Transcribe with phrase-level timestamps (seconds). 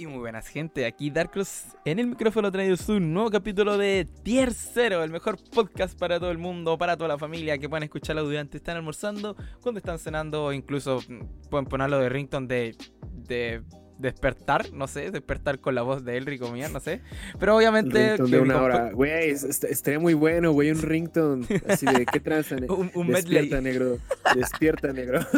[0.00, 4.50] Y muy buenas gente, aquí Darkross en el micrófono traído un nuevo capítulo de Tier
[4.50, 8.16] 0, el mejor podcast para todo el mundo, para toda la familia, que puedan escuchar
[8.16, 12.74] durante están almorzando, cuando están cenando o incluso mm, pueden ponerlo de rington de,
[13.12, 13.62] de
[14.00, 17.02] despertar, no sé, despertar con la voz de Elric o mía, no sé.
[17.38, 18.16] Pero obviamente.
[18.18, 18.90] Un de una hora.
[18.92, 21.46] Güey, estaría muy bueno, güey, un ringtone.
[21.68, 22.56] Así de, ¿qué tranza?
[22.68, 23.98] un, un Despierta, negro.
[24.34, 25.20] Despierta, negro.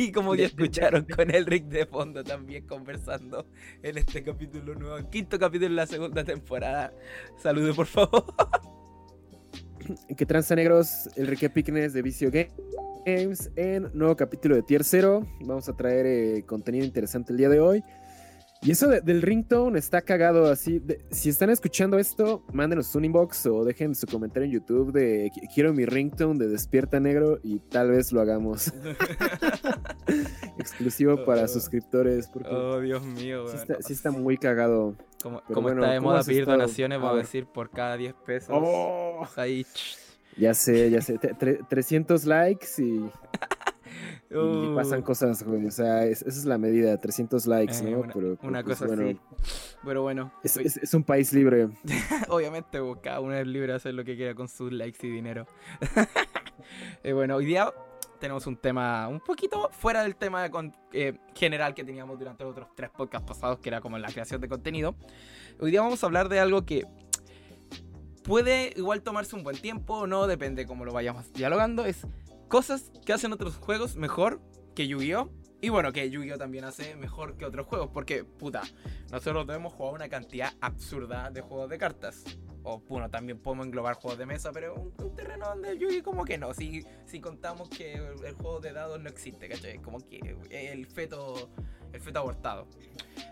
[0.00, 3.46] y como ya escucharon con Elric de fondo también conversando
[3.82, 6.90] en este capítulo nuevo, quinto capítulo de la segunda temporada.
[7.36, 8.24] Saludos, por favor.
[10.16, 11.06] ¿Qué tranza, negros?
[11.16, 12.50] Enrique Picnes de Vicio Game
[13.04, 15.26] Games en nuevo capítulo de Tier 0.
[15.42, 17.84] Vamos a traer eh, contenido interesante el día de hoy.
[18.62, 20.82] Y eso del ringtone está cagado así.
[21.10, 25.72] si están escuchando esto, mándenos un inbox o dejen su comentario en YouTube de quiero
[25.72, 28.70] mi ringtone de Despierta Negro y tal vez lo hagamos.
[30.58, 31.48] Exclusivo para oh.
[31.48, 32.30] suscriptores.
[32.50, 33.46] oh, Dios mío.
[33.80, 34.94] Sí está, muy cagado.
[35.22, 38.50] Como, está de moda pedir donaciones, vamos a decir por cada 10 pesos.
[38.52, 39.26] Oh.
[39.36, 39.64] Ahí.
[40.36, 41.18] Ya sé, ya sé.
[41.18, 43.08] 300 likes y,
[44.30, 45.66] y pasan cosas, güey.
[45.66, 48.00] O sea, esa es la medida, 300 likes, eh, ¿no?
[48.00, 49.18] Una, Pero, una pues, cosa así.
[49.84, 50.32] Pero bueno.
[50.44, 51.68] Es, es, un país libre.
[52.28, 55.46] Obviamente, cada uno es libre de hacer lo que quiera con sus likes y dinero.
[57.02, 57.72] eh, bueno, hoy día
[58.20, 60.48] tenemos un tema un poquito fuera del tema
[60.92, 64.40] eh, general que teníamos durante los otros tres podcasts pasados, que era como la creación
[64.40, 64.94] de contenido.
[65.58, 66.86] Hoy día vamos a hablar de algo que
[68.22, 71.84] puede igual tomarse un buen tiempo o no, depende cómo lo vayamos dialogando.
[71.84, 72.06] Es
[72.50, 74.42] cosas que hacen otros juegos mejor
[74.74, 75.30] que Yu-Gi-Oh!
[75.62, 76.36] Y bueno, que Yu-Gi-Oh!
[76.36, 78.62] también hace mejor que otros juegos, porque, puta,
[79.10, 82.24] nosotros debemos jugar una cantidad absurda de juegos de cartas.
[82.62, 86.24] O bueno, también podemos englobar juegos de mesa, pero un, un terreno donde Yu-Gi como
[86.24, 86.52] que no.
[86.52, 89.78] Si, si contamos que el, juego de dados no existe, ¿cachai?
[89.78, 91.50] Como que el feto,
[91.92, 92.66] el feto abortado.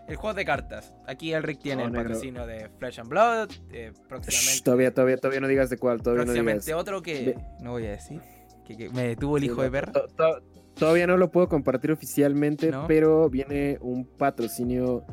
[0.07, 0.93] El juego de cartas.
[1.07, 3.51] Aquí el Rick tiene el patrocinio de Flesh and Blood.
[3.71, 4.63] Eh, próximamente.
[4.63, 6.01] todavía, todavía, todavía no digas de cuál.
[6.01, 8.38] Todavía próximamente otro que no voy a decir.
[8.77, 9.91] Que, me detuvo el hijo de perra.
[10.75, 15.05] Todavía no lo puedo compartir oficialmente, pero viene un patrocinio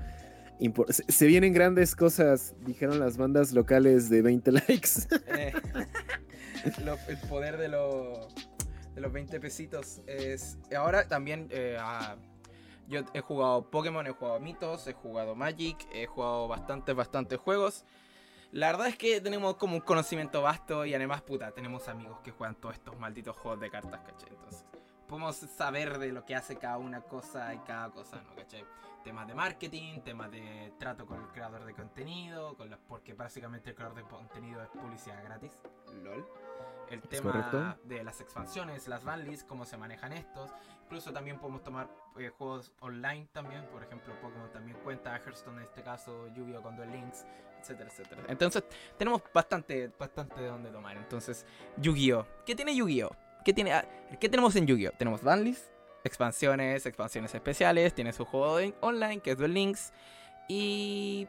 [0.89, 4.91] se, vienen grandes cosas, dijeron las bandas locales de 20 likes.
[5.37, 5.53] Eh,
[7.09, 10.59] el poder de, de los 20 pesitos es...
[10.77, 11.49] Ahora también...
[11.51, 11.79] Eh,
[12.89, 17.85] yo he jugado Pokémon, he jugado Mitos, he jugado Magic, he jugado bastantes, bastantes juegos.
[18.57, 22.31] La verdad es que tenemos como un conocimiento vasto y además, puta, tenemos amigos que
[22.31, 24.31] juegan todos estos malditos juegos de cartas, ¿cachai?
[24.31, 24.65] Entonces,
[25.07, 28.35] podemos saber de lo que hace cada una cosa y cada cosa, ¿no?
[28.35, 28.65] ¿cachai?
[29.05, 33.69] Temas de marketing, temas de trato con el creador de contenido, con los, porque básicamente
[33.69, 35.53] el creador de contenido es publicidad gratis,
[36.03, 36.27] lol.
[36.91, 40.51] El tema de las expansiones, las banlists, cómo se manejan estos.
[40.85, 45.65] Incluso también podemos tomar eh, juegos online también, por ejemplo Pokémon también cuenta, Hearthstone en
[45.65, 46.63] este caso, Yu-Gi-Oh!
[46.63, 47.27] con Duel Links,
[47.61, 48.23] etcétera, etcétera.
[48.29, 48.63] Entonces
[48.97, 50.97] tenemos bastante, bastante de dónde tomar.
[50.97, 51.45] Entonces,
[51.79, 52.25] Yu-Gi-Oh!
[52.47, 53.11] ¿Qué tiene Yu-Gi-Oh?
[53.45, 53.85] ¿Qué, tiene, ah,
[54.21, 54.93] ¿Qué tenemos en Yu-Gi-Oh?
[54.93, 55.73] Tenemos banlists,
[56.05, 59.93] expansiones, expansiones especiales, tiene su juego online que es Duel Links
[60.49, 61.27] y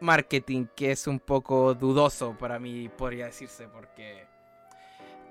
[0.00, 4.29] marketing que es un poco dudoso para mí, podría decirse, porque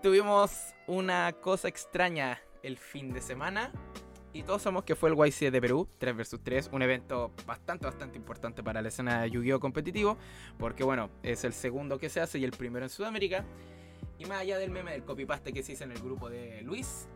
[0.02, 3.72] tuvimos una cosa extraña el fin de semana
[4.32, 7.86] y todos sabemos que fue el YC de Perú, 3 vs 3, un evento bastante,
[7.86, 9.60] bastante importante para la escena de Yu-Gi-Oh!
[9.60, 10.18] competitivo,
[10.58, 13.44] porque bueno, es el segundo que se hace y el primero en Sudamérica.
[14.18, 17.08] Y más allá del meme del copypaste que se hizo en el grupo de Luis,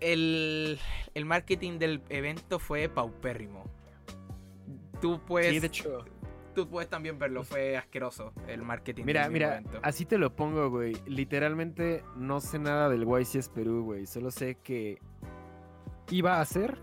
[0.00, 0.78] el,
[1.14, 3.64] el marketing del evento fue paupérrimo.
[5.00, 5.60] Tú puedes.
[5.60, 6.04] de hecho.
[6.56, 9.04] Tú puedes también verlo, fue asqueroso el marketing.
[9.04, 10.96] Mira, mira, así te lo pongo, güey.
[11.04, 14.06] Literalmente no sé nada del YCS Perú, güey.
[14.06, 14.98] Solo sé que
[16.10, 16.78] iba a ser.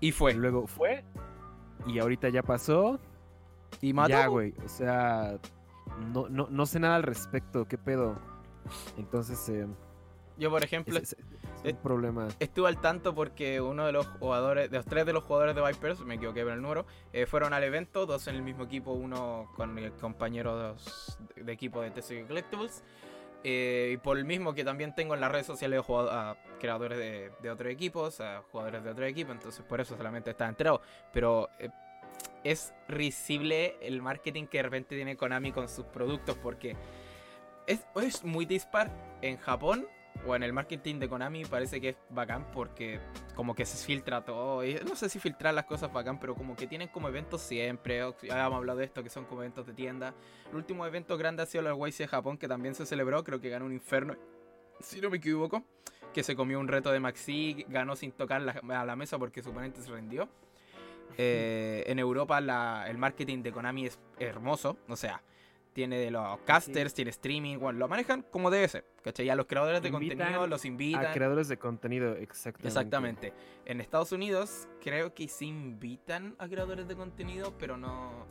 [0.00, 0.34] Y fue.
[0.34, 1.04] Luego fue.
[1.86, 2.98] Y ahorita ya pasó.
[3.80, 4.08] Y mató.
[4.08, 4.54] Ya, güey.
[4.64, 5.38] O sea,
[6.12, 8.18] no, no, no sé nada al respecto, qué pedo.
[8.98, 9.68] Entonces, eh,
[10.36, 11.16] yo por ejemplo, es,
[11.72, 12.28] un problema.
[12.38, 15.62] estuve al tanto porque uno de los jugadores, de los tres de los jugadores de
[15.62, 18.92] Vipers, me equivoqué con el número, eh, fueron al evento, dos en el mismo equipo,
[18.92, 20.76] uno con el compañero
[21.36, 22.84] de, equipo de TCG Collectibles.
[23.48, 27.30] Eh, y por el mismo que también tengo en las redes sociales a creadores de,
[27.40, 30.80] de otros equipos, a jugadores de otro equipo, entonces por eso solamente estaba enterado.
[31.12, 31.48] Pero
[32.44, 36.76] es risible el marketing que de repente tiene Konami con sus productos porque
[37.66, 38.90] es, es muy dispar.
[39.22, 39.88] En Japón
[40.26, 43.00] o en el marketing de Konami parece que es bacán porque
[43.34, 44.64] como que se filtra todo.
[44.64, 47.98] Y no sé si filtrar las cosas bacán, pero como que tienen como eventos siempre.
[48.22, 50.14] Ya hemos hablado de esto, que son como eventos de tienda.
[50.50, 53.22] El último evento grande ha sido el YC de Japón, que también se celebró.
[53.24, 54.14] Creo que ganó un inferno,
[54.80, 55.62] si no me equivoco.
[56.14, 59.50] Que se comió un reto de Maxi, ganó sin tocar a la mesa porque su
[59.50, 60.28] oponente se rindió.
[61.18, 65.22] Eh, en Europa la- el marketing de Konami es hermoso, o sea,
[65.76, 69.28] tiene de los casters, tiene streaming, bueno, lo manejan como debe ser, ¿cachai?
[69.28, 71.12] A los creadores de Invitan contenido los A invitan.
[71.12, 72.66] creadores de contenido, exactamente.
[72.68, 73.32] Exactamente.
[73.66, 78.26] En Estados Unidos creo que sí invitan a creadores de contenido, pero no...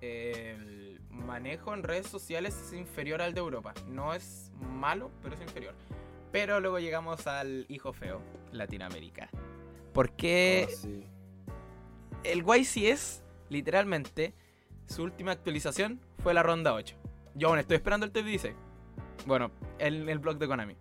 [0.00, 3.74] el manejo en redes sociales es inferior al de Europa.
[3.88, 5.74] No es malo, pero es inferior.
[6.30, 9.30] Pero luego llegamos al hijo feo, Latinoamérica.
[9.92, 11.04] Porque Oh, sí.
[12.22, 14.32] el YCS, literalmente,
[14.86, 16.96] su última actualización fue la ronda 8.
[17.34, 18.54] Yo aún estoy esperando el top 16.
[19.26, 20.74] Bueno, el, blog de Konami.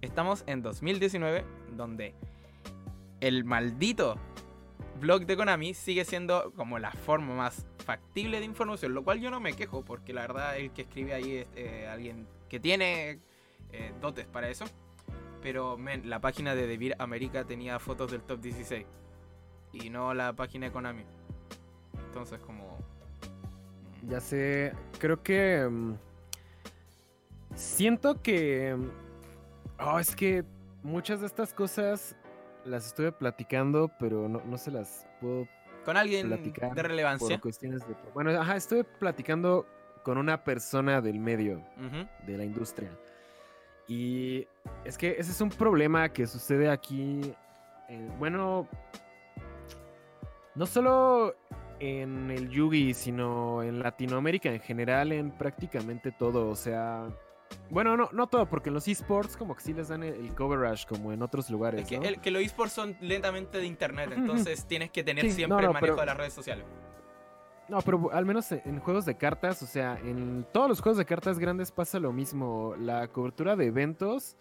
[0.00, 1.44] Estamos en 2019,
[1.76, 2.14] donde
[3.20, 4.16] el maldito
[4.98, 9.30] blog de Konami sigue siendo como la forma más factible de información, lo cual yo
[9.30, 13.20] no me quejo, porque la verdad el que escribe ahí es eh, alguien que tiene
[13.72, 14.64] eh, dotes para eso.
[15.42, 18.86] Pero men, la página de Devir América tenía fotos del top 16
[19.74, 21.04] y no la página de Konami.
[22.06, 22.75] Entonces como...
[24.08, 25.66] Ya sé, creo que...
[25.68, 25.94] mm,
[27.54, 28.74] siento que...
[28.76, 28.90] mm,
[29.78, 30.42] Oh, es que
[30.82, 32.16] muchas de estas cosas
[32.64, 35.46] las estuve platicando, pero no, no se las puedo
[35.84, 37.36] Con alguien platicar de relevancia.
[37.36, 37.94] por cuestiones de...
[38.14, 39.66] Bueno, ajá, estuve platicando
[40.02, 41.62] con una persona del medio.
[42.26, 42.90] De la industria.
[43.86, 44.46] Y
[44.84, 47.34] es que ese es un problema que sucede aquí.
[47.88, 48.66] eh, bueno,
[50.54, 51.34] no solo
[51.80, 56.48] en el Yugi, sino en Latinoamérica en general, en prácticamente todo.
[56.48, 57.08] O sea,
[57.70, 60.34] bueno, no, no todo, porque en los esports como que sí les dan el, el
[60.34, 61.82] coverage como en otros lugares.
[61.82, 62.04] Es que, ¿no?
[62.04, 65.62] el- que los esports son lentamente de internet, entonces tienes que tener Sí, siempre no,
[65.62, 66.64] no, el manejo pero- de las redes sociales.
[67.68, 70.98] No, pero al menos en- en juegos de cartas, o sea, en todos los juegos
[70.98, 72.74] de cartas grandes pasa lo mismo.
[72.78, 74.36] La cobertura de eventos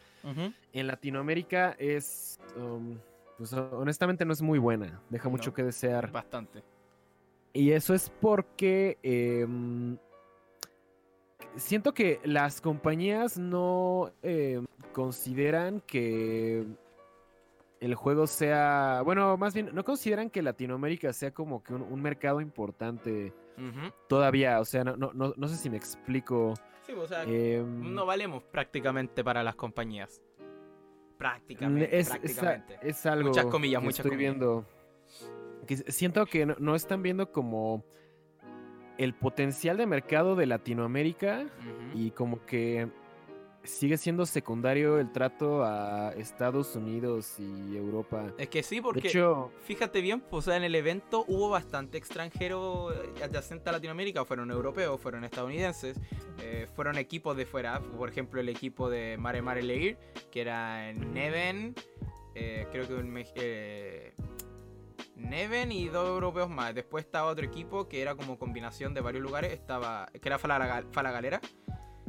[0.73, 2.99] en Latinoamérica es, um,
[3.37, 6.11] pues honestamente no es muy buena, deja mucho que desear.
[6.11, 6.63] Bastante.
[7.55, 9.97] Y eso es porque em,
[11.55, 16.65] siento que las compañías no em, consideran que
[17.79, 22.01] el juego sea, bueno, más bien, no consideran que Latinoamérica sea como que un, un
[22.01, 23.33] mercado importante
[24.09, 26.55] todavía, o sea, no, no, no, no sé si me explico.
[26.85, 30.21] Sí, o sea, em, no valemos prácticamente para las compañías.
[31.17, 32.79] Prácticamente, es, prácticamente.
[32.81, 34.33] es algo Muchas comillas, que muchas estoy comillas.
[34.33, 34.65] viendo.
[35.65, 37.83] Que siento que no, no están viendo como
[38.97, 41.45] el potencial de mercado de Latinoamérica
[41.93, 42.87] y como que
[43.63, 48.31] sigue siendo secundario el trato a Estados Unidos y Europa.
[48.37, 51.49] Es que sí, De porque hecho, fíjate bien, pues, o sea, en el evento hubo
[51.49, 55.99] bastante extranjero eh, adyacente a Latinoamérica, fueron europeos, fueron estadounidenses,
[56.41, 59.97] eh, fueron equipos de fuera, por ejemplo el equipo de Mare Mare Leir,
[60.31, 61.73] que era Neven,
[62.35, 64.13] eh, creo que un eh,
[65.15, 66.75] Neven y dos europeos más.
[66.75, 70.83] Después estaba otro equipo que era como combinación de varios lugares, estaba que era Fala,
[70.91, 71.41] Fala.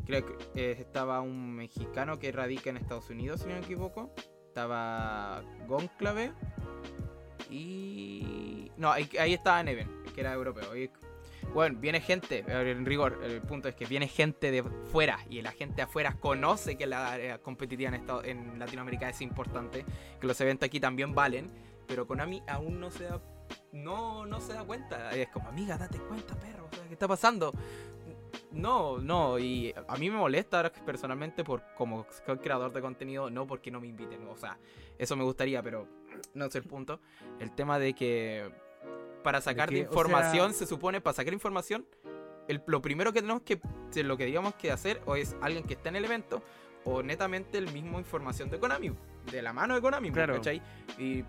[0.04, 4.12] Creo que eh, estaba un mexicano que radica en Estados Unidos, si no me equivoco.
[4.48, 6.32] Estaba Gonclave.
[7.50, 8.70] Y.
[8.76, 10.70] No, ahí, estaba Neven, que era europeo.
[11.54, 15.40] Bueno, viene gente, ver, en rigor, el punto es que viene gente de fuera y
[15.42, 17.92] la gente afuera conoce que la área competitiva
[18.24, 19.84] en Latinoamérica es importante,
[20.20, 21.50] que los eventos aquí también valen,
[21.86, 23.20] pero Konami aún no se da,
[23.72, 25.10] no, no se da cuenta.
[25.12, 27.52] Es como, amiga, date cuenta, perro, ¿qué está pasando?
[28.52, 32.06] No, no, y a mí me molesta ahora personalmente por como
[32.42, 34.58] creador de contenido, no porque no me inviten, o sea,
[34.98, 35.86] eso me gustaría, pero
[36.34, 37.00] no es el punto.
[37.38, 38.50] El tema de que
[39.22, 41.86] para sacar de, que, información, sea- se supone, para sacar información,
[42.48, 43.60] el- lo primero que tenemos que,
[44.02, 46.42] lo que digamos que hacer, o es alguien que está en el evento,
[46.84, 48.92] o netamente el mismo información de Konami,
[49.30, 50.34] de la mano de Konami, Claro.
[50.36, 50.62] ¿cachai?
[50.98, 51.24] Y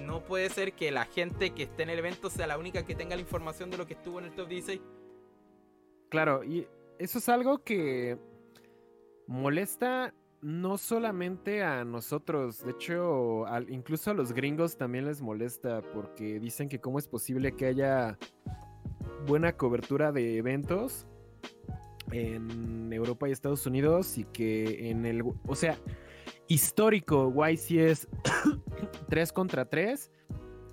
[0.00, 2.94] no puede ser que la gente que esté en el evento sea la única que
[2.94, 4.80] tenga la información de lo que estuvo en el top 16.
[6.08, 6.66] claro, y
[6.98, 8.18] eso es algo que
[9.26, 16.38] molesta no solamente a nosotros, de hecho, incluso a los gringos también les molesta porque
[16.38, 18.18] dicen que cómo es posible que haya
[19.26, 21.06] buena cobertura de eventos
[22.12, 25.76] en Europa y Estados Unidos y que en el, o sea,
[26.48, 28.08] histórico YCS
[29.08, 30.10] 3 contra 3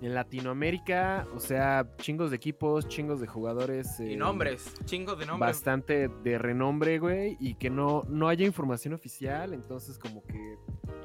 [0.04, 3.98] en Latinoamérica, o sea, chingos de equipos, chingos de jugadores.
[4.00, 5.48] Y eh, nombres, chingos de nombres.
[5.48, 10.58] bastante de renombre, güey, y que no, no haya información oficial, entonces como que...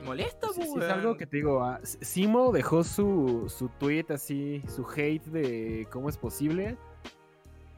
[0.03, 4.05] Molesta, Sí, sí, pues, es algo que te digo, ah, Simo dejó su, su tweet
[4.09, 6.77] así, su hate de cómo es posible.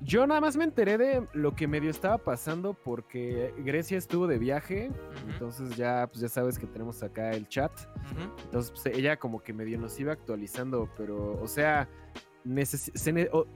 [0.04, 4.40] Yo nada más me enteré de lo que medio estaba pasando porque Grecia estuvo de
[4.40, 4.90] viaje,
[5.28, 7.72] entonces ya, pues ya sabes que tenemos acá el chat.
[8.44, 11.88] Entonces, pues, ella como que medio nos iba actualizando, pero, o sea,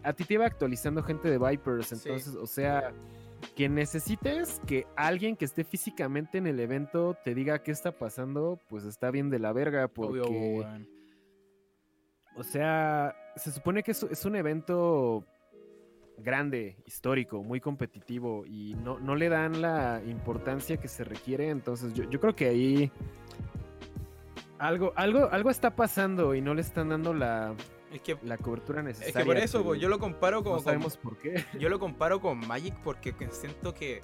[0.04, 2.94] a ti te iba actualizando gente de Vipers, entonces, o sea,
[3.56, 8.60] que necesites que alguien que esté físicamente en el evento te diga qué está pasando,
[8.70, 10.64] pues está bien de la verga, porque...
[12.38, 15.26] O sea, se supone que es, un evento
[16.18, 21.94] grande, histórico, muy competitivo y no, no, le dan la importancia que se requiere, entonces
[21.94, 22.92] yo, yo creo que ahí
[24.58, 27.54] algo, algo, algo está pasando y no le están dando la,
[27.92, 29.10] es que, la cobertura necesaria.
[29.10, 30.54] Es que por eso, yo lo comparo con.
[30.54, 31.46] No sabemos por qué.
[31.60, 34.02] Yo lo comparo con Magic porque siento que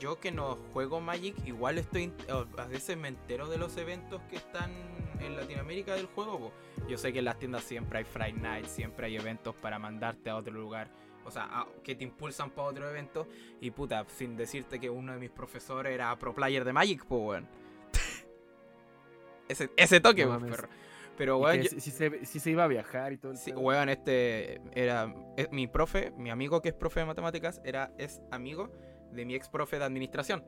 [0.00, 2.12] yo que no juego Magic, igual estoy.
[2.58, 4.72] A veces me entero de los eventos que están
[5.20, 6.52] en Latinoamérica del juego.
[6.88, 10.30] Yo sé que en las tiendas siempre hay Friday Night, siempre hay eventos para mandarte
[10.30, 10.90] a otro lugar.
[11.24, 13.28] O sea, que te impulsan para otro evento.
[13.60, 17.22] Y puta, sin decirte que uno de mis profesores era pro player de Magic, pues,
[17.22, 17.48] weón.
[19.48, 20.68] ese, ese toque, no, perro.
[21.16, 21.64] Pero, weón.
[21.64, 23.32] Si, se, iba a viajar y todo.
[23.32, 24.60] El sí, weón, este.
[24.74, 25.12] Era.
[25.50, 28.70] mi profe, mi amigo que es profe de matemáticas, era, es amigo
[29.12, 30.44] de mi ex profe de administración.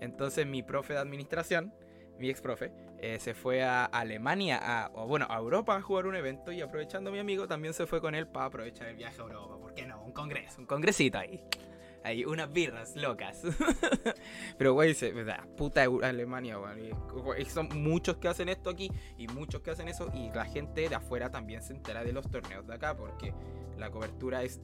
[0.00, 1.74] Entonces, mi profe de administración,
[2.18, 6.06] mi ex profe, eh, se fue a Alemania, a, o bueno, a Europa a jugar
[6.06, 6.52] un evento.
[6.52, 9.58] Y aprovechando mi amigo, también se fue con él para aprovechar el viaje a Europa.
[9.58, 10.02] ¿Por qué no?
[10.02, 11.42] Un congreso, un congresito ahí.
[12.08, 13.42] Hay unas birras locas.
[14.58, 15.12] Pero, güey, se,
[15.58, 17.44] puta Alemania, güey.
[17.44, 20.10] Son muchos que hacen esto aquí y muchos que hacen eso.
[20.14, 23.34] Y la gente de afuera también se entera de los torneos de acá porque
[23.76, 24.58] la cobertura es.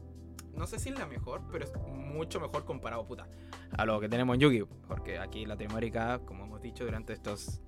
[0.54, 3.28] No sé si es la mejor, pero es mucho mejor comparado, puta,
[3.76, 4.62] a lo que tenemos en Yugi.
[4.88, 7.60] Porque aquí en Latinoamérica, como hemos dicho durante estos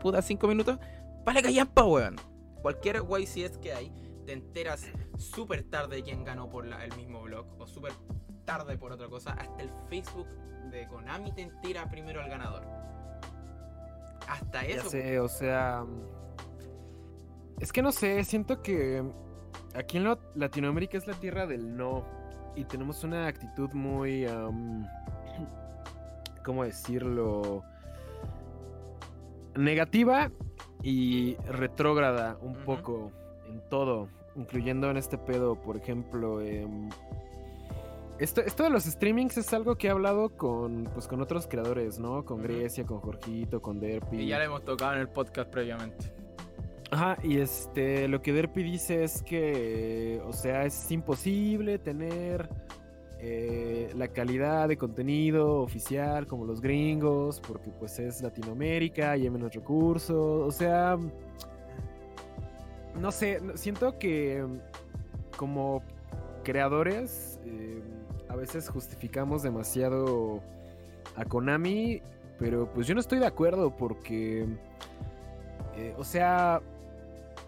[0.00, 0.78] puta cinco minutos,
[1.24, 2.14] vale callampa, weón.
[2.62, 3.92] Cualquier guay si es que hay,
[4.26, 7.92] te enteras súper tarde quién ganó por el mismo blog o súper
[8.48, 10.26] tarde por otra cosa, hasta el Facebook
[10.70, 12.62] de Konami te tira primero al ganador.
[14.26, 14.84] Hasta eso.
[14.84, 15.84] Ya sé, o sea.
[17.60, 19.04] Es que no sé, siento que
[19.74, 22.06] aquí en Latinoamérica es la tierra del no.
[22.56, 24.24] Y tenemos una actitud muy.
[26.44, 27.62] ¿Cómo decirlo?
[29.56, 30.30] Negativa
[30.82, 33.12] y retrógrada un poco
[33.46, 36.66] en todo, incluyendo en este pedo, por ejemplo, eh,
[38.18, 42.24] esto, de los streamings es algo que he hablado con, pues, con otros creadores, ¿no?
[42.24, 44.22] Con Grecia, con Jorgito, con Derpy.
[44.22, 46.12] Y ya le hemos tocado en el podcast previamente.
[46.90, 52.48] Ajá, y este, lo que Derpy dice es que, o sea, es imposible tener
[53.20, 59.30] eh, la calidad de contenido oficial como los gringos, porque pues es Latinoamérica y hay
[59.30, 60.96] menos recursos, o sea,
[62.98, 64.44] no sé, siento que
[65.36, 65.82] como
[66.42, 67.38] creadores...
[67.44, 67.82] Eh,
[68.28, 70.40] a veces justificamos demasiado
[71.16, 72.02] a Konami,
[72.38, 74.46] pero pues yo no estoy de acuerdo porque,
[75.76, 76.62] eh, o sea,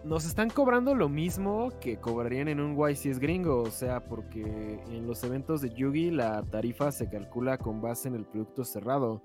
[0.03, 5.05] nos están cobrando lo mismo que cobrarían en un YCS gringo, o sea, porque en
[5.05, 9.21] los eventos de Yugi la tarifa se calcula con base en el producto cerrado.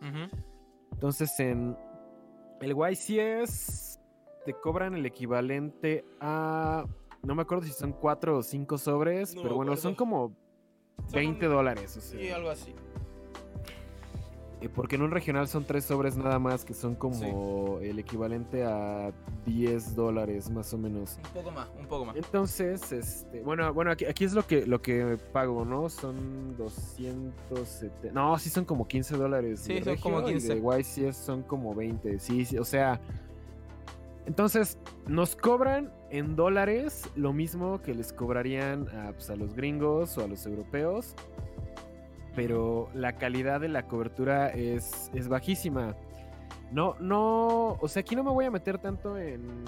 [0.93, 1.77] Entonces en
[2.61, 3.99] el YCS
[4.45, 6.85] te cobran el equivalente a...
[7.23, 10.37] No me acuerdo si son cuatro o cinco sobres, pero bueno, son como
[11.13, 11.97] 20 dólares.
[11.97, 12.75] O Sí, algo así.
[14.63, 18.65] Eh, porque en un regional son tres sobres nada más, que son como el equivalente
[18.65, 19.13] a
[19.45, 21.19] 10 dólares más o menos.
[21.27, 22.17] Un poco más, un poco más.
[22.17, 25.91] Entonces, este, bueno, bueno, aquí, aquí es lo que, lo que pago, ¿no?
[25.91, 28.13] Son 270.
[28.15, 29.61] No, sí son como 15 dólares.
[29.61, 30.57] Sí, son como 15.
[30.57, 32.19] Y de YCS son como 20.
[32.19, 32.99] Sí, sí, o sea.
[34.25, 40.17] Entonces, nos cobran en dólares lo mismo que les cobrarían a, pues, a, los gringos
[40.19, 41.15] o a los europeos,
[42.35, 45.97] pero la calidad de la cobertura es, es bajísima.
[46.71, 49.65] No, no, o sea, aquí no me voy a meter tanto en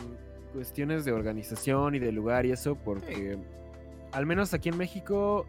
[0.53, 3.39] cuestiones de organización y de lugar y eso, porque
[4.13, 5.47] al menos aquí en México,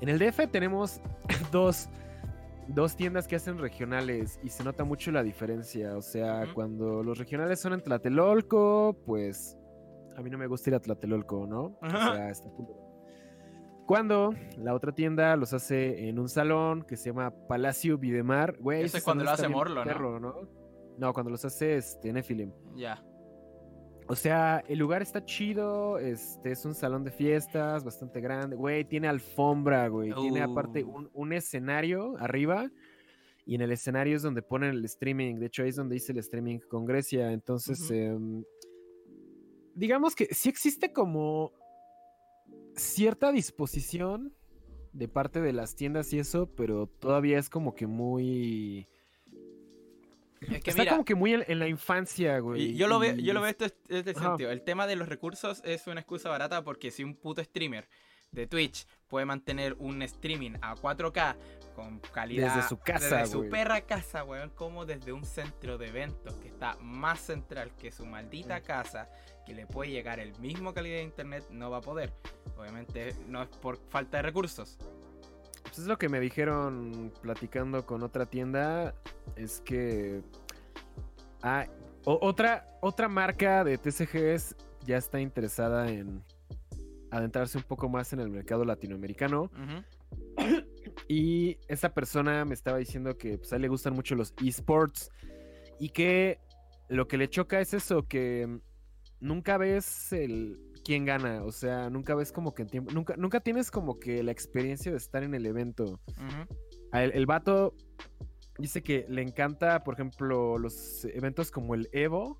[0.00, 1.00] en el DF tenemos
[1.52, 1.88] dos,
[2.68, 5.96] dos tiendas que hacen regionales y se nota mucho la diferencia.
[5.96, 9.58] O sea, cuando los regionales son en Tlatelolco, pues
[10.16, 11.78] a mí no me gusta ir a Tlatelolco, ¿no?
[11.82, 12.84] O sea, está punto.
[13.86, 18.82] Cuando la otra tienda los hace en un salón que se llama Palacio Videmar, güey.
[18.82, 20.48] Ese es cuando lo hace Morlo, ¿no?
[20.96, 21.12] ¿no?
[21.12, 22.50] cuando los hace este, Nephilim.
[22.76, 23.04] Ya.
[24.06, 28.84] O sea, el lugar está chido, este es un salón de fiestas bastante grande, güey,
[28.84, 31.08] tiene alfombra, güey, tiene aparte uh.
[31.14, 32.70] un, escenario arriba
[33.46, 36.12] y en el escenario es donde ponen el streaming, de hecho ahí es donde hice
[36.12, 37.90] el streaming con Grecia, entonces
[39.74, 41.52] digamos que sí existe como
[42.76, 44.34] cierta disposición
[44.92, 48.86] de parte de las tiendas y eso, pero todavía es como que muy...
[50.40, 52.62] Es que Está mira, como que muy en, en la infancia, güey.
[52.62, 54.28] y yo lo veo, yo lo veo es- esto es, es de Ajá.
[54.30, 54.50] sentido.
[54.50, 57.88] El tema de los recursos es una excusa barata porque si un puto streamer
[58.30, 61.36] de Twitch puede mantener un streaming a 4K
[61.74, 65.88] con calidad Desde su casa, desde su perra casa, weón, como desde un centro de
[65.88, 68.62] eventos que está más central que su maldita Mm.
[68.64, 69.08] casa,
[69.46, 72.12] que le puede llegar el mismo calidad de internet, no va a poder.
[72.56, 74.78] Obviamente no es por falta de recursos.
[75.62, 78.94] Pues es lo que me dijeron platicando con otra tienda.
[79.36, 80.22] Es que.
[81.42, 81.66] Ah,
[82.04, 86.22] o- otra, otra marca de TCGs ya está interesada en
[87.10, 89.50] adentrarse un poco más en el mercado latinoamericano.
[91.08, 95.10] Y esta persona me estaba diciendo que pues, a él le gustan mucho los esports.
[95.78, 96.38] Y que
[96.88, 98.60] lo que le choca es eso, que
[99.24, 101.42] nunca ves el quién gana.
[101.44, 102.92] O sea, nunca ves como que en tiempo.
[102.92, 105.98] Nunca, nunca tienes como que la experiencia de estar en el evento.
[106.92, 107.74] Él- el vato
[108.58, 112.38] dice que le encanta, por ejemplo, los eventos como el Evo.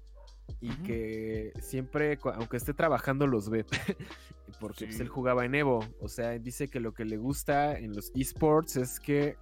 [0.60, 3.64] Y que siempre, aunque esté trabajando, los ve.
[4.60, 5.80] Porque pues, él jugaba en Evo.
[6.00, 9.36] O sea, dice que lo que le gusta en los esports es que,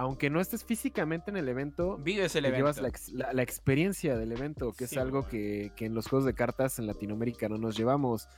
[0.00, 2.58] aunque no estés físicamente en el evento, Vives el evento.
[2.58, 6.06] llevas la, ex- la- la experiencia del evento, que Sí, es algo que en los
[6.06, 8.28] juegos de cartas en Latinoamérica no nos llevamos.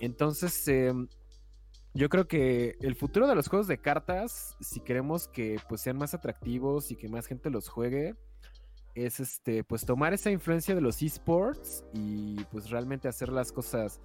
[0.00, 1.06] Entonces, em,
[1.94, 5.96] yo creo que el futuro de los juegos de cartas, si queremos que pues, sean
[5.98, 8.16] más atractivos y que más gente los juegue,
[8.96, 14.00] es este, pues tomar esa influencia de los esports y pues realmente hacer las cosas.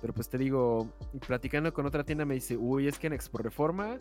[0.00, 0.92] Pero pues te digo,
[1.24, 4.00] platicando con otra tienda me dice, uy, es que en Expo Reforma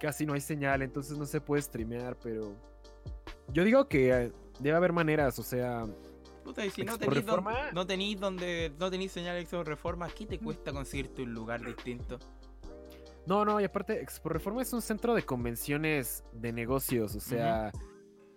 [0.00, 2.54] casi no hay señal, entonces no se puede streamear, pero
[3.52, 5.84] yo digo que eh, debe haber maneras, o sea,
[6.44, 10.26] Puta, y si no tenéis, don- no donde no tenéis señal de Expo Reforma, ¿qué
[10.26, 12.18] te cuesta conseguirte un lugar distinto?
[13.26, 17.72] no, no, y aparte Expo Reforma es un centro de convenciones de negocios, o sea,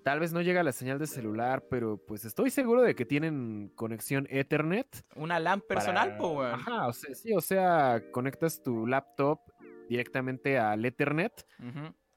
[0.04, 3.72] tal vez no llega la señal de celular, pero pues estoy seguro de que tienen
[3.76, 4.88] conexión Ethernet.
[5.16, 6.54] Una LAN personal, para- po, weón.
[6.56, 9.40] Ajá, o sea, sí, o sea, conectas tu laptop
[9.89, 11.45] directamente al Ethernet,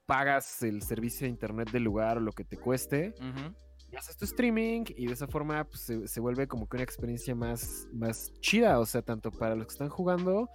[0.06, 3.14] pagas el servicio de internet del lugar o lo que te cueste,
[3.90, 6.84] y haces tu streaming y de esa forma pues, se, se vuelve como que una
[6.84, 10.48] experiencia más, más chida, o sea, tanto para los que están jugando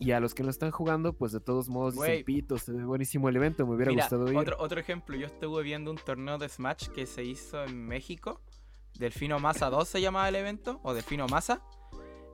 [0.00, 2.84] y a los que no están jugando, pues de todos modos dicen pito, se ve
[2.84, 4.38] buenísimo el evento, me hubiera Mira, gustado ir.
[4.38, 8.40] otro, otro ejemplo, yo estuve viendo un torneo de Smash que se hizo en México.
[8.98, 11.62] Delfino Masa 2 se llamaba el evento, o Delfino Masa.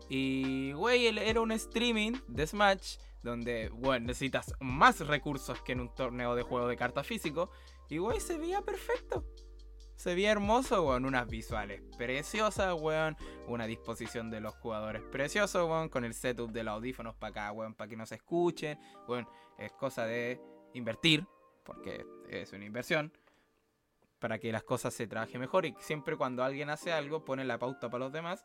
[0.08, 5.94] Y, güey, era un streaming de Smash donde, bueno, necesitas más recursos que en un
[5.94, 7.50] torneo de juego de cartas físico.
[7.88, 9.24] Y, güey, se veía perfecto.
[9.96, 11.04] Se veía hermoso, weón.
[11.06, 13.16] Unas visuales preciosas, weón.
[13.48, 15.88] Una disposición de los jugadores precioso, weón.
[15.88, 17.74] Con el setup de los audífonos para acá, weón.
[17.74, 18.78] Para que no se escuchen.
[19.08, 19.26] Weón,
[19.58, 20.40] es cosa de
[20.74, 21.26] invertir.
[21.64, 23.12] Porque es una inversión.
[24.20, 25.66] Para que las cosas se trabajen mejor.
[25.66, 28.44] Y siempre cuando alguien hace algo, pone la pauta para los demás.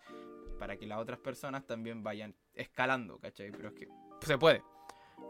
[0.62, 3.50] Para que las otras personas también vayan escalando, ¿cachai?
[3.50, 3.88] Pero es que
[4.22, 4.62] se puede.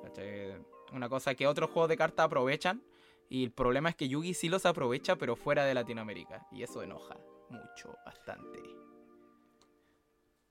[0.03, 0.61] ¿cachai?
[0.91, 2.83] Una cosa que otros juegos de cartas aprovechan.
[3.29, 6.45] Y el problema es que Yugi sí los aprovecha, pero fuera de Latinoamérica.
[6.51, 7.15] Y eso enoja
[7.49, 8.59] mucho, bastante.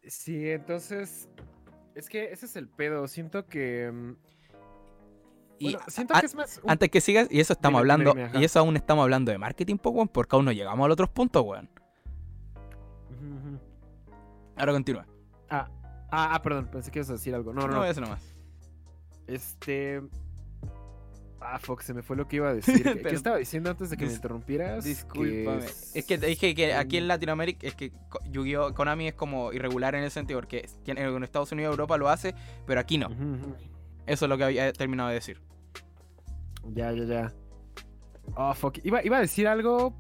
[0.06, 1.28] Sí, entonces,
[1.94, 3.90] es que ese es el pedo, siento que...
[3.92, 4.16] mm,
[5.58, 6.58] Y bueno, siento a- que es más...
[6.66, 9.90] antes que sigas, y eso estamos hablando, y eso aún estamos hablando de marketing, po,
[9.90, 11.68] weón, porque aún no llegamos a los otros puntos, weón.
[14.60, 15.06] Ahora continúa.
[15.48, 15.68] Ah,
[16.12, 17.52] ah, ah, perdón, pensé que ibas a decir algo.
[17.52, 17.84] No, no, No, no.
[17.84, 18.22] eso nomás.
[19.26, 20.02] Este.
[21.40, 22.82] Ah, fuck, se me fue lo que iba a decir.
[23.02, 24.84] ¿Qué, estaba diciendo antes de que me interrumpieras?
[24.84, 25.60] Discúlpame.
[25.60, 27.08] Que Es que te dije que aquí en.
[27.08, 27.92] Latinoamérica, es que
[28.26, 28.74] Yu-Gi-Oh!
[28.74, 32.34] Konami es como irregular en ese sentido, porque en Estados Unidos y Europa lo hace,
[32.66, 33.08] pero aquí no.
[34.06, 35.40] Eso es lo que había terminado de decir.
[36.74, 37.32] Ya, ya, ya.
[38.36, 38.78] Oh, fuck.
[38.84, 39.94] Iba, iba a decir algo,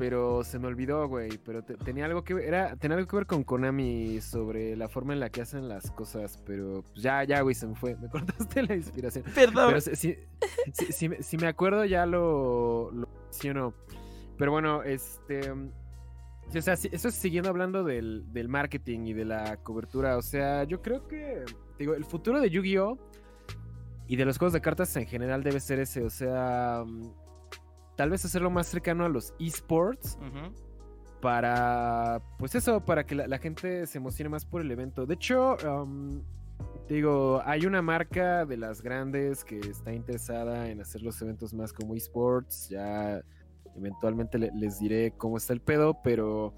[0.00, 1.38] pero se me olvidó, güey.
[1.44, 4.88] Pero te- tenía algo que ver, era, tenía algo que ver con Konami sobre la
[4.88, 6.42] forma en la que hacen las cosas.
[6.46, 7.94] Pero pues, ya, ya, güey, se me fue.
[8.00, 9.24] Me cortaste la inspiración.
[9.34, 9.66] Perdón.
[9.68, 10.16] Pero si, si-
[10.92, 13.74] si- si me- acuerdo ya lo, lo menciono.
[14.38, 15.52] Pero bueno, este...
[15.52, 20.16] O sea, eso es siguiendo hablando del, del marketing y de la cobertura.
[20.16, 21.44] O sea, yo creo que...
[21.78, 22.98] Digo, el futuro de Yu-Gi-Oh!
[24.08, 26.02] Y de los juegos de cartas en general debe ser ese.
[26.02, 26.84] O sea...
[28.00, 30.18] Tal vez hacerlo más cercano a los esports
[31.20, 35.04] para, pues eso, para que la, la gente se emocione más por el evento.
[35.04, 36.22] De hecho, um,
[36.88, 41.74] digo, hay una marca de las grandes que está interesada en hacer los eventos más
[41.74, 42.70] como esports.
[42.70, 43.20] Ya
[43.76, 46.54] eventualmente le- les diré cómo está el pedo, pero,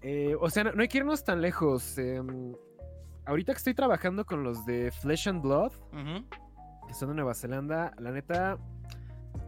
[0.00, 1.96] eh, o sea, no, no hay que irnos tan lejos.
[1.98, 2.52] em,
[3.26, 5.70] ahorita que estoy trabajando con los de Flesh and Blood,
[6.88, 8.58] que son de Nueva Zelanda, la neta,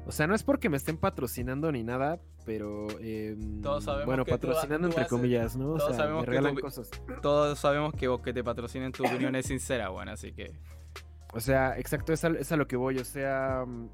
[0.06, 2.88] O sea, no es porque me estén patrocinando ni nada, pero.
[3.00, 5.72] em, Todos sabemos bueno, que patrocinando tú entre haces- comillas, ¿no?
[5.72, 6.90] O todos sea, sabemos me que regalan tú- cosas.
[7.22, 10.52] Todos sabemos que vos que te patrocinen tu opinión es sincera, bueno, así que.
[11.32, 12.98] O sea, exacto, es a, es a lo que voy.
[12.98, 13.88] O sea, mm,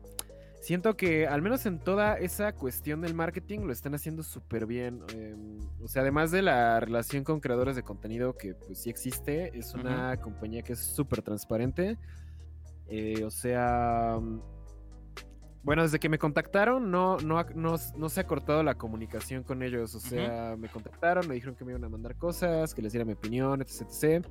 [0.63, 5.03] siento que al menos en toda esa cuestión del marketing lo están haciendo súper bien.
[5.15, 9.51] em, o sea, además de la relación con creadores de contenido que pues sí existe,
[9.59, 11.99] es una compañía que es súper transparente.
[12.89, 14.41] Eh, o sea, mm,
[15.67, 19.65] bueno, desde que me contactaron no, no, no, no se ha cortado la comunicación con
[19.65, 19.97] ellos.
[19.97, 23.05] O sea, me contactaron, me dijeron que me iban a mandar cosas, que les diera
[23.05, 23.83] mi opinión, etc.
[23.83, 24.27] etc.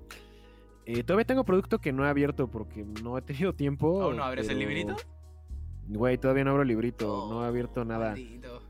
[0.85, 4.01] Eh, todavía tengo producto que no he abierto porque no he tenido tiempo.
[4.01, 4.95] ¿Aún no abres el librito?
[5.89, 8.11] Güey, todavía no abro el librito, Oh, no he abierto nada.
[8.11, 8.61] Maldito.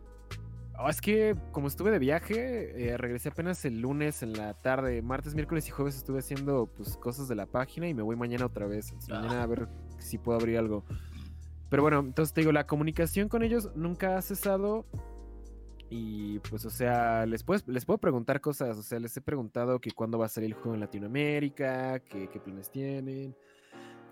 [0.80, 5.04] Oh, es que como estuve de viaje, eh, regresé apenas el lunes en la tarde,
[5.04, 8.47] martes, miércoles y jueves estuve haciendo pues cosas de la página y me voy mañana
[8.47, 8.91] otra vez.
[9.12, 9.19] Ah.
[9.21, 10.84] Mañana a ver si puedo abrir algo.
[11.69, 14.86] Pero bueno, entonces te digo, la comunicación con ellos nunca ha cesado.
[15.89, 18.78] Y pues, o sea, les, puedes, les puedo preguntar cosas.
[18.78, 22.28] O sea, les he preguntado que cuándo va a salir el juego en Latinoamérica, que,
[22.30, 23.36] qué planes tienen,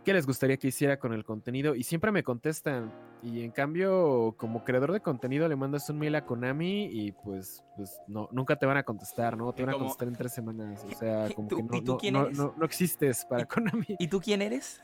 [0.05, 1.73] qué les gustaría que hiciera con el contenido.
[1.75, 2.91] Y siempre me contestan.
[3.23, 7.63] Y en cambio, como creador de contenido, le mandas un mail a Konami y pues,
[7.77, 9.53] pues no, nunca te van a contestar, ¿no?
[9.53, 10.85] Te van a contestar en tres semanas.
[10.85, 12.37] O sea, como ¿Tú- que no, y tú no- quién no- eres?
[12.37, 13.85] no- no existes para Konami.
[13.97, 14.81] ¿Y tú quién eres?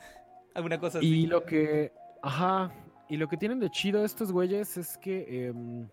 [0.54, 1.06] ¿Alguna cosa así?
[1.06, 1.92] Y lo que.
[2.22, 2.72] Ajá.
[3.08, 5.46] Y lo que tienen de chido estos güeyes es que.
[5.48, 5.88] em,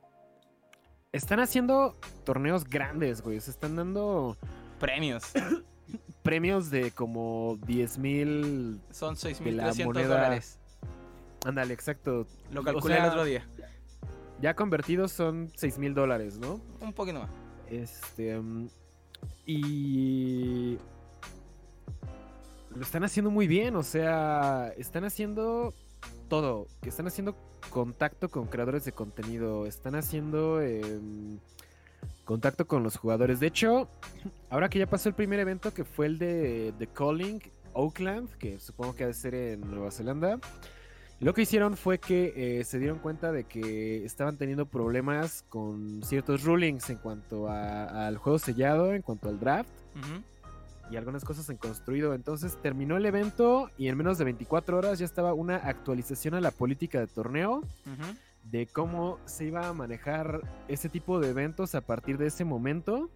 [1.12, 3.40] están haciendo torneos grandes, güey.
[3.40, 4.38] Se están dando
[4.80, 5.32] Premios.
[6.24, 8.82] premios de como 10 mil.
[8.92, 10.60] Son De la 6.300 moneda- dólares.
[11.46, 12.28] Ándale, exacto.
[12.52, 13.48] Lo O calculé sea, el otro día.
[14.42, 16.60] Ya convertidos son 6 mil dólares, ¿no?
[16.82, 17.30] Un poquito más.
[17.72, 18.38] Este.
[18.40, 18.68] mm,
[19.46, 20.78] y.
[22.76, 25.74] Lo están haciendo muy bien, o sea, están haciendo
[26.28, 26.68] todo.
[26.82, 27.36] Que están haciendo
[27.70, 31.40] contacto con creadores de contenido, están haciendo em,
[32.26, 33.40] contacto con los jugadores.
[33.40, 33.90] De hecho,
[34.50, 37.42] ahora que ya pasó el primer evento, que fue el de The Calling
[37.74, 40.40] Oakland, que supongo que ha de ser en Nueva Zelanda.
[41.20, 46.04] Lo que hicieron fue que eh, se dieron cuenta de que estaban teniendo problemas con
[46.04, 49.70] ciertos rulings en cuanto al juego sellado, en cuanto al draft.
[50.92, 52.14] Y algunas cosas en construido.
[52.14, 56.42] Entonces terminó el evento y en menos de 24 horas ya estaba una actualización a
[56.42, 57.62] la política de torneo
[58.44, 63.10] de cómo se iba a manejar ese tipo de eventos a partir de ese momento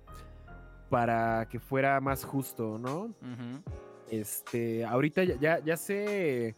[0.89, 3.13] para que fuera más justo, ¿no?
[4.09, 6.55] Este, ahorita ya, ya, ya sé.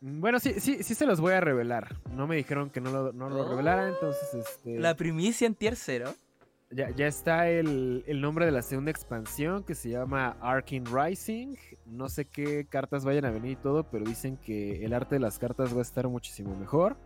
[0.00, 1.94] Bueno, sí, sí, sí se los voy a revelar.
[2.16, 3.48] No me dijeron que no lo, no lo Oh.
[3.50, 4.80] revelara, entonces este.
[4.80, 6.12] La primicia en tier 0.
[6.72, 11.56] Ya, ya está el, el nombre de la segunda expansión que se llama Arkin Rising.
[11.86, 15.20] No sé qué cartas vayan a venir y todo, pero dicen que el arte de
[15.20, 16.96] las cartas va a estar muchísimo mejor.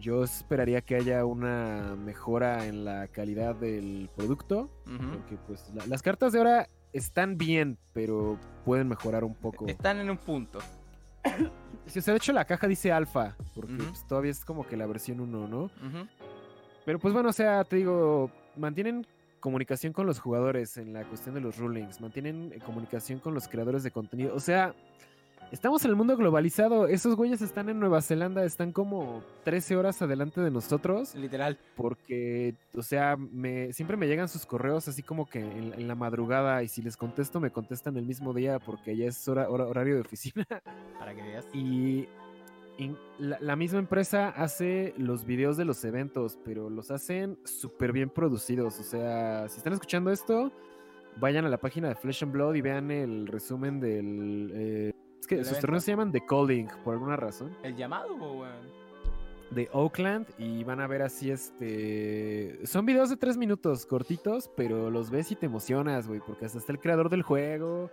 [0.00, 4.68] Yo esperaría que haya una mejora en la calidad del producto.
[4.84, 9.66] Porque pues la- las cartas de ahora están bien, pero pueden mejorar un poco.
[9.66, 10.58] Están en un punto.
[11.86, 14.76] Sí, o sea, de hecho la caja dice alfa, porque pues, todavía es como que
[14.76, 15.70] la versión 1, ¿no?
[16.84, 19.06] Pero pues bueno, o sea, te digo, mantienen
[19.40, 23.46] comunicación con los jugadores en la cuestión de los rulings, mantienen eh, comunicación con los
[23.48, 24.34] creadores de contenido.
[24.34, 24.74] O sea,
[25.52, 26.86] estamos en el mundo globalizado.
[26.88, 31.14] Esos güeyes están en Nueva Zelanda, están como 13 horas adelante de nosotros.
[31.14, 31.58] Literal.
[31.76, 35.94] Porque, o sea, me, siempre me llegan sus correos así como que en, en la
[35.94, 39.66] madrugada y si les contesto, me contestan el mismo día porque ya es hora, hora-
[39.66, 40.46] horario de oficina.
[40.98, 41.46] Para que veas.
[41.54, 42.08] Y,
[43.18, 48.10] la, la misma empresa hace los videos de los eventos, pero los hacen súper bien
[48.10, 48.78] producidos.
[48.80, 50.50] O sea, si están escuchando esto,
[51.20, 54.50] vayan a la página de Flesh and Blood y vean el resumen del...
[54.54, 55.66] eh, es que ¿Del sus evento?
[55.66, 58.84] torneos se llaman The Calling, por alguna razón El llamado, weón.
[59.52, 64.90] de Oakland y van a ver así este son videos de tres minutos cortitos pero
[64.90, 67.90] los ves y te emocionas güey porque hasta está el creador del juego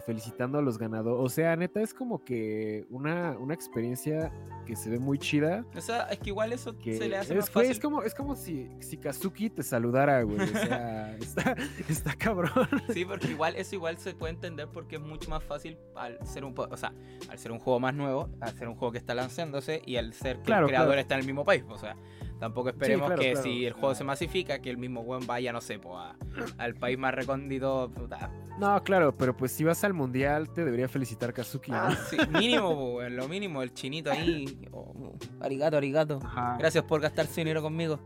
[0.00, 4.32] felicitando a los ganadores o sea neta es como que una, una experiencia
[4.66, 7.32] que se ve muy chida O sea, es que igual eso que se le hace
[7.34, 7.70] es, más fácil.
[7.70, 11.56] es como es como si, si Kazuki te saludara güey o sea está,
[11.88, 12.50] está cabrón
[12.92, 16.44] Sí, porque igual eso igual se puede entender porque es mucho más fácil al ser
[16.44, 16.92] un o sea,
[17.28, 20.12] al ser un juego más nuevo, al ser un juego que está lanzándose y al
[20.12, 21.00] ser que Claro, el creador claro.
[21.00, 21.96] está en el mismo país, o sea,
[22.40, 23.44] tampoco esperemos claro, que claro.
[23.44, 26.16] si el juego se masifica que el mismo weón vaya, no sé, po, a-
[26.58, 28.30] al país más recóndito, puta.
[28.58, 31.76] no claro pero pues si vas al mundial te debería felicitar Kazuki ¿no?
[31.78, 36.18] Ah, sí, mínimo, po, lo mínimo, el chinito ahí, oh, oh, arigato, arigato.
[36.24, 36.56] Ajá.
[36.58, 38.00] Gracias por gastar su dinero conmigo.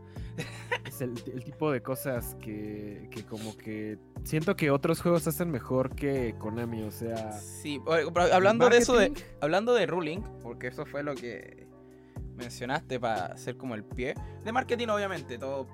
[0.85, 5.49] Es el, el tipo de cosas que, que como que siento que otros juegos hacen
[5.49, 7.31] mejor que Konami, o sea...
[7.33, 11.64] Sí, pero hablando de eso de hablando de ruling, porque eso fue lo que
[12.35, 15.67] mencionaste para hacer como el pie de marketing, obviamente, todo,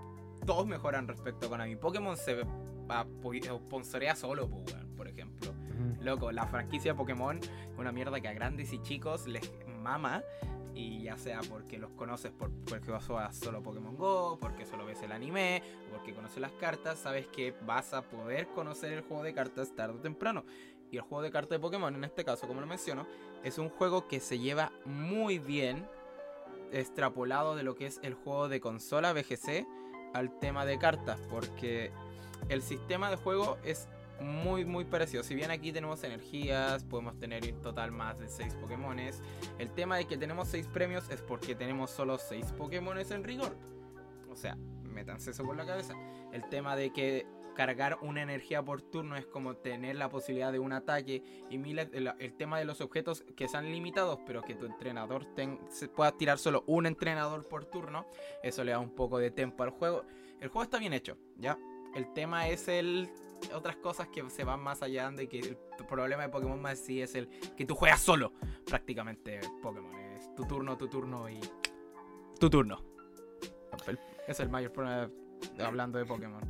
[0.45, 1.76] todos mejoran respecto a Konami.
[1.76, 2.43] Pokémon se
[3.65, 5.54] sponsorea solo, pues, por ejemplo.
[6.02, 9.50] Loco, la franquicia Pokémon es una mierda que a grandes y chicos les
[9.82, 10.24] mama.
[10.74, 15.02] Y ya sea porque los conoces por, porque vas solo Pokémon Go, porque solo ves
[15.02, 19.34] el anime, porque conoces las cartas, sabes que vas a poder conocer el juego de
[19.34, 20.45] cartas tarde o temprano.
[20.89, 23.06] Y el juego de cartas de Pokémon, en este caso, como lo menciono,
[23.43, 25.86] es un juego que se lleva muy bien
[26.72, 29.66] extrapolado de lo que es el juego de consola VGC
[30.14, 31.92] al tema de cartas, porque
[32.50, 33.88] el sistema de juego es
[34.22, 35.24] muy muy parecido.
[35.24, 39.22] Si bien aquí tenemos energías, podemos tener en total más de 6 Pokémones.
[39.58, 43.56] El tema de que tenemos 6 premios es porque tenemos solo 6 Pokémones en rigor.
[44.30, 45.96] O sea, métanse eso por la cabeza.
[46.32, 50.60] El tema de que cargar una energía por turno es como tener la posibilidad de
[50.60, 55.28] un ataque y el, tema de los objetos que sean limitados pero que tu entrenador
[55.70, 58.08] se pueda tirar solo un entrenador por turno
[58.44, 60.06] eso le da un poco de tempo al juego
[60.40, 61.58] el juego está bien hecho ya
[61.96, 63.10] el tema es el
[63.54, 67.02] otras cosas que se van más allá de que el problema de Pokémon más sí
[67.02, 68.34] es el que tú juegas solo
[68.66, 69.94] prácticamente Pokémon.
[70.14, 71.40] Es tu turno, tu turno y
[72.40, 72.82] tu turno.
[74.28, 75.10] Es el mayor problema
[75.60, 76.42] hablando de Pokémon.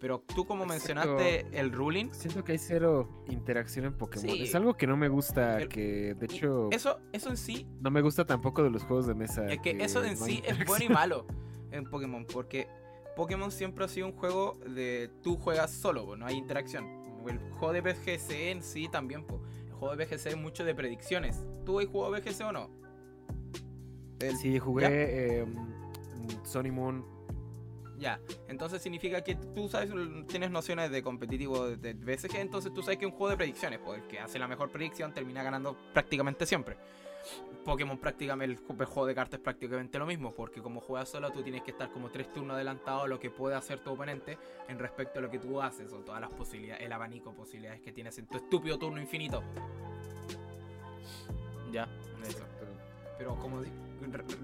[0.00, 2.10] Pero tú como mencionaste el ruling...
[2.12, 4.36] Siento que hay cero interacción en Pokémon.
[4.36, 6.68] Es algo que no me gusta, que de hecho...
[6.70, 7.66] Eso, eso en sí...
[7.80, 9.46] No me gusta tampoco de los juegos de mesa.
[9.50, 11.26] Es que, eso en sí es bueno y malo
[11.72, 12.68] en Pokémon, porque
[13.16, 16.86] Pokémon siempre ha sido un juego de tú juegas solo, no hay interacción.
[17.26, 19.26] El juego de BGC en sí también,
[19.66, 21.42] el juego de BGC es mucho de predicciones.
[21.66, 22.70] ¿Tú has jugado BGC o no?
[24.40, 24.86] sí, jugué
[25.40, 25.46] eh,
[26.44, 27.17] Sony Moon.
[27.98, 29.90] Ya, entonces significa que tú sabes,
[30.28, 33.80] tienes nociones de competitivo de BGC, entonces tú sabes que es un juego de predicciones,
[33.84, 36.76] pues el que hace la mejor predicción termina ganando prácticamente siempre.
[37.64, 41.42] Pokémon prácticamente, el juego de cartas es prácticamente lo mismo, porque como juegas solo tú
[41.42, 44.78] tienes que estar como tres turnos adelantado a lo que puede hacer tu oponente en
[44.78, 47.92] respecto a lo que tú haces, o todas las posibilidades, el abanico de posibilidades que
[47.92, 49.42] tienes en tu estúpido turno infinito.
[51.72, 51.88] Ya,
[52.26, 52.46] eso.
[53.18, 53.60] Pero como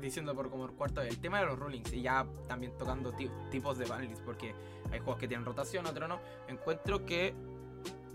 [0.01, 3.15] diciendo por como el cuarto, el tema de los rulings y ya también tocando
[3.51, 4.55] tipos de banlist, porque
[4.91, 6.21] hay juegos que tienen rotación, otros no.
[6.49, 7.35] Encuentro que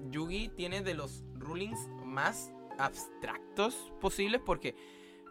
[0.10, 4.76] Yugi tiene de los rulings más abstractos posibles porque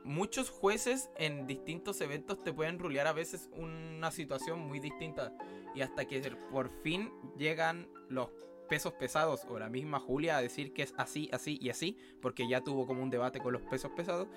[0.05, 5.35] muchos jueces en distintos eventos te pueden rulear a veces una situación muy distinta
[5.75, 8.31] y hasta que por fin llegan los
[8.69, 12.49] pesos pesados o la misma Julia a decir que es así, así y así, porque
[12.49, 14.29] ya tuvo como un debate con los pesos pesados,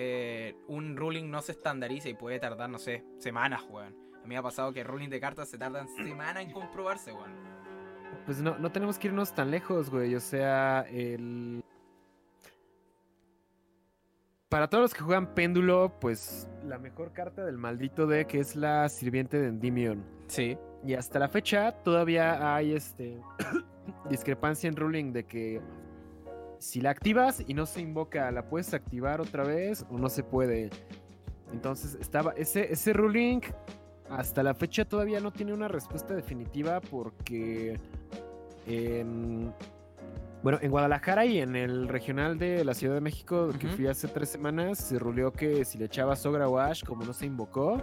[0.00, 3.96] eh, un ruling no se estandariza y puede tardar, no sé, semanas, weón.
[4.14, 7.32] A mí me ha pasado que ruling de cartas se tardan semanas en comprobarse, weón.
[8.24, 10.14] Pues no, no tenemos que irnos tan lejos, güey.
[10.14, 11.64] O sea, el
[14.48, 18.88] para todos los que juegan péndulo, pues la mejor carta del maldito deck es la
[18.88, 20.04] sirviente de Endymion.
[20.28, 20.56] Sí.
[20.84, 23.20] Y hasta la fecha todavía hay este
[24.08, 25.60] discrepancia en ruling de que
[26.58, 30.22] si la activas y no se invoca, la puedes activar otra vez o no se
[30.22, 30.70] puede.
[31.52, 33.40] Entonces estaba ese ese ruling
[34.10, 37.78] hasta la fecha todavía no tiene una respuesta definitiva porque
[38.66, 39.52] en
[40.42, 44.06] bueno, en Guadalajara y en el regional de la Ciudad de México, que fui hace
[44.06, 47.82] tres semanas, se ruleó que si le echabas Sogra o Ash, como no se invocó,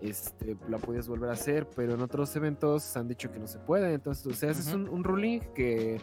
[0.00, 3.58] este, la podías volver a hacer, pero en otros eventos han dicho que no se
[3.58, 3.92] puede.
[3.92, 6.00] Entonces, o sea, ese es un, ruling que,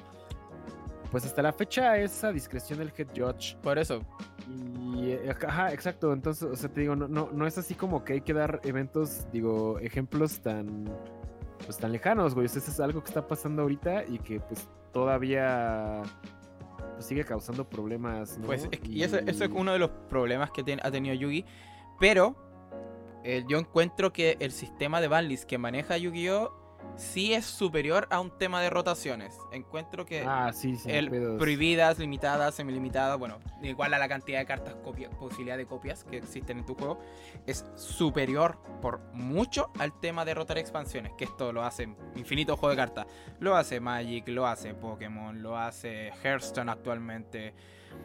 [1.12, 3.58] pues hasta la fecha es a discreción del head judge.
[3.58, 4.02] Por eso.
[4.48, 6.14] Y, eh, ajá, exacto.
[6.14, 8.62] Entonces, o sea, te digo, no, no, no es así como que hay que dar
[8.64, 10.86] eventos, digo, ejemplos tan,
[11.66, 12.46] pues tan lejanos, güey.
[12.46, 16.02] O sea, eso es algo que está pasando ahorita y que, pues, todavía
[16.94, 18.40] pues, sigue causando problemas.
[18.46, 21.46] Pues, y eso, es uno de los problemas que ha tenido Yugi.
[22.00, 22.36] Pero
[23.24, 26.61] eh, yo encuentro que el sistema de banlist que maneja Yu-Gi-Oh!
[27.02, 29.38] Sí es superior a un tema de rotaciones.
[29.52, 34.46] Encuentro que ah, sí, sí, el prohibidas, limitadas, semilimitadas, bueno, igual a la cantidad de
[34.46, 37.00] cartas, copia, posibilidad de copias que existen en tu juego,
[37.48, 42.72] es superior por mucho al tema de rotar expansiones, que esto lo hace infinito juego
[42.72, 43.08] de cartas.
[43.40, 47.54] Lo hace Magic, lo hace Pokémon, lo hace Hearthstone actualmente.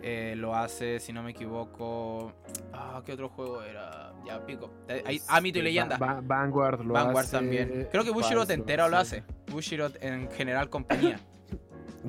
[0.03, 2.33] Eh, lo hace, si no me equivoco.
[2.73, 4.13] Ah, ¿qué otro juego era?
[4.25, 4.71] Ya, pico.
[4.89, 5.97] Eh, hay Amito y Leyenda.
[5.97, 7.89] Vanguard lo Vanguard también.
[7.91, 9.25] Creo que Bushiroad entero lo hace.
[9.51, 11.19] Bushiroad en general compañía.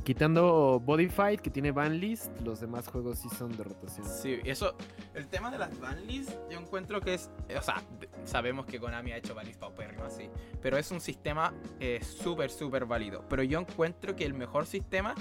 [0.03, 4.05] Quitando Body Fight, que tiene banlist, los demás juegos sí son de rotación.
[4.05, 4.75] Sí, eso.
[5.15, 7.31] El tema de las banlist, yo encuentro que es.
[7.57, 7.81] O sea,
[8.23, 10.29] sabemos que Konami ha hecho banlist paupérrimo así.
[10.61, 13.23] Pero es un sistema eh, súper, súper válido.
[13.27, 15.15] Pero yo encuentro que el mejor sistema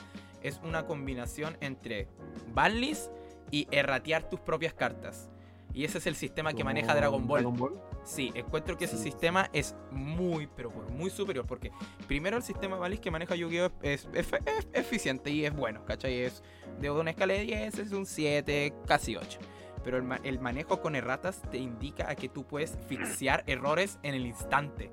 [0.48, 2.08] es una combinación entre
[2.54, 3.10] banlist
[3.50, 5.30] y erratear tus propias cartas.
[5.72, 7.42] Y ese es el sistema que maneja Dragon Ball.
[7.42, 7.80] Dragon Ball.
[8.02, 11.44] Sí, encuentro que ese sistema es muy, pero por muy superior.
[11.46, 11.70] Porque
[12.06, 13.70] primero el sistema Valis que maneja Yu-Gi-Oh!
[13.82, 16.20] Es, es- es eficiente y es bueno, ¿cachai?
[16.22, 16.42] Es
[16.80, 19.38] de una escala de 10, es un 7, casi 8.
[19.84, 24.14] Pero el, el manejo con erratas te indica a que tú puedes fixear errores en
[24.14, 24.90] el instante.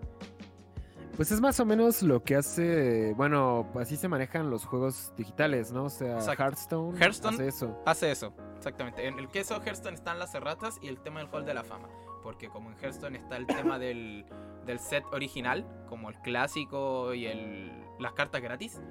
[1.15, 5.71] Pues es más o menos lo que hace, bueno, así se manejan los juegos digitales,
[5.71, 5.85] ¿no?
[5.85, 6.43] O sea, Exacto.
[6.43, 7.81] Hearthstone, Hearthstone- hace eso.
[7.85, 9.05] Hace eso, exactamente.
[9.05, 11.87] En el queso Hearthstone están las erratas y el tema del Hall de la Fama.
[12.23, 14.25] Porque como en Hearthstone está el tema del,
[14.65, 18.81] del set original, como el clásico y el, las cartas gratis,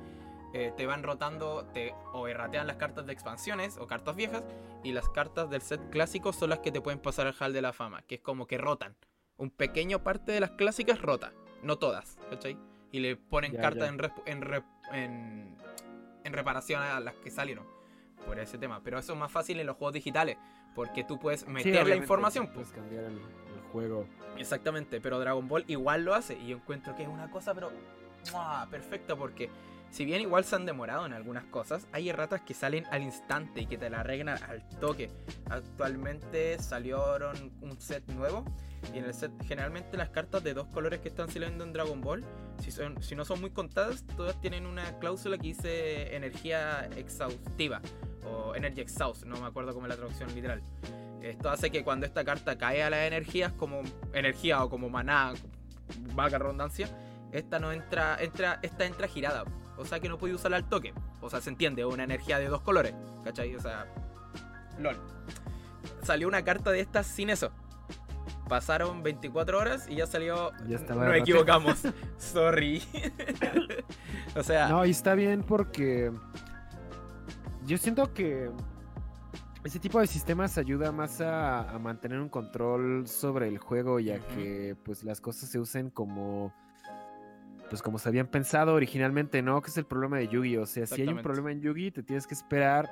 [0.55, 4.45] eh, te van rotando te, o erratean las cartas de expansiones o cartas viejas
[4.85, 7.63] y las cartas del set clásico son las que te pueden pasar al Hall de
[7.63, 8.95] la Fama, que es como que rotan.
[9.39, 12.57] Un pequeño parte de las clásicas rota, no todas, ¿cachai?
[12.90, 13.88] Y le ponen Ya, cartas ya.
[13.88, 15.57] en, resp- en, rep- en,
[16.25, 17.66] en reparación a las que salieron
[18.27, 18.81] por ese tema.
[18.85, 20.37] Pero eso es más fácil en los juegos digitales,
[20.75, 22.46] porque tú puedes Sí, meter la información.
[22.48, 22.81] Puedes pues.
[22.81, 24.07] cambiar el, el juego.
[24.37, 27.70] Exactamente, pero Dragon Ball igual lo hace y yo encuentro que es una cosa, pero
[28.33, 28.66] ¡mua!
[28.70, 29.51] perfecta porque
[29.90, 33.61] si bien igual se han demorado en algunas cosas, hay erratas que salen al instante
[33.61, 35.11] y que te la arreglan al toque.
[35.51, 38.44] Actualmente salieron un set nuevo
[38.95, 42.01] y en el set generalmente las cartas de dos colores que están saliendo en Dragon
[42.01, 42.25] Ball,
[42.62, 47.81] si, son, si no son muy contadas, todas tienen una cláusula que dice energía exhaustiva
[48.25, 50.62] o energy exhaust, no me acuerdo cómo es la traducción literal.
[51.23, 55.35] Esto hace que cuando esta carta cae a las energías como energía o como maná,
[56.14, 56.88] vaga redundancia,
[57.31, 59.45] esta no entra, entra, esta entra girada.
[59.77, 60.92] O sea que no puede usarla al toque.
[61.21, 62.95] O sea, se entiende, una energía de dos colores.
[63.25, 63.55] ¿Cachai?
[63.55, 63.87] O sea.
[64.79, 64.97] LOL.
[66.03, 67.53] Salió una carta de estas sin eso.
[68.53, 70.53] Pasaron 24 horas y ya salió.
[70.69, 71.85] Ya estaba Nos equivocamos.
[72.19, 72.83] Sorry.
[74.37, 74.69] o sea.
[74.69, 76.12] No, y está bien porque
[77.65, 78.51] yo siento que
[79.65, 84.11] ese tipo de sistemas ayuda más a, a mantener un control sobre el juego y
[84.11, 84.27] a Ujú.
[84.35, 86.53] que pues las cosas se usen como
[87.71, 89.62] pues como se habían pensado originalmente, ¿no?
[89.62, 90.59] Que es el problema de Yugi.
[90.59, 92.91] O sea, si hay un problema en Yugi, te tienes que esperar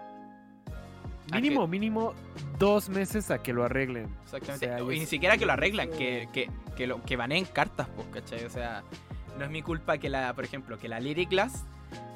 [1.32, 2.14] Mínimo, mínimo
[2.58, 4.08] dos meses a que lo arreglen.
[4.24, 4.70] Exactamente.
[4.72, 7.88] O sea, y ni siquiera que lo arreglan, que, que, que, lo, que baneen cartas,
[7.94, 8.44] pues, ¿cachai?
[8.44, 8.82] O sea,
[9.38, 11.64] no es mi culpa que la, por ejemplo, que la Lyric Glass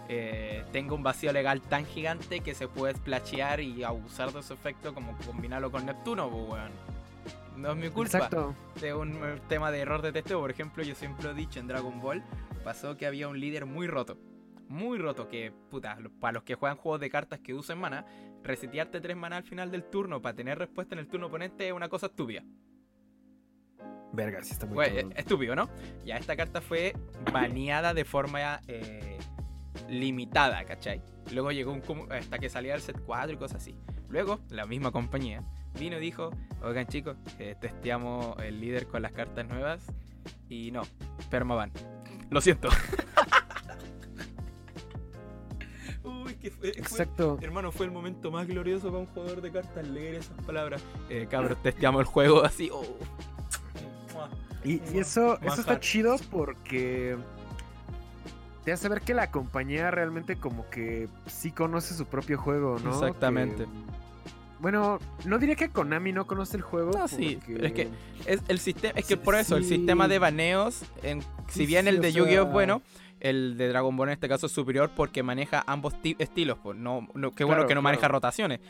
[0.09, 4.53] eh, tenga un vacío legal tan gigante que se puede splashear y abusar de su
[4.53, 6.73] efecto como combinarlo con Neptuno, pues, weón.
[7.57, 8.19] No es mi culpa.
[8.19, 8.55] Exacto.
[8.81, 9.17] De un
[9.49, 12.23] tema de error de testeo, por ejemplo, yo siempre he dicho en Dragon Ball,
[12.65, 14.19] pasó que había un líder muy roto.
[14.75, 18.05] Muy roto, que, puta, para los que juegan juegos de cartas que usen mana,
[18.43, 21.73] resetearte 3 mana al final del turno para tener respuesta en el turno oponente es
[21.73, 22.43] una cosa estúpida.
[24.13, 24.85] Verga, sí está muy
[25.15, 25.71] estúpido, ¿no?
[26.05, 26.93] Ya esta carta fue
[27.33, 29.17] baneada de forma eh,
[29.89, 31.01] limitada, ¿cachai?
[31.33, 33.77] Luego llegó un hasta que salía el set 4 y cosas así.
[34.09, 35.45] Luego, la misma compañía
[35.79, 36.31] vino y dijo,
[36.63, 39.87] oigan chicos, eh, testeamos el líder con las cartas nuevas
[40.49, 40.83] y no,
[41.31, 41.71] permaban.
[42.29, 42.71] Lo siento.
[46.45, 47.39] que fue, fue- Exacto.
[47.41, 50.83] Hermano, fue el momento más glorioso para un jugador de cartas leer esas palabras.
[51.09, 52.69] Eh, cabros, testeamos el juego así.
[52.73, 52.85] oh.
[54.65, 57.17] Y, y eso, eso está chido porque
[58.65, 62.91] te hace ver que la compañía realmente como que sí conoce su propio juego, ¿no?
[62.93, 63.65] Exactamente.
[63.65, 63.71] Que,
[64.61, 66.93] bueno, no diría que Konami no conoce el juego.
[66.93, 67.89] No, sí, pero es que
[68.25, 71.67] Es el sistema, es que Sí, por eso, el sistema de baneos, en- si Sí,
[71.67, 72.83] bien sí, el de Yu-Gi-Oh es sea- bueno,
[73.25, 76.59] el de Dragon Ball en este caso es superior porque maneja ambos ti- estilos.
[76.63, 78.61] Pues no, no- qué bueno Claro, que no maneja rotaciones,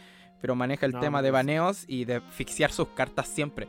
[0.40, 3.68] pero maneja el No, tema de baneos y de fixiar sus cartas siempre.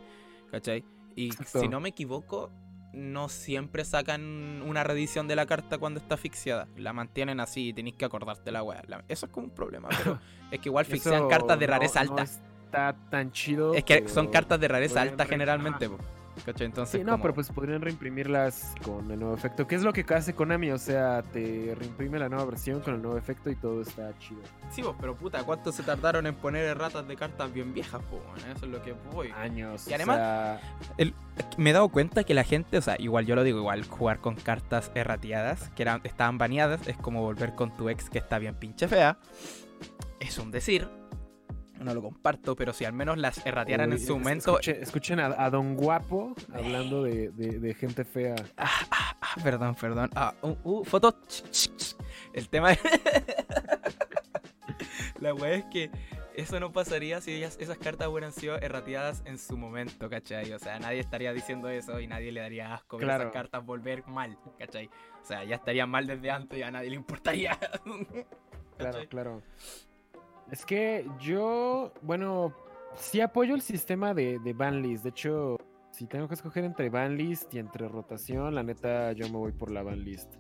[0.52, 0.86] ¿Cachai?
[1.16, 1.60] Y Exacto.
[1.60, 2.52] si no me equivoco,
[2.94, 6.68] no siempre sacan una reedición de la carta cuando está asfixiada.
[6.78, 8.82] La mantienen así y tenéis que acordarte la weá.
[9.10, 10.20] Eso es como un problema, pero
[10.52, 12.24] es que igual fixean eso cartas de rareza no alta.
[12.24, 13.74] está tan chido.
[13.74, 15.98] es que pero- son cartas de rareza alta generalmente, po,
[16.46, 16.66] ¿cachai?
[16.68, 19.68] Entonces, Sí, no, como- pero pues podrían reimprimirlas con el nuevo efecto.
[19.68, 20.72] ¿Qué es lo que hace Konami?
[20.72, 24.42] O sea, te reimprime la nueva versión con el nuevo efecto y todo está chido.
[24.72, 28.22] Sí, vos, pero puta, ¿cuánto se tardaron en poner erratas de cartas bien viejas, po?
[28.56, 29.30] Eso es lo que voy.
[29.32, 29.88] Años.
[29.88, 30.60] Y o además- sea,
[31.58, 34.20] Me he dado cuenta que la gente, o sea, igual yo lo digo, igual jugar
[34.20, 38.40] con cartas errateadas, que eran, estaban baneadas, es como volver con tu ex que está
[38.40, 39.18] bien pinche fea.
[40.20, 40.88] Es un decir.
[41.80, 44.52] No lo comparto, pero si al menos las erratearan en su es- momento.
[44.60, 48.36] escuchen, escuchen a, a Don Guapo hablando de, de- de gente fea.
[48.58, 50.10] Ah, ah, ah, perdón, perdón.
[50.16, 51.14] Ah, uh, uh, foto.
[52.34, 52.80] El tema es.
[55.20, 55.90] La weá es que
[56.36, 60.52] eso no pasaría si ellas, esas cartas hubieran sido errateadas en su momento, ¿cachai?
[60.52, 63.24] O sea, nadie estaría diciendo eso y nadie le daría asco Claro.
[63.24, 64.90] esas cartas volver mal, ¿cachai?
[65.22, 67.58] O sea, ya estarían mal desde antes y a nadie le importaría.
[68.78, 69.42] Claro, claro.
[70.52, 72.54] Es que yo, bueno,
[72.96, 75.04] sí apoyo el sistema de, de banlist.
[75.04, 75.58] De hecho,
[75.92, 79.72] si tengo que escoger entre banlist y entre rotación, la neta yo me voy por
[79.72, 80.36] la banlist.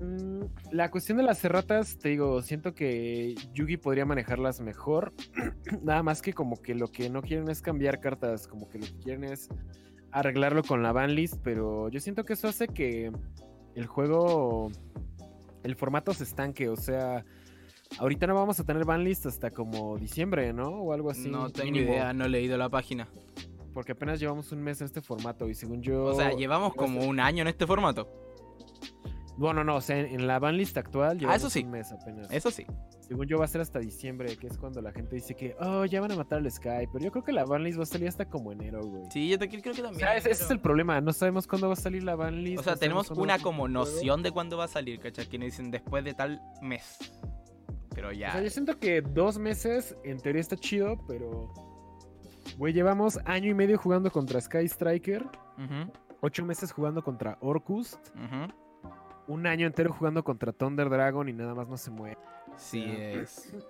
[0.00, 5.12] Mm, la cuestión de las erratas, te digo, siento que Yugi podría manejarlas mejor.
[5.82, 8.86] Nada más que como que lo que no quieren es cambiar cartas, como que lo
[8.86, 9.48] que quieren es
[10.10, 13.10] arreglarlo con la banlist, pero yo siento que eso hace que
[13.74, 14.70] el juego,
[15.62, 17.24] el formato se estanque, o sea,
[17.98, 20.68] ahorita no vamos a tener banlist hasta como diciembre, ¿no?
[20.68, 21.28] O algo así.
[21.30, 23.08] No tengo mínimo, idea, no he leído la página.
[23.72, 26.04] Porque apenas llevamos un mes en este formato y según yo...
[26.04, 28.08] O sea, llevamos como un año en este formato.
[29.36, 31.64] Bueno, no, o sea, en, en la banlist actual llevamos Ah, eso sí.
[31.64, 32.30] un mes apenas.
[32.30, 32.64] Eso sí.
[33.00, 35.84] Según yo va a ser hasta diciembre, que es cuando la gente dice que, oh,
[35.86, 38.06] ya van a matar al Sky, pero yo creo que la banlist va a salir
[38.08, 39.02] hasta como enero, güey.
[39.10, 39.98] Sí, yo te- creo que O también.
[39.98, 42.60] sea, ese, ese es el problema, no sabemos cuándo va a salir la banlist.
[42.60, 45.26] O sea, no tenemos una como noción de cuándo va a salir, ¿cachai?
[45.28, 46.96] Que nos dicen después de tal mes.
[48.04, 48.32] Pero O ya.
[48.32, 51.52] sea, yo siento que dos meses en teoría está chido, pero.
[52.58, 55.24] Güey, llevamos año y medio jugando contra Sky Striker,
[56.20, 57.98] ocho meses jugando contra Orcust,
[59.26, 62.18] un año entero jugando contra Thunder Dragon y nada más no se mueve.
[62.56, 63.52] Sí, es.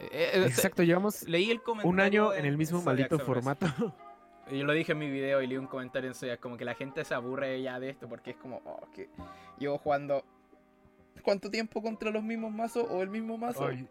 [0.00, 1.88] Eh, eh, Exacto, llevamos Leí el comentario.
[1.88, 3.66] un año en el mismo maldito formato.
[4.50, 6.74] Yo lo dije en mi video y leí un comentario en Zodiac, como que la
[6.74, 9.08] gente se aburre ya de esto porque es como, oh, que
[9.56, 10.24] llevo jugando.
[11.22, 13.66] ¿Cuánto tiempo contra los mismos mazos o el mismo mazo?
[13.66, 13.88] Ay,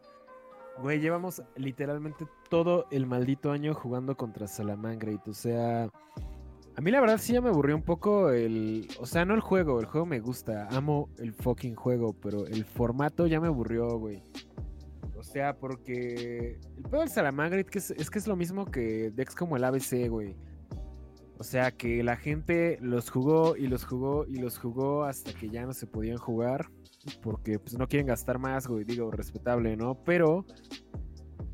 [0.79, 5.27] Güey, llevamos literalmente todo el maldito año jugando contra Salamangreat.
[5.27, 5.87] O sea,
[6.75, 8.87] a mí la verdad sí ya me aburrió un poco el.
[8.99, 10.67] O sea, no el juego, el juego me gusta.
[10.71, 14.23] Amo el fucking juego, pero el formato ya me aburrió, güey.
[15.15, 19.11] O sea, porque el pedo del Salamangreat que es, es que es lo mismo que
[19.11, 20.35] Dex como el ABC, güey.
[21.37, 25.49] O sea, que la gente los jugó y los jugó y los jugó hasta que
[25.49, 26.67] ya no se podían jugar
[27.21, 29.95] porque pues no quieren gastar más, güey, digo, respetable, ¿no?
[30.03, 30.45] Pero,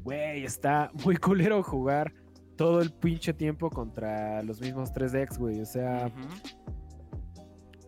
[0.04, 2.14] güey, está muy culero jugar
[2.56, 5.62] todo el pinche tiempo contra los mismos 3 decks, güey.
[5.62, 6.12] O sea,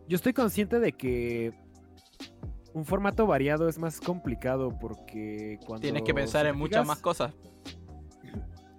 [0.08, 1.54] yo estoy consciente de que
[2.74, 5.82] un formato variado es más complicado porque cuando...
[5.82, 7.34] Tienes que pensar en muchas más cosas.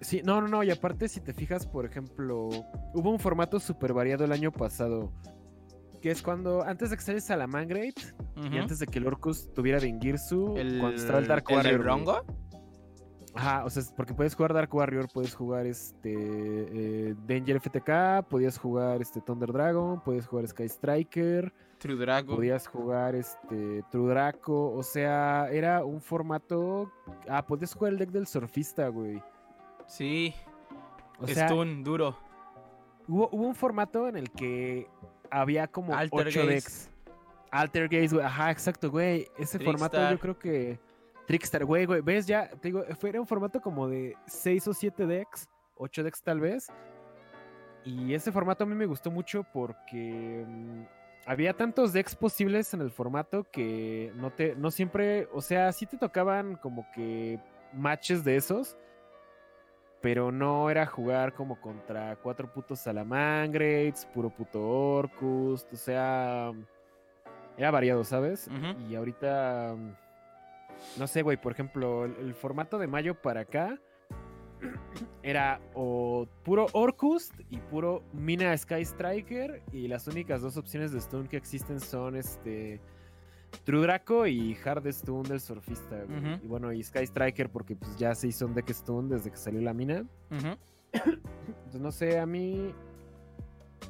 [0.01, 2.49] Sí, no, no, no, y aparte si te fijas, por ejemplo,
[2.93, 5.13] hubo un formato súper variado el año pasado,
[6.03, 7.97] que es cuando, antes de que saliera Salamangreat,
[8.35, 8.57] y Ujú.
[8.57, 11.77] antes de que el Orcus tuviera Vingirsu, el, cuando estaba el Dark el Warrior.
[11.77, 11.87] güey.
[11.87, 12.21] Rongo.
[13.35, 18.57] Ajá, o sea, porque puedes jugar Dark Warrior, puedes jugar este eh, Danger FTK, podías
[18.59, 22.35] jugar este Thunder Dragon, puedes jugar Sky Striker, True Dragon.
[22.35, 26.91] podías jugar este True Draco, o sea, era un formato.
[27.29, 29.23] Ah, podías jugar el deck del surfista, güey.
[29.87, 30.35] Sí.
[31.19, 32.17] O sea, Stun, duro.
[33.07, 34.87] hubo, hubo un formato en el que
[35.41, 36.53] había como Alter 8 Gaze.
[36.53, 36.89] decks.
[37.51, 38.25] Alter Gaze, güey.
[38.25, 39.27] Ajá, exacto, güey.
[39.37, 40.79] Ese formato yo creo que.
[41.27, 42.01] Trickstar, güey, güey.
[42.01, 42.27] ¿Ves?
[42.27, 45.47] Ya, te digo, fue, era un formato como de 6 o 7 decks.
[45.77, 46.67] 8 decks tal vez.
[47.85, 50.83] Y ese formato a mí me gustó mucho porque mm,
[51.25, 55.85] había tantos decks posibles en el formato que no te, no siempre, o sea, sí
[55.85, 57.39] te tocaban como que
[57.73, 58.77] matches de esos,
[60.03, 66.51] pero no era jugar como contra cuatro putos Salamangreats, puro puto Orcus, o sea,
[67.57, 68.49] era variado, ¿sabes?
[68.89, 69.77] Y ahorita,
[70.97, 73.79] no sé, güey, por ejemplo, el, el formato de mayo para acá
[75.23, 80.99] era o puro Orcus y puro Mina Sky Striker y las únicas dos opciones de
[80.99, 82.81] stun que existen son este
[83.63, 86.03] True Draco y Hard Stun del surfista.
[86.05, 86.19] güey.
[86.43, 89.37] Y bueno, y Sky Striker porque pues ya se hizo un deck stun desde que
[89.37, 90.05] salió la mina.
[90.91, 92.73] Entonces no sé, a mí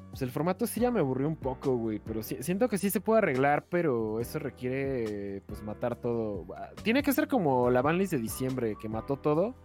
[0.09, 2.91] pues el formato sí ya me aburrió un poco, güey, pero sí- siento que sí
[2.91, 6.45] se puede arreglar, pero eso requiere pues matar todo.
[6.55, 9.55] Ah, Tiene que ser como la banlist de diciembre que mató todo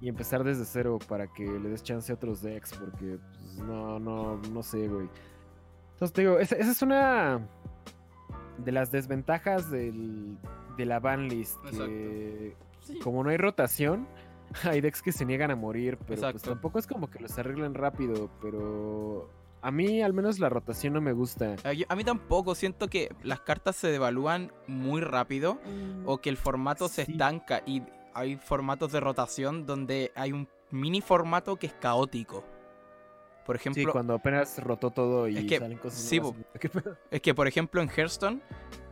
[0.00, 4.00] y empezar desde cero para que le des chance a otros decks, porque pues, no,
[4.00, 5.08] no, no sé, güey.
[5.92, 7.46] Entonces te digo, esa, esa es una
[8.64, 10.36] de las desventajas del,
[10.76, 12.98] de la banlist, que Sí.
[12.98, 14.08] como no hay rotación,
[14.64, 17.74] hay decks que se niegan a morir, pero pues tampoco es como que los arreglen
[17.74, 21.54] rápido, pero a mí al menos la rotación no me gusta.
[21.88, 25.58] A mí tampoco, siento que las cartas se devalúan muy rápido
[26.04, 27.82] o que el formato se estanca y
[28.14, 32.44] hay formatos de rotación donde hay un mini formato que es caótico.
[33.44, 36.40] Por Sí, ejemplo, cuando apenas rotó todo y Es que- salen cosas sí, nuevas,
[37.10, 38.40] es que por ejemplo en Hearthstone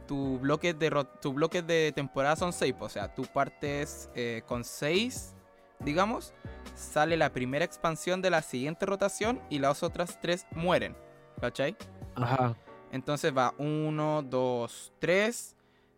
[0.07, 4.65] tu bloques de tus bloques de temporada son 6, o sea, tú partes eh, con
[4.65, 5.35] 6,
[5.79, 6.35] digamos,
[6.75, 10.97] sale la primera expansión de la siguiente rotación y las otras 3 mueren.
[11.41, 11.77] ¿Cachai?
[12.17, 12.57] Ajá.
[12.91, 15.57] Entonces va 1, 2, 3.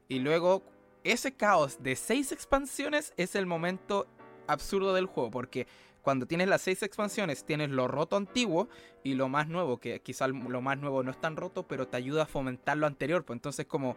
[0.08, 0.62] Y luego
[1.04, 4.06] ese caos de 6 expansiones es el momento
[4.46, 5.66] absurdo del juego, porque
[6.02, 8.68] cuando tienes las seis expansiones, tienes lo roto antiguo
[9.02, 11.96] y lo más nuevo, que quizá lo más nuevo no es tan roto, pero te
[11.96, 13.24] ayuda a fomentar lo anterior.
[13.24, 13.96] Pues entonces como...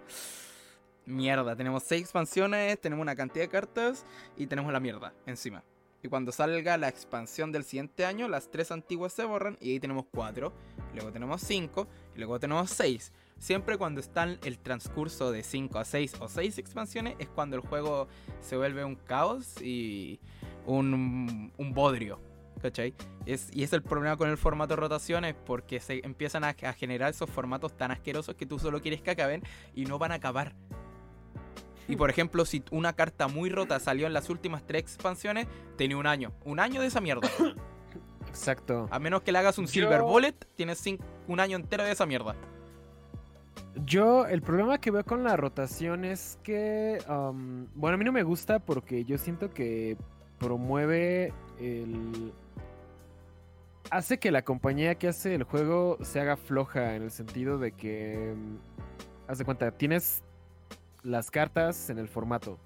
[1.08, 5.64] Mierda, tenemos seis expansiones, tenemos una cantidad de cartas y tenemos la mierda encima.
[6.02, 9.80] Y cuando salga la expansión del siguiente año, las tres antiguas se borran y ahí
[9.80, 10.52] tenemos cuatro.
[10.94, 13.12] Luego tenemos cinco y luego tenemos seis.
[13.38, 17.62] Siempre cuando está el transcurso de 5 a 6 o 6 expansiones es cuando el
[17.62, 18.08] juego
[18.40, 20.20] se vuelve un caos y
[20.66, 22.20] un, un bodrio.
[22.62, 22.96] ¿Cachai?
[23.26, 26.74] Es, y es el problema con el formato de rotaciones porque se empiezan a, a,
[26.74, 29.44] generar esos formatos tan asquerosos que tú solo quieres que acaben
[29.76, 30.56] y no van a acabar.
[31.88, 35.48] Y por ejemplo, si una carta muy rota salió en las últimas tres expansiones,
[35.78, 36.32] tiene un año.
[36.44, 37.30] Un año de esa mierda.
[38.28, 38.88] Exacto.
[38.92, 40.84] A menos que le hagas un Silver Bullet, tienes
[41.28, 42.36] un año entero de esa mierda.
[43.86, 48.12] Yo, el problema que veo con la rotación es que, um, bueno, a mí no
[48.12, 49.98] me gusta porque yo siento que
[50.40, 52.34] promueve el...
[53.92, 57.72] Hace que la compañía que hace el juego se haga floja en el sentido de
[57.72, 58.58] que, um,
[59.28, 60.24] haz de cuenta, tienes
[61.04, 62.58] las cartas en el formato.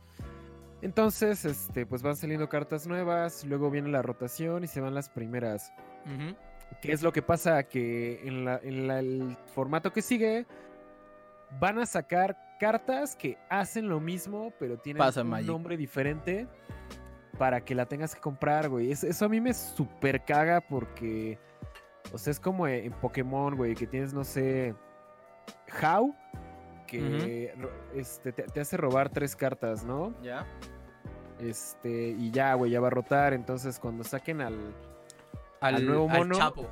[0.82, 5.10] Entonces, este, pues van saliendo cartas nuevas, luego viene la rotación y se van las
[5.10, 5.74] primeras.
[6.82, 7.64] ¿Qué es lo que pasa?
[7.64, 10.46] Que en, la, en el formato que sigue
[11.60, 16.48] van a sacar cartas que hacen lo mismo, pero tienen un nombre diferente
[17.40, 18.92] para que la tengas que comprar, güey.
[18.92, 21.40] eso a mí me super caga porque,
[22.14, 24.76] o sea, es como en Pokémon, güey, que tienes, no sé,
[25.82, 26.14] How,
[26.86, 27.54] que
[27.96, 30.14] este, te, hace robar tres cartas, ¿no?
[30.22, 30.46] Ya.
[31.40, 33.34] Este, y ya, güey, ya va a rotar.
[33.34, 34.76] Entonces, cuando saquen al,
[35.62, 36.36] al, nuevo mono.
[36.36, 36.68] Al Chapo.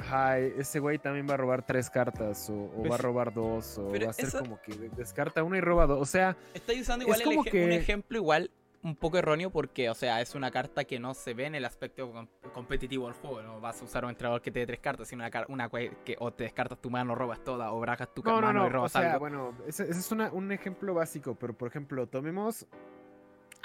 [0.00, 3.78] Ajá, ese güey también va a robar tres cartas, o, va a pues, robar dos,
[3.78, 6.00] o va a ser como que descarta una y roba dos.
[6.00, 8.50] O sea, está usando igual un ejemplo igual
[8.88, 11.64] un poco erróneo porque, o sea, es una carta que no se ve en el
[11.64, 13.42] aspecto competitivo del juego.
[13.42, 16.16] No vas a usar un entrenador que te dé tres cartas, sino una, una que
[16.18, 18.96] o te descartas tu mano, robas toda, o bragas tu no, mano no, y robas
[18.96, 22.66] o sea, Bueno, ese, es un ejemplo básico, pero por ejemplo, tomemos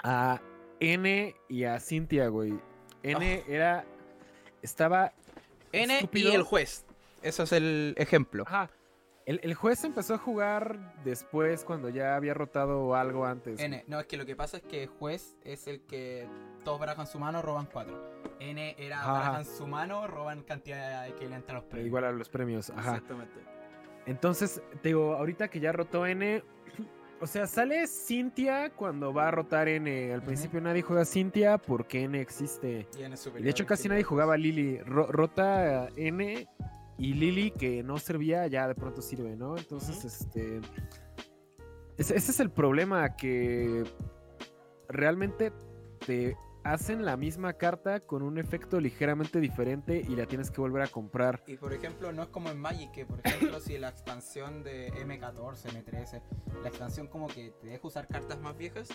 [0.04, 0.42] a
[0.80, 2.54] N y a Cintia, güey.
[3.04, 3.86] N era.
[4.62, 5.14] Estaba.
[5.72, 6.86] N y el juez.
[7.22, 8.44] Eso es el ejemplo.
[8.46, 8.70] Ajá.
[9.26, 13.60] El, juez empezó a jugar después cuando ya había rotado algo antes.
[13.60, 16.28] N, no, es que lo que pasa es que juez es el que
[16.66, 18.12] todos barajan su mano, roban cuatro.
[18.40, 21.88] N era barajan su mano, roban cantidad que le a los premios.
[21.88, 22.96] Igual a los premios, ajá.
[22.96, 23.36] Exactamente.
[24.06, 26.44] Entonces, te digo, ahorita que ya rotó N,
[27.22, 30.14] o sea, sale Cintia cuando va a rotar N.
[30.14, 32.88] Al principio nadie juega Cintia porque N existe.
[32.98, 34.80] Y, de hecho casi nadie jugaba Lily.
[34.80, 36.46] rota N
[36.98, 39.58] y Lily, que no servía, ya de pronto sirve, ¿no?
[39.58, 40.62] Entonces, este.
[41.98, 43.84] Ese, es el problema, que
[44.88, 45.52] realmente
[46.06, 50.82] te hacen la misma carta con un efecto ligeramente diferente y la tienes que volver
[50.82, 51.44] a comprar.
[51.46, 54.92] Y por ejemplo, no es como en Magic, que por ejemplo, si la expansión de
[54.94, 56.22] M14, M13,
[56.62, 58.90] la expansión como que te deja usar cartas más viejas,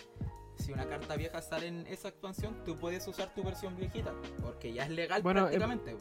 [0.57, 4.73] si una carta vieja sale en esa expansión, tú puedes usar tu versión viejita, porque
[4.73, 5.95] ya es legal prácticamente.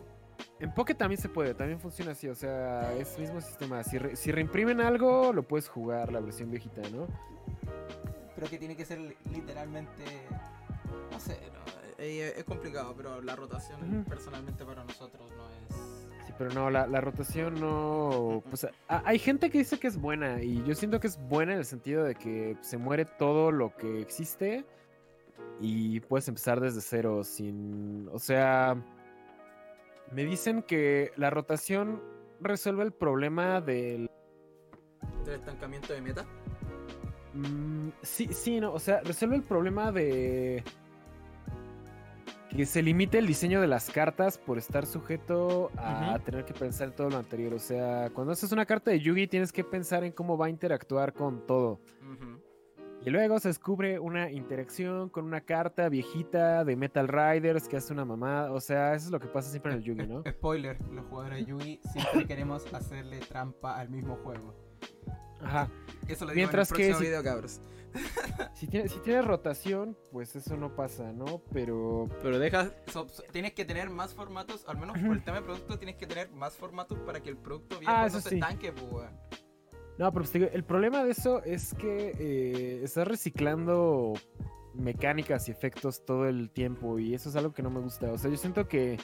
[0.60, 3.82] En Poké también se puede, también funciona así, o sea, es el mismo sistema.
[3.84, 7.06] Si, si reimprimen algo, lo puedes jugar la versión viejita, ¿no?
[8.34, 8.98] Pero que tiene que ser
[9.30, 10.02] literalmente.
[11.12, 11.38] No sé,
[11.98, 16.26] eh, es complicado, pero la rotación personalmente para nosotros no es.
[16.26, 18.42] Sí, pero no, la, rotación no.
[18.48, 21.58] Pues, hay gente que dice que es buena, y yo siento que es buena en
[21.58, 24.64] el sentido de que se muere todo lo que existe
[25.60, 28.08] y puedes empezar desde cero sin.
[28.12, 28.76] O sea
[30.12, 32.02] me dicen que la rotación
[32.40, 34.10] resuelve el problema del...
[35.24, 36.26] ¿Del estancamiento de meta?
[37.34, 40.64] Mm, sí, sí, no, o sea, resuelve el problema de
[42.56, 46.88] que se limite el diseño de las cartas por estar sujeto a tener que pensar
[46.88, 47.54] en todo lo anterior.
[47.54, 50.50] O sea, cuando haces una carta de Yugi tienes que pensar en cómo va a
[50.50, 51.80] interactuar con todo.
[53.08, 57.94] Y luego se descubre una interacción con una carta viejita de Metal Riders que hace
[57.94, 58.52] una mamada.
[58.52, 60.22] O sea, eso es lo que pasa siempre en el Yugi, ¿no?
[60.28, 64.54] Spoiler, los jugadores de Yugi siempre queremos hacerle trampa al mismo juego.
[65.40, 65.70] Ajá.
[66.06, 67.62] Eso lo digo Mientras en el próximo que video, cabros.
[68.52, 71.40] Si tienes si tiene rotación, pues eso no pasa, ¿no?
[71.50, 72.10] Pero.
[72.22, 72.74] Pero dejas.
[73.32, 76.30] tienes que tener más formatos, al menos por el tema de producto, tienes que tener
[76.32, 79.08] más formatos para que el producto viejo ah, no se estanque, pues,
[79.98, 84.14] no, pero pues, el problema de eso es que eh, estás reciclando
[84.74, 88.12] mecánicas y efectos todo el tiempo y eso es algo que no me gusta.
[88.12, 88.96] O sea, yo siento que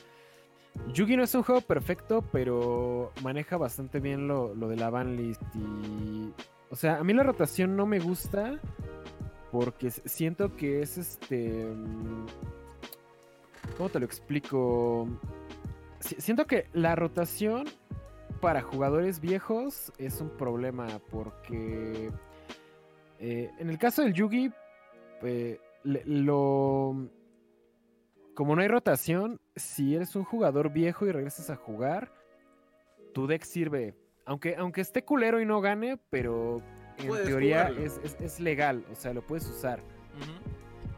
[0.92, 5.42] Yugi no es un juego perfecto, pero maneja bastante bien lo, lo de la banlist
[5.54, 6.32] y...
[6.70, 8.60] O sea, a mí la rotación no me gusta
[9.52, 11.64] porque siento que es este...
[11.66, 12.26] mm,
[13.76, 15.08] ¿Cómo te lo explico?
[16.00, 17.64] Si- Siento que la rotación
[18.44, 22.10] para jugadores viejos es un problema porque
[23.18, 24.52] eh, en el caso del Yugi,
[25.22, 27.08] eh, le- lo...
[28.34, 32.12] Como no hay rotación, si eres un jugador viejo y regresas a jugar,
[33.14, 33.94] tu deck sirve.
[34.26, 36.60] Aunque, aunque esté culero y no gane, pero
[36.98, 39.80] en teoría es, es- es legal, o sea, lo puedes usar.
[39.80, 40.53] Ujú.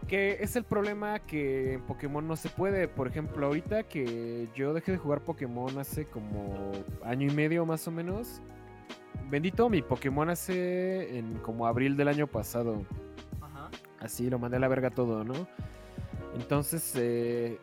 [0.08, 2.86] Que es el problema que en Pokémon no se puede.
[2.86, 6.72] Por ejemplo, ahorita que yo dejé de jugar Pokémon hace como
[7.04, 8.40] año y medio más o menos.
[9.28, 12.84] Bendito mi Pokémon hace en como abril del año pasado.
[13.40, 13.68] Ajá.
[13.98, 15.34] Así lo mandé a la verga todo, ¿no?
[16.36, 17.58] Entonces, eh,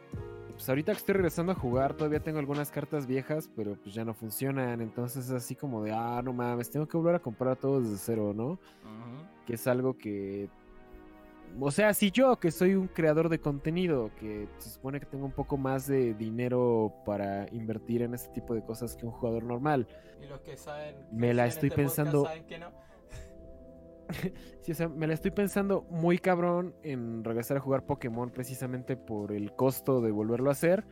[0.51, 4.03] pues ahorita que estoy regresando a jugar, todavía tengo algunas cartas viejas, pero pues ya
[4.03, 4.81] no funcionan.
[4.81, 7.97] Entonces es así como de, ah, no mames, tengo que volver a comprar todo desde
[7.97, 8.45] cero, ¿no?
[8.45, 8.59] Ujú.
[9.45, 10.49] que es algo que...
[11.59, 15.25] O sea, si yo, que soy un creador de contenido, que se supone que tengo
[15.25, 19.43] un poco más de dinero para invertir en este tipo de cosas que un jugador
[19.43, 19.87] normal.
[20.21, 20.95] Y los que saben.
[20.95, 22.71] que Me la estoy este pensando- saben que no.
[24.61, 28.95] Sí, o sea, me la estoy pensando muy cabrón en regresar a jugar Pokémon precisamente
[28.95, 30.85] por el costo de volverlo a hacer.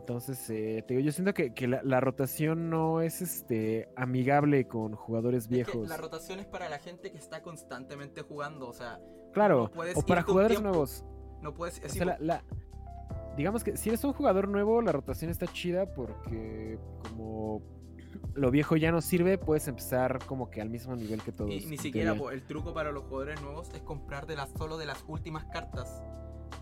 [0.00, 4.66] Entonces, eh, te digo, yo siento que, que la, la rotación no es este amigable
[4.68, 5.88] con jugadores Es que viejos.
[5.88, 8.68] la rotación es para la gente que está constantemente jugando.
[8.68, 9.00] O sea,
[9.34, 10.68] Claro, no o para jugadores tiempo.
[10.70, 11.04] nuevos.
[11.42, 11.82] no puedes.
[11.84, 12.42] O sea, la,
[13.36, 16.78] digamos que si eres un jugador nuevo, la rotación está chida porque
[17.08, 17.60] como
[18.34, 21.50] lo viejo ya no sirve, puedes empezar como que al mismo nivel que todos.
[21.50, 24.76] y ni siquiera po, el truco para los jugadores nuevos es comprar de las solo
[24.78, 26.02] de las últimas cartas.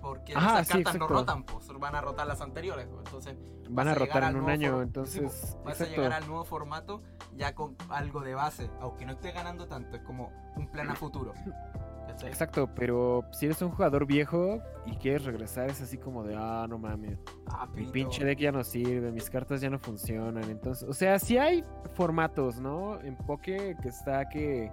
[0.01, 2.87] Porque Ajá, esas sí, cartas no rotan, pues van a rotar las anteriores.
[2.89, 2.99] po.
[3.05, 3.37] Entonces,
[3.69, 6.45] van a rotar en un año, for- sí, po, entonces vas a llegar al nuevo
[6.45, 7.03] formato
[7.37, 8.71] ya con algo de base.
[8.81, 11.35] Aunque no estés ganando tanto, es como un plan a futuro.
[12.13, 12.31] ¿cachai?
[12.31, 16.67] Exacto, pero si eres un jugador viejo y quieres regresar es así como de, ah,
[16.69, 20.89] no mames, Ah, mi pinche deck ya no sirve, mis cartas ya no funcionan, entonces,
[20.89, 23.01] o sea, sí hay formatos, ¿no?
[23.01, 24.71] En Poké que está que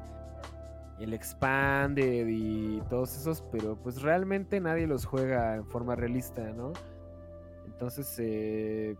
[1.00, 6.74] el Expanded y todos esos, pero pues realmente nadie los juega en forma realista, ¿no?
[7.80, 8.98] Entonces, eh,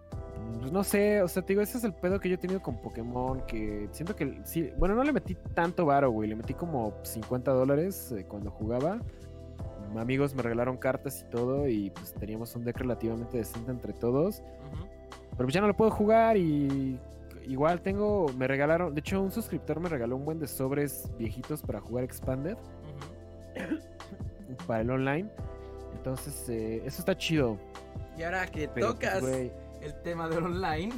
[0.62, 2.62] pues no sé, o sea, te digo, ese es el pedo que yo he tenido
[2.62, 6.54] con Pokémon, que siento que sí, bueno, no le metí tanto varo, güey, le metí
[6.54, 9.02] como 50 dólares eh, cuando jugaba.
[9.98, 14.42] Amigos me regalaron cartas y todo, y pues teníamos un deck relativamente decente entre todos.
[15.32, 16.98] Pero pues ya no lo puedo jugar y
[17.50, 21.62] igual tengo, me regalaron, de hecho un suscriptor me regaló un buen de sobres viejitos
[21.64, 22.56] para jugar Expanded,
[24.68, 25.30] para el online.
[25.98, 27.58] Entonces, eh, eso está chido.
[28.20, 30.92] Y ahora que Pero, pues, tocas el tema del online,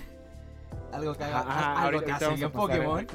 [0.91, 3.07] algo que, haga, ajá, algo que hace bien Pokémon.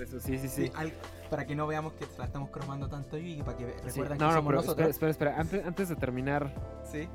[0.00, 0.66] eso, Sí, sí, sí.
[0.66, 0.92] Sí, al-
[1.28, 4.18] para que no veamos que la estamos cromando tanto y para que ve- Sí, recuerden
[4.18, 4.88] No, que no, somos espera, nosotros.
[4.90, 5.40] espera, espera.
[5.40, 6.54] Antes, antes de terminar,
[6.90, 7.08] Sí.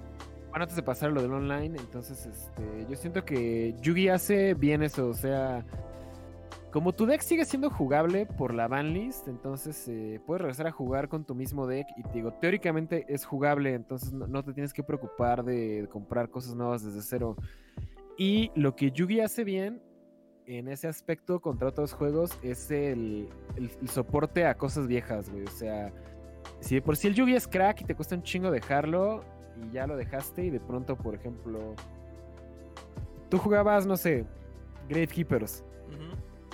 [0.49, 4.83] bueno, antes de pasar lo del online, entonces, este, yo siento que Yugi hace bien
[4.83, 5.63] eso, o sea,
[6.73, 11.07] como tu deck sigue siendo jugable por la banlist, entonces eh, puedes regresar a jugar
[11.07, 14.81] con tu mismo deck y te digo, teóricamente es jugable, entonces no, te tienes que
[14.81, 17.35] preocupar de comprar cosas nuevas desde cero.
[18.17, 19.83] Y lo que Yugi hace bien
[20.47, 23.29] en ese aspecto contra otros juegos es el,
[23.85, 25.93] soporte a cosas viejas, güey, o sea,
[26.59, 29.23] si de por si el Yugi es crack y te cuesta un chingo dejarlo
[29.61, 31.75] y ya lo dejaste y de pronto, por ejemplo,
[33.29, 34.25] tú jugabas, no sé,
[34.89, 35.72] Gravekeepers Ujú.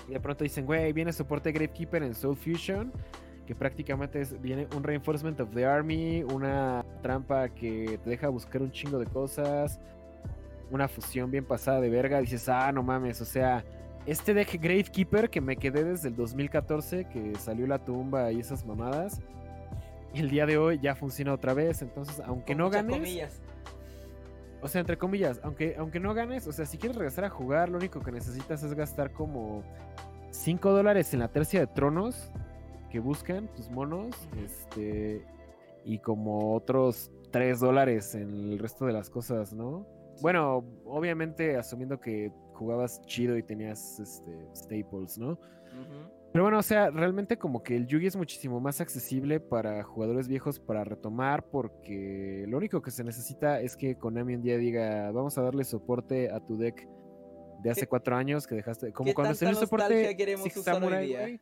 [0.10, 2.91] De pronto dicen, güey, viene soporte Gravekeeper en Soul Fusion,
[3.45, 8.62] que prácticamente es- viene un Reinforcement of the Army, una trampa que te deja buscar
[8.62, 9.80] un chingo de cosas,
[10.72, 13.64] una fusión bien pasada de verga, dices, ah, no mames, o sea,
[14.05, 18.66] este deck Gravekeeper que me quedé desde el 2014, que salió la tumba y esas
[18.66, 19.20] mamadas,
[20.14, 22.95] el día de hoy ya funciona otra vez, entonces, aunque Con no ganes...
[22.97, 23.41] comillas.
[24.62, 27.70] O sea, entre comillas, aunque, aunque no ganes, o sea, si quieres regresar a jugar,
[27.70, 29.64] lo único que necesitas es gastar como
[30.32, 32.32] 5 dólares en la tercia de tronos
[32.91, 35.26] que buscan tus monos, este,
[35.86, 39.86] y como otros 3 dólares en el resto de las cosas, ¿no?
[40.22, 45.39] Bueno, obviamente asumiendo que jugabas chido y tenías este, staples, ¿no?
[46.32, 50.27] Pero bueno, o sea, realmente como que el Yugi es muchísimo más accesible para jugadores
[50.27, 55.09] viejos para retomar porque lo único que se necesita es que Konami un día diga,
[55.11, 56.88] vamos a darle soporte a tu deck
[57.63, 60.75] de hace ¿Qué- cuatro años que dejaste, como cuando salió el soporte queremos Six usar
[60.75, 61.19] hoy Samurai, día?
[61.21, 61.39] güey.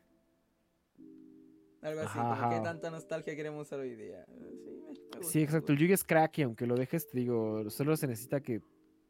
[1.82, 2.62] Algo así, Ajá, como qué ajá.
[2.64, 4.24] tanta nostalgia queremos usar hoy día.
[4.26, 5.78] Sí, me- gusta, Sí, me exacto, el.
[5.78, 8.60] Yugi es crack y aunque lo dejes, te digo, solo se necesita que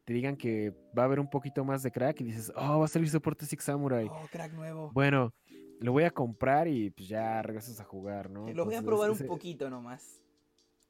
[0.05, 2.85] te digan que va a haber un poquito más de crack y dices, oh, va
[2.85, 4.07] a salir soporte Six Samurai.
[4.11, 4.91] Oh, crack nuevo.
[4.93, 5.33] Bueno,
[5.81, 8.51] lo voy a comprar y pues ya regresas a jugar, ¿no?
[8.53, 10.23] Lo voy a probar un poquito nomás.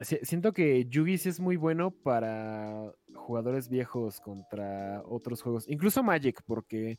[0.01, 5.69] si- Siento que Yugi sí es muy bueno para jugadores viejos contra otros juegos.
[5.69, 6.99] Incluso Magic, porque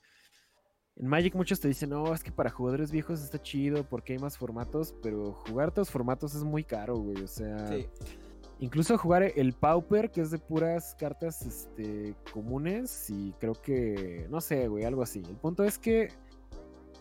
[0.97, 4.19] en Magic muchos te dicen, no, es que para jugadores viejos está chido porque hay
[4.19, 7.23] más formatos, pero jugar todos formatos es muy caro, güey.
[7.23, 7.87] O sea, Sí.
[8.59, 14.41] incluso jugar el Pauper, que es de puras cartas este, comunes, y creo que, no
[14.41, 15.19] sé, güey, algo así.
[15.27, 16.09] El punto es que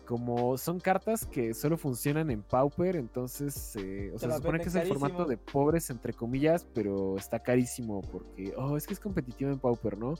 [0.09, 4.59] como son cartas que solo funcionan en Pauper, entonces, eh, o Te sea, se supone
[4.59, 8.95] que es el formato de pobres, entre comillas, pero está carísimo porque, oh, es que
[8.95, 10.15] es competitivo en Pauper, ¿no?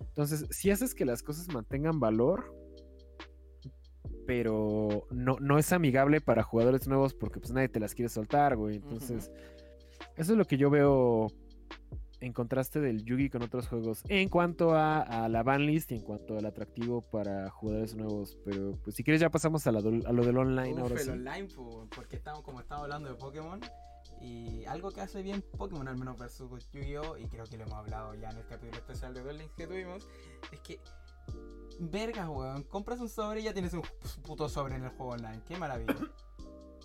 [0.00, 2.52] Entonces, si haces que las cosas mantengan valor,
[4.26, 8.56] pero no, no es amigable para jugadores nuevos porque pues nadie te las quiere soltar,
[8.56, 8.78] güey.
[8.78, 9.30] Entonces,
[10.16, 11.28] eso es lo que yo veo
[12.20, 16.02] en contraste del Yugi con otros juegos en cuanto a, a la banlist y en
[16.02, 18.36] cuanto al atractivo para jugadores nuevos.
[18.44, 20.94] Pero pues si quieres ya pasamos a, la do- a lo del online Uf, ahora
[20.96, 21.10] el sí.
[21.10, 23.60] online, po, porque estamos, como estamos hablando de Pokémon.
[24.22, 27.16] Y algo que hace bien Pokémon, al menos versus Yu-Gi-Oh!
[27.16, 30.06] Y creo que lo hemos hablado ya en el capítulo especial de Links que tuvimos.
[30.52, 30.78] Es que,
[31.78, 32.64] vergas, weón.
[32.64, 33.82] Compras un sobre y ya tienes un
[34.22, 35.40] puto sobre en el juego online.
[35.48, 35.96] Qué maravilla.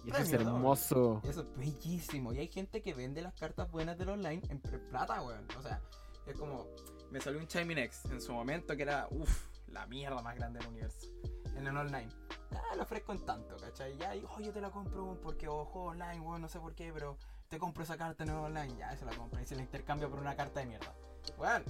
[0.06, 1.22] Y eso es hermoso.
[1.24, 2.32] Eso es bellísimo.
[2.34, 5.48] Y hay gente que vende las cartas buenas del online en plata, weón.
[5.58, 5.82] O sea,
[6.26, 6.68] es como.
[7.10, 10.60] Me salió un Chiming X en su momento que era, uff, la mierda más grande
[10.60, 11.08] del universo.
[11.56, 12.10] En el online.
[12.52, 13.96] Ah, lo ofrezco en tanto, ¿cachai?
[13.98, 16.92] Ya, y, oh, yo te la compro porque juego online, weón, no sé por qué,
[16.94, 18.76] pero te compro esa carta en el online.
[18.78, 19.42] Ya, eso la compro.
[19.42, 20.94] Y se la intercambio por una carta de mierda.
[21.38, 21.64] Weón.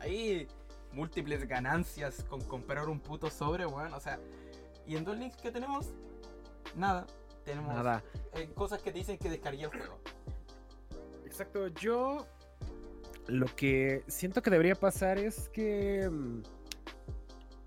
[0.00, 0.48] Ahí
[0.92, 3.92] múltiples ganancias con comprar un puto sobre, weón.
[3.92, 4.18] O sea,
[4.86, 5.88] y en Duel Links, ¿qué tenemos?
[6.74, 7.06] Nada.
[7.48, 8.02] Tenemos Nada.
[8.34, 9.98] eh, cosas que te dicen que descargué el juego.
[11.24, 12.26] Exacto, yo
[13.26, 16.08] lo que siento que debería pasar es que...
[16.10, 16.42] mm,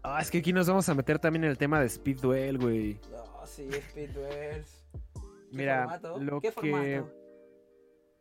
[0.03, 2.57] Ah, es que aquí nos vamos a meter también en el tema de Speed Duel,
[2.57, 2.99] güey.
[3.11, 4.83] No, sí, Speed Duels.
[5.13, 5.21] ¿Qué
[5.57, 6.19] Mira, formato?
[6.19, 7.13] lo ¿Qué que- formato?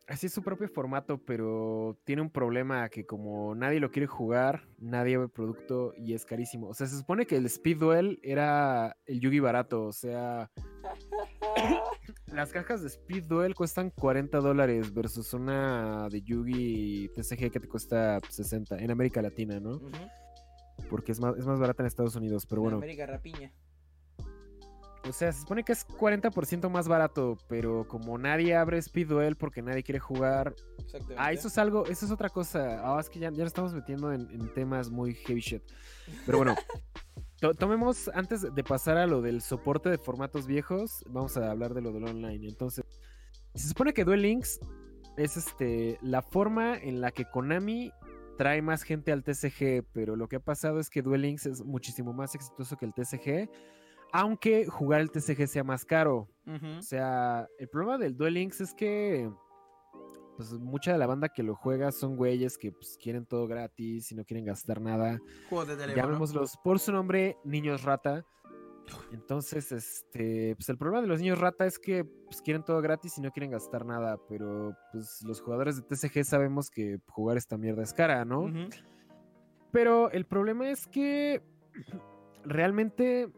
[0.07, 4.67] Así es su propio formato, pero tiene un problema que como nadie lo quiere jugar,
[4.77, 6.67] nadie ve el producto y es carísimo.
[6.67, 10.51] O sea, se supone que el Speed Duel era el Yugi barato, o sea...
[12.27, 17.67] Las cajas de Speed Duel cuestan 40 dólares versus una de Yugi TCG que te
[17.67, 19.81] cuesta 60 en América Latina, ¿no?
[20.89, 22.77] Porque es más, es más barata en Estados Unidos, pero bueno.
[22.77, 23.51] América Rapiña.
[25.07, 29.35] O sea, se supone que es 40% más barato, pero como nadie abre Speed Duel
[29.35, 31.15] porque nadie quiere jugar, Exactamente.
[31.17, 32.81] Ah, eso es algo, eso es otra cosa.
[32.83, 35.63] Ah, es que ya, ya nos estamos metiendo en, en temas muy heavy shit.
[36.25, 36.55] Pero bueno,
[37.41, 41.73] to- tomemos, antes de pasar a lo del soporte de formatos viejos, vamos a hablar
[41.73, 42.47] de lo del online.
[42.47, 42.85] Entonces,
[43.53, 44.59] se supone que Duel Links
[45.17, 47.91] es este la forma en la que Konami
[48.37, 51.63] trae más gente al TCG, pero lo que ha pasado es que Duel Links es
[51.65, 53.49] muchísimo más exitoso que el TCG,
[54.13, 56.29] aunque jugar el TCG sea más caro.
[56.79, 59.29] O sea, el problema del Duel Links es que
[60.49, 64.11] pues mucha de la banda que lo juega son güeyes que pues, quieren todo gratis
[64.11, 65.19] y no quieren gastar nada.
[65.49, 66.03] Juegos de teléfono.
[66.03, 68.25] Llamémoslos por su nombre, niños rata.
[69.11, 73.17] Entonces, este, pues el problema de los niños rata es que pues, quieren todo gratis
[73.17, 77.57] y no quieren gastar nada, pero pues los jugadores de TCG sabemos que jugar esta
[77.57, 78.51] mierda es cara, ¿no?
[79.71, 81.41] Pero el problema es que
[82.43, 83.31] realmente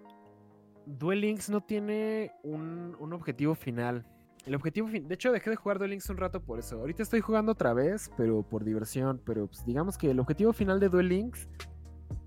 [0.85, 4.07] Duel Links no tiene un, un objetivo final.
[4.45, 6.79] El objetivo de hecho dejé de jugar Duel Links un rato por eso.
[6.79, 9.21] Ahorita estoy jugando otra vez, pero por diversión.
[9.25, 11.47] Pero pues, digamos que el objetivo final de Duel Links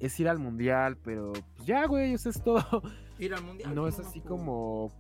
[0.01, 2.63] es ir al mundial, pero pues ya, güey, eso es todo.
[3.19, 3.75] Ir al mundial.
[3.75, 4.93] No es así como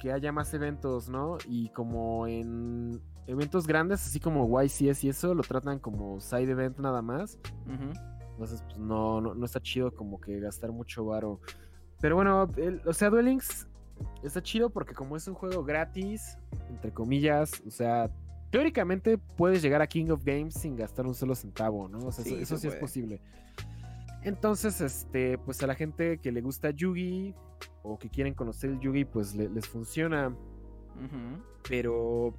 [0.00, 1.38] que haya más eventos, ¿no?
[1.48, 6.78] Y como en eventos grandes, así como YCS y eso, lo tratan como side event
[6.78, 7.38] nada más.
[8.32, 11.40] Entonces, pues no, no, no está chido como que gastar mucho varo.
[12.02, 13.66] Pero bueno, el- o sea, Duel Links
[14.22, 16.38] está chido porque como es un juego gratis,
[16.70, 18.10] entre comillas, o sea,
[18.50, 21.98] teóricamente puedes llegar a King of Games sin gastar un solo centavo, ¿no?
[22.06, 23.20] O sea, Sí, eso, sí es posible.
[24.22, 27.34] Entonces, este, pues a la gente que le gusta Yugi
[27.82, 30.34] o que quieren conocer el Yugi, pues le- les funciona.
[31.68, 32.34] Pero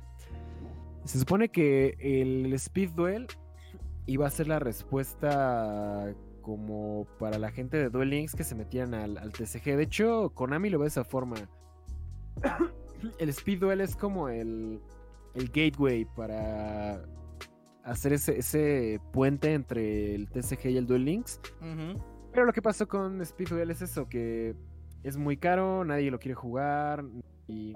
[1.06, 3.28] se supone que el Speed Duel
[4.06, 6.14] iba a ser la respuesta
[6.48, 9.76] como para la gente de Duel Links que se metieran al, al TCG.
[9.76, 11.36] De hecho, Konami lo ve de esa forma.
[13.20, 14.80] El Speed Duel es como el,
[15.36, 17.04] el gateway para
[17.84, 21.42] hacer ese, ese puente entre el TCG y el Duel Links.
[22.32, 24.56] Pero lo que pasó con Speed Duel es eso, que
[25.04, 27.04] es muy caro, nadie lo quiere jugar
[27.48, 27.76] y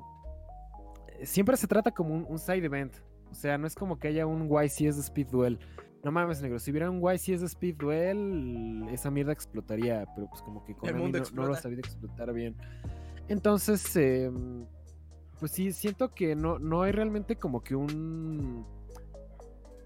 [1.24, 2.96] siempre se trata como un, un side event.
[3.30, 5.60] O sea, no es como que haya un YCS de Speed Duel.
[6.04, 6.58] No mames, negro.
[6.60, 10.06] Si hubiera un YCS Speed Duel, esa mierda explotaría.
[10.16, 12.56] Pero pues como que Konami mundo no, no lo sabía explotar bien.
[13.28, 14.66] Entonces, em,
[15.40, 18.66] pues sí, siento que no, no hay realmente como que un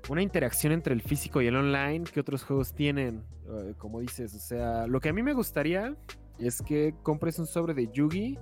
[0.10, 4.36] una interacción entre el físico y el online que otros juegos tienen, eh, como dices.
[4.36, 5.96] O sea, lo que a mí me gustaría
[6.40, 8.38] es que compres un sobre de Yugi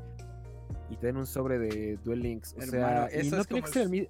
[0.90, 2.54] y te den un sobre de Duel Links.
[2.54, 4.10] O Hermano, sea, y no es tiene como que ser el el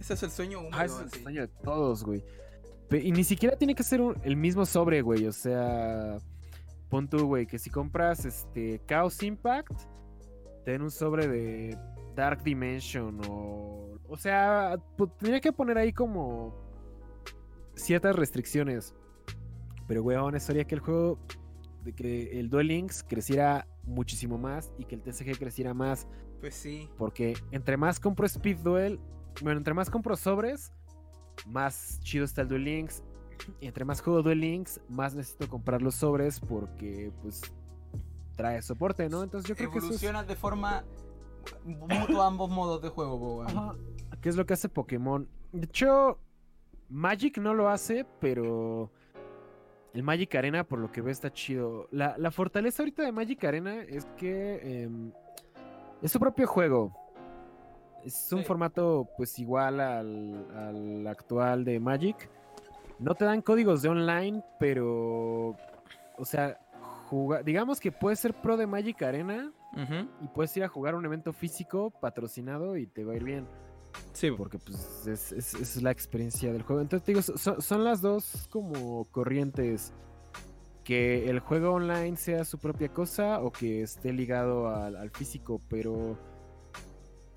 [0.00, 0.74] Ese es el sueño húmedo.
[0.74, 1.22] Ah, es el así.
[1.22, 2.24] sueño de todos, güey.
[3.00, 5.26] Y ni siquiera tiene que ser un- el mismo sobre, güey.
[5.26, 6.18] O sea,
[6.88, 9.72] pon tú, güey, que si compras este Chaos Impact,
[10.64, 11.78] te den un sobre de
[12.14, 13.98] Dark Dimension o...
[14.08, 16.54] O sea, pu- tendría que poner ahí como
[17.74, 18.94] ciertas restricciones.
[19.88, 21.18] Pero, güey, eso haría que el juego,
[21.84, 26.06] de que el Duel Links creciera muchísimo más y que el TCG creciera más.
[26.40, 26.88] Pues sí.
[26.98, 29.00] Porque entre más compro Speed Duel,
[29.42, 30.72] bueno, entre más compro sobres,
[31.46, 33.02] más chido está el Duel Links.
[33.60, 37.42] Y entre más juego Duel Links, más necesito comprar los sobres porque, pues,
[38.36, 39.22] trae soporte, ¿no?
[39.22, 40.00] Entonces yo creo que eso es...
[40.28, 40.84] De forma
[41.64, 43.42] mutua ambos modos de juego.
[43.42, 43.74] Ajá.
[44.20, 45.28] ¿Qué es lo que hace Pokémon?
[45.52, 46.18] De hecho,
[46.88, 48.92] Magic no lo hace, pero
[49.92, 51.88] el Magic Arena, por lo que veo, está chido.
[51.90, 55.12] La, la fortaleza ahorita de Magic Arena es que em,
[56.00, 57.01] es su propio juego.
[58.04, 58.44] Es un Sí.
[58.44, 62.28] formato pues igual al, al actual de Magic.
[62.98, 65.56] No te dan códigos de online, pero...
[66.18, 66.58] O sea,
[67.08, 69.52] juga- digamos que puedes ser pro de Magic Arena
[70.20, 73.46] y puedes ir a jugar un evento físico patrocinado y te va a ir bien.
[74.12, 74.36] Sí, po.
[74.38, 76.82] Porque pues es, es- es la experiencia del juego.
[76.82, 79.92] Entonces te digo, so- son, las dos como corrientes.
[80.84, 85.60] Que el juego online sea su propia cosa o que esté ligado al, al físico.
[85.68, 86.18] Pero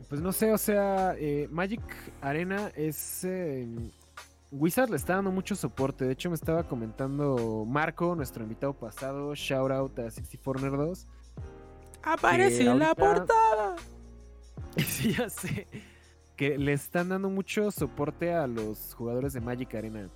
[0.09, 1.81] pues no sé, o sea, eh, Magic
[2.21, 3.23] Arena es...
[3.23, 3.67] eh,
[4.51, 6.05] Wizard le está dando mucho soporte.
[6.05, 9.35] De hecho me estaba comentando Marco, nuestro invitado pasado.
[9.35, 11.07] Shout out a 64 Nerdos.
[12.03, 13.75] Aparece que en la portada.
[14.77, 15.67] Sí, ya sé.
[16.35, 20.09] Que le están dando mucho soporte a los jugadores de Magic Arena.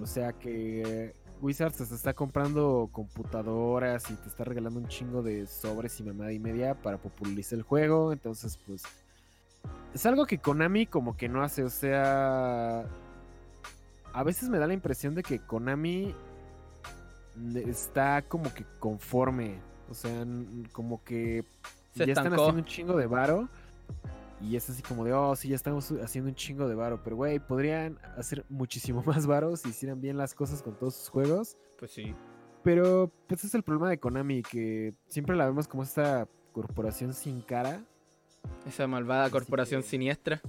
[0.00, 5.46] O sea que Wizards se está comprando computadoras y te está regalando un chingo de
[5.46, 8.12] sobres y mamada y media para popularizar el juego.
[8.12, 8.82] Entonces, pues.
[9.94, 11.62] Es algo que Konami como que no hace.
[11.64, 12.86] O sea.
[14.14, 16.14] A veces me da la impresión de que Konami
[17.66, 19.60] está como que conforme.
[19.88, 20.26] O sea,
[20.72, 21.44] como que
[21.94, 23.48] Se ya están haciendo un chingo de varo.
[24.40, 27.00] Y es así como de, oh, sí, ya estamos haciendo un chingo de varo.
[27.04, 31.08] Pero, güey, podrían hacer muchísimo más varo si hicieran bien las cosas con todos sus
[31.08, 31.56] juegos.
[31.78, 32.14] Pues sí.
[32.64, 37.40] Pero, pues es el problema de Konami, que siempre la vemos como esta corporación sin
[37.42, 37.84] cara.
[38.66, 40.40] Esa malvada Así corporación que- siniestra.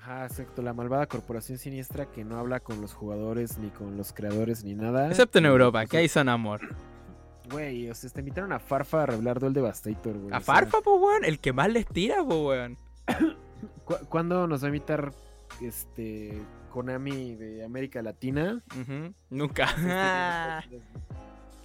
[0.00, 4.12] Ajá, exacto, la malvada corporación siniestra que no habla con los jugadores, ni con los
[4.12, 5.08] creadores, ni nada.
[5.08, 6.60] Excepto en Europa, pues, que ahí son amor.
[7.50, 10.32] Güey, o sea, te invitaron a Farfa a revelar Duel Devastator, güey.
[10.32, 11.24] A Farfa, po, weón.
[11.24, 12.78] El que más les tira, po, weón.
[13.84, 15.10] ¿cu- ¿Cuándo nos va a invitar
[15.60, 16.40] este
[16.70, 18.62] Konami de América Latina?
[18.80, 19.12] Ujú.
[19.30, 19.66] Nunca.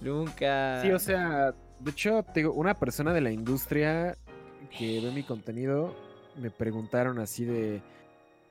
[0.00, 0.82] Nunca.
[0.82, 4.16] Sí, o sea, de hecho, te digo, una persona de la industria
[4.76, 5.94] que ve mi contenido
[6.40, 7.80] me preguntaron así de,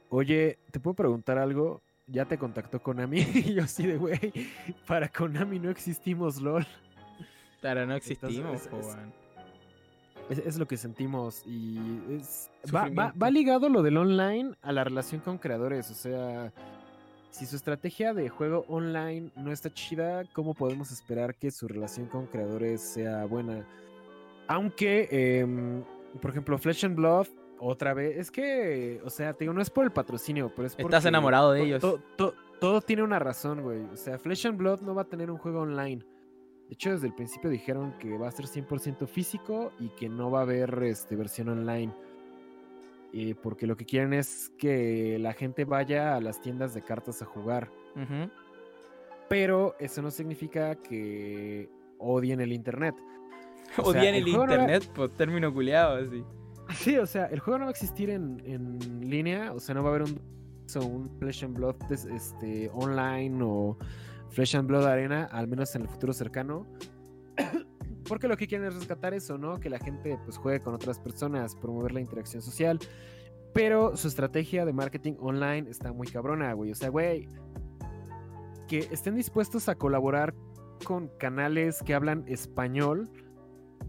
[0.10, 1.82] oye, ¿te puedo preguntar algo?
[2.08, 3.20] ¿Ya te contactó Konami?
[3.34, 4.20] Y yo así de, güey,
[4.88, 6.66] para Konami no existimos, lol.
[7.62, 8.36] Claro, no existimos,
[8.66, 9.14] Entonces, es- weón.
[10.30, 11.78] Es, es lo que sentimos y
[12.16, 13.20] es, va, va- Sufrimiento.
[13.20, 16.54] va ligado lo del online a la relación con creadores, o sea,
[17.30, 22.06] si su estrategia de juego online no está chida, ¿cómo podemos esperar que su relación
[22.08, 23.66] con creadores sea buena?
[24.48, 25.84] Aunque, em,
[26.22, 27.28] por ejemplo, Flesh and Blood,
[27.60, 30.74] otra vez, es que, o sea, te digo, no es por el patrocinio, pero es
[30.76, 30.84] porque...
[30.86, 31.82] Estás enamorado de ellos.
[31.82, 33.82] to- to- todo tiene una razón, güey.
[33.92, 36.04] O sea, Flesh and Blood no va a tener un juego online.
[36.68, 40.32] De hecho, desde el principio dijeron que va a ser 100% físico y que no
[40.32, 41.94] va a haber este, versión online.
[43.12, 47.22] Eh, porque lo que quieren es que la gente vaya a las tiendas de cartas
[47.22, 47.70] a jugar.
[49.30, 52.96] Pero eso no significa que odien el internet.
[53.78, 56.24] O sea, Odian el el, juego no internet, pues término culiado, así.
[56.76, 59.54] Sí, o sea, el juego no va a existir en, en línea.
[59.54, 60.22] O sea, no va a haber un,
[60.76, 63.78] o un Flesh and Blood este, online o
[64.30, 66.66] Flesh and Blood Arena, al menos en el futuro cercano.
[68.08, 69.60] Porque lo que quieren es rescatar eso, ¿no?
[69.60, 72.80] Que la gente pues juegue con otras personas, promover la interacción social.
[73.54, 76.72] Pero su estrategia de marketing online está muy cabrona, güey.
[76.72, 77.30] O sea, güey,
[78.68, 80.34] que estén dispuestos a colaborar
[80.84, 83.10] con canales que hablan español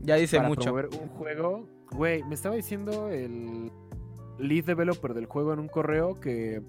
[0.04, 0.72] Ya dice para mucho.
[0.72, 1.68] promover un juego.
[1.92, 3.72] Güey, me estaba diciendo el
[4.38, 6.62] lead developer del juego en un correo que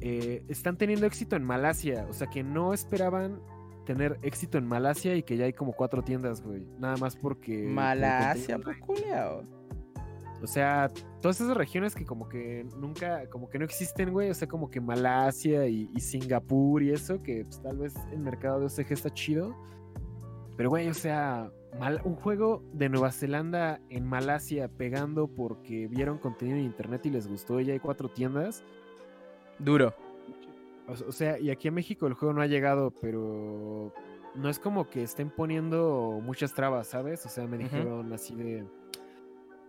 [0.00, 2.06] eh, están teniendo éxito en Malasia.
[2.08, 3.40] O sea que no esperaban
[3.84, 6.66] tener éxito en Malasia y que ya hay como cuatro tiendas, güey.
[6.78, 7.64] Nada más porque.
[7.66, 9.42] Malasia, culeado.
[10.40, 10.88] O sea,
[11.20, 14.30] todas esas regiones que como que nunca, como que no existen, güey.
[14.30, 18.20] O sea, como que Malasia y, y Singapur y eso, que pues, tal vez el
[18.20, 19.56] mercado de OCG está chido.
[20.56, 26.18] Pero, güey, o sea, mal- un juego de Nueva Zelanda en Malasia pegando porque vieron
[26.18, 28.64] contenido en internet y les gustó y ya hay cuatro tiendas.
[29.58, 29.94] Duro.
[30.86, 33.92] O, o sea, y aquí en México el juego no ha llegado, pero
[34.34, 37.26] no es como que estén poniendo muchas trabas, ¿sabes?
[37.26, 38.64] O sea, me dijeron así de...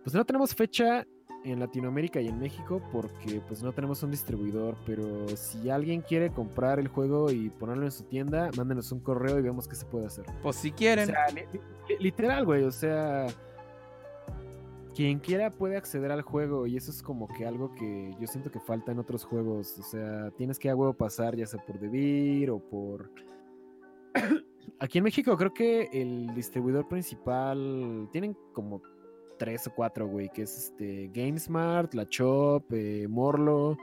[0.02, 1.06] Pues no tenemos fecha
[1.44, 6.30] en Latinoamérica y en México porque pues no tenemos un distribuidor, pero si alguien quiere
[6.30, 9.86] comprar el juego y ponerlo en su tienda, mándenos un correo y vemos qué se
[9.86, 10.26] puede hacer.
[10.42, 11.06] Pues si O quieren.
[11.06, 11.46] sea, li-
[11.88, 13.26] li- literal, güey, o sea,
[14.94, 18.50] quien quiera puede acceder al juego y eso es como que algo que yo siento
[18.50, 21.78] que falta en otros juegos, o sea, tienes que a huevo pasar ya sea por
[21.78, 23.10] Debir o por...
[24.78, 28.82] Aquí en México creo que el distribuidor principal tienen como
[29.40, 33.78] tres o cuatro, güey, que es este GameSmart, La Chop, eh, Morlo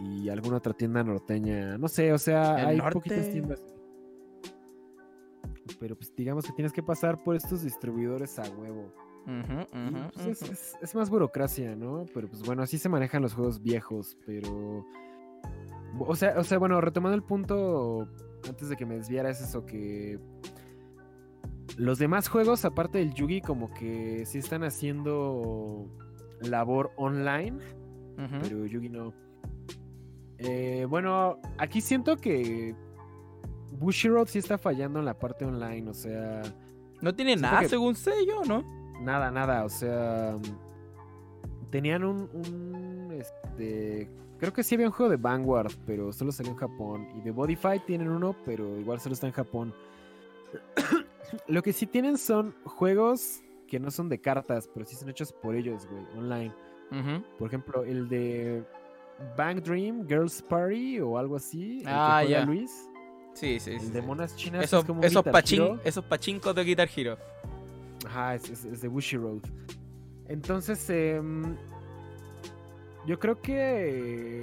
[0.00, 2.94] y alguna otra tienda norteña, no sé, o sea, ¿El hay norte?
[2.94, 3.62] poquitas tiendas.
[5.78, 8.90] Pero pues digamos que tienes que pasar por estos distribuidores a huevo.
[9.26, 9.42] Y,
[10.14, 10.52] pues, es, ujú.
[10.52, 12.06] es- es más burocracia, ¿no?
[12.14, 14.86] Pero pues bueno, así se manejan los juegos viejos, pero...
[15.98, 18.08] O sea, o sea, bueno, retomando el punto,
[18.48, 20.18] antes de que me desviara, es eso que...
[21.76, 25.86] Los demás juegos, aparte del Yugi, como que sí están haciendo
[26.40, 27.58] labor online,
[28.42, 29.12] pero Yugi no.
[30.38, 32.74] Eh, bueno, aquí siento que
[33.72, 36.42] Bushiroad sí está fallando en la parte online, o sea...
[37.02, 38.64] No tiene nada que- según sé yo, ¿no?
[39.02, 40.34] Nada, nada, o sea.
[41.70, 44.10] Tenían un, un, Este.
[44.38, 47.06] Creo que sí había un juego de Vanguard, pero solo salió en Japón.
[47.18, 49.74] Y de Body Fight tienen uno, pero igual solo está en Japón.
[51.48, 55.32] Lo que sí tienen son juegos que no son de cartas, pero sí son hechos
[55.32, 56.54] por ellos, güey, online.
[57.38, 58.64] Por ejemplo, el de
[59.36, 61.78] Bank Dream, Girls Party o algo así.
[61.78, 62.44] el que Ah, juega ya.
[62.46, 62.88] Luis.
[63.34, 63.86] Sí, sí, sí.
[63.86, 64.64] El de monas chinas.
[64.64, 67.18] Esos, es como un esos, pachin, esos pachincos de Guitar Hero.
[68.06, 69.40] Ajá, es, es- es de Bushy Road.
[70.28, 71.56] Entonces, em,
[73.06, 74.42] yo creo que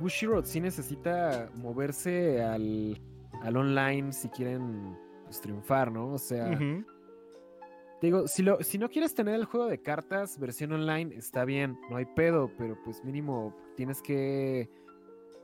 [0.00, 3.00] Bushy Road sí necesita moverse al,
[3.42, 4.96] al online si quieren
[5.34, 6.12] pues, triunfar, ¿no?
[6.12, 6.56] O sea,
[8.00, 11.76] digo, si, lo, si no quieres tener el juego de cartas versión online, está bien,
[11.90, 14.70] no hay pedo, pero pues mínimo tienes que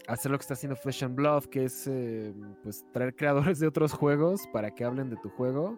[0.07, 2.32] hacer lo que está haciendo Flesh and Blood, que es eh,
[2.62, 5.76] pues traer creadores de otros juegos para que hablen de tu juego.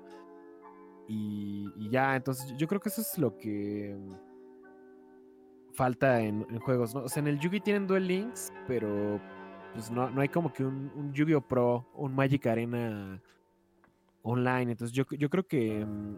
[1.08, 3.96] Y, y ya, entonces yo creo que eso es lo que
[5.72, 7.04] falta en, en juegos, ¿no?
[7.04, 9.18] O sea, en el Yugi tienen Duel Links, pero
[9.72, 11.40] pues no, no hay como que un, un Yu-Gi-Oh!
[11.40, 13.22] Pro, un Magic Arena
[14.22, 14.72] online.
[14.72, 16.16] Entonces yo, yo creo que mm,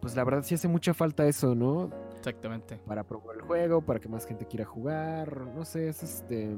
[0.00, 1.90] pues la verdad sí hace mucha falta eso, ¿no?
[2.16, 2.80] Exactamente.
[2.86, 5.48] Para probar el juego, para que más gente quiera jugar.
[5.54, 6.54] No sé, es este.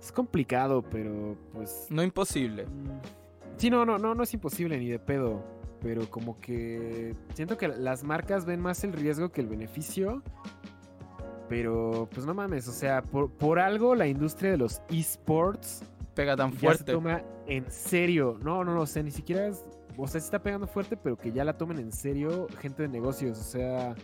[0.00, 1.86] Es complicado, pero pues.
[1.90, 2.66] No imposible.
[2.66, 3.00] Mm,
[3.60, 5.44] Sí, no, no, no, no es imposible ni de pedo.
[5.82, 10.22] Pero como que siento que las marcas ven más el riesgo que el beneficio.
[11.46, 15.82] Pero pues no mames, o sea, por, por algo la industria de los esports
[16.14, 16.92] Pega tan ya se fuerte.
[16.92, 18.38] toma en serio.
[18.42, 19.64] No, no, no, o sea, ni siquiera es.
[19.96, 22.88] O sea, sí está pegando fuerte, pero que ya la tomen en serio gente de
[22.88, 23.38] negocios.
[23.38, 23.94] O sea.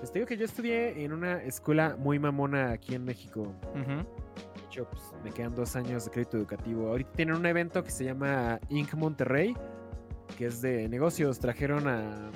[0.00, 3.42] Les digo que yo estudié en una escuela muy mamona aquí en México.
[3.72, 3.96] Ujú.
[3.96, 6.88] De hecho, pues, me quedan dos años de crédito educativo.
[6.88, 8.92] Ahorita tienen un evento que se llama Inc.
[8.94, 9.56] Monterrey,
[10.36, 11.38] que es de negocios.
[11.38, 12.30] Trajeron a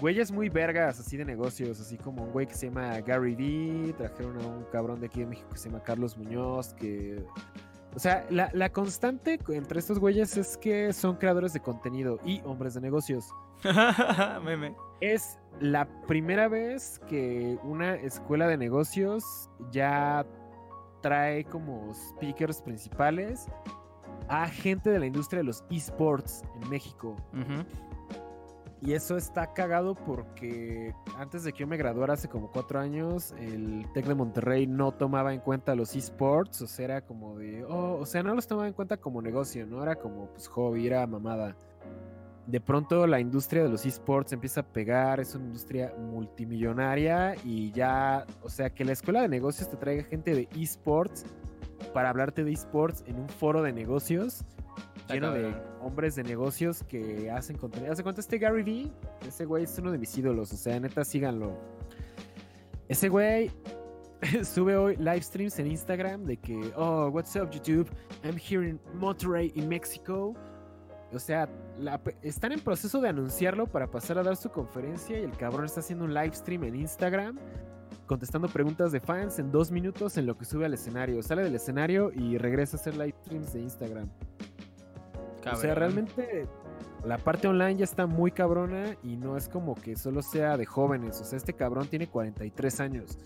[0.00, 3.92] güeyes muy vergas, así de negocios, así como un güey que se llama Gary Vee.
[3.94, 7.24] Trajeron a un cabrón de aquí de México que se llama Carlos Muñoz, que...
[7.94, 12.42] O sea, la, la constante entre estos güeyes es que son creadores de contenido y
[12.44, 13.26] hombres de negocios.
[14.44, 14.74] Meme.
[15.00, 20.26] Es la primera vez que una escuela de negocios ya
[21.00, 23.46] trae como speakers principales
[24.28, 27.16] a gente de la industria de los esports en México.
[27.32, 27.64] Ujú.
[28.82, 33.32] Y eso está cagado porque antes de que yo me graduara hace como cuatro años,
[33.38, 37.64] el TEC de Monterrey no tomaba en cuenta los esports, o sea, era como de,
[37.64, 40.86] oh, o sea, no los tomaba en cuenta como negocio, no era como pues hobby,
[40.86, 41.56] era mamada.
[42.46, 47.72] De pronto la industria de los esports empieza a pegar, es una industria multimillonaria y
[47.72, 51.24] ya, o sea, que la escuela de negocios te traiga gente de esports
[51.94, 54.44] para hablarte de esports en un foro de negocios
[55.06, 57.92] Está lleno de hombres de negocios que hacen contenido.
[57.92, 58.90] ¿Hace cuenta este Gary Vee?
[59.24, 61.56] Ese güey es uno de mis ídolos, o sea, neta, síganlo.
[62.88, 63.52] Ese güey
[64.42, 67.88] sube hoy live streams en Instagram de que, oh, what's up YouTube?
[68.24, 70.34] I'm here in Monterrey, in Mexico.
[71.12, 71.48] O sea,
[71.78, 75.66] la están en proceso de anunciarlo para pasar a dar su conferencia y el cabrón
[75.66, 77.38] está haciendo un live stream en Instagram
[78.06, 81.22] contestando preguntas de fans en dos minutos en lo que sube al escenario.
[81.22, 84.08] Sale del escenario y regresa a hacer live streams de Instagram.
[85.52, 86.46] O sea, realmente
[87.04, 90.66] la parte online ya está muy cabrona y no es como que solo sea de
[90.66, 91.20] jóvenes.
[91.20, 93.18] O sea, este cabrón tiene 43 años.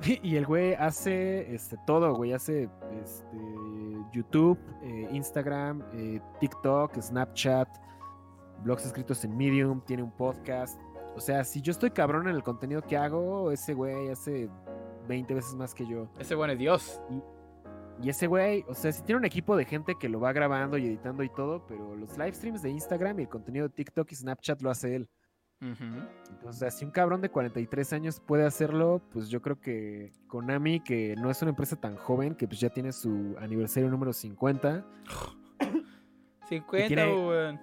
[0.22, 2.32] Y el güey hace este, todo, güey.
[2.32, 2.68] Hace
[3.02, 3.36] este,
[4.12, 7.68] YouTube, eh, Instagram, eh, TikTok, Snapchat,
[8.62, 10.80] blogs escritos en Medium, tiene un podcast.
[11.16, 14.48] O sea, si yo estoy cabrón en el contenido que hago, ese güey hace
[15.08, 16.08] 20 veces más que yo.
[16.18, 17.02] Ese bueno es Dios.
[17.10, 17.20] Y
[18.08, 20.86] ese güey, o sea, sí tiene un equipo de gente que lo va grabando y
[20.86, 24.14] editando y todo, pero los live streams de Instagram y el contenido de TikTok y
[24.14, 25.08] Snapchat lo hace él.
[25.60, 25.84] Ujú.
[26.30, 31.16] Entonces, si un cabrón de 43 años puede hacerlo, pues yo creo que Konami, que
[31.16, 34.84] no es una empresa tan joven, que pues ya tiene su aniversario número 50
[36.48, 37.60] 50, tiene- weón.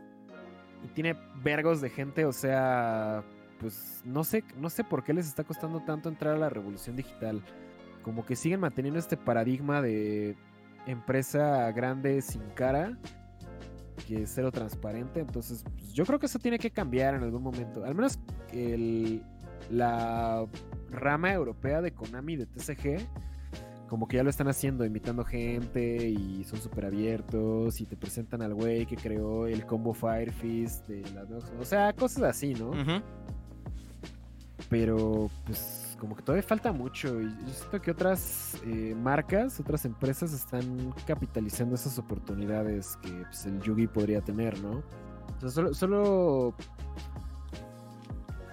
[0.84, 3.24] y tiene vergos de gente, o sea,
[3.60, 6.96] pues no sé, no sé por qué les está costando tanto entrar a la revolución
[6.96, 7.42] digital.
[8.06, 10.38] Como que siguen manteniendo este paradigma de
[10.86, 12.96] empresa grande sin cara,
[14.08, 15.22] que es cero transparente.
[15.22, 17.84] Entonces, pues, yo creo que eso tiene que cambiar en algún momento.
[17.84, 18.20] Al menos
[18.54, 19.24] el,
[19.72, 20.46] la
[20.92, 23.08] rama europea de Konami de TCG,
[23.90, 28.44] como que ya lo están haciendo, invitando gente y son súper abiertos y te presentan
[28.44, 31.24] al güey que creó el combo Fire Fist de la
[31.60, 32.72] O sea, cosas así, ¿no?
[34.70, 39.86] Pero pues como que todavía falta mucho y yo siento que otras eh, marcas, otras
[39.86, 44.84] empresas están capitalizando esas oportunidades que pues, el Yugi podría tener, ¿no?
[45.38, 46.56] O sea, solo, solo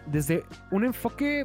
[0.06, 1.44] desde un enfoque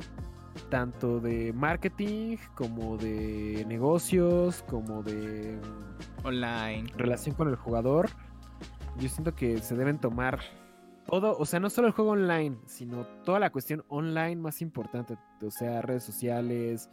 [0.69, 5.59] tanto de marketing como de negocios, como de
[6.23, 6.91] Online.
[6.97, 8.09] relación con el jugador,
[8.97, 10.39] yo siento que se deben tomar
[11.07, 15.17] todo, o sea, no solo el juego online, sino toda la cuestión online más importante,
[15.41, 16.89] o sea, redes sociales,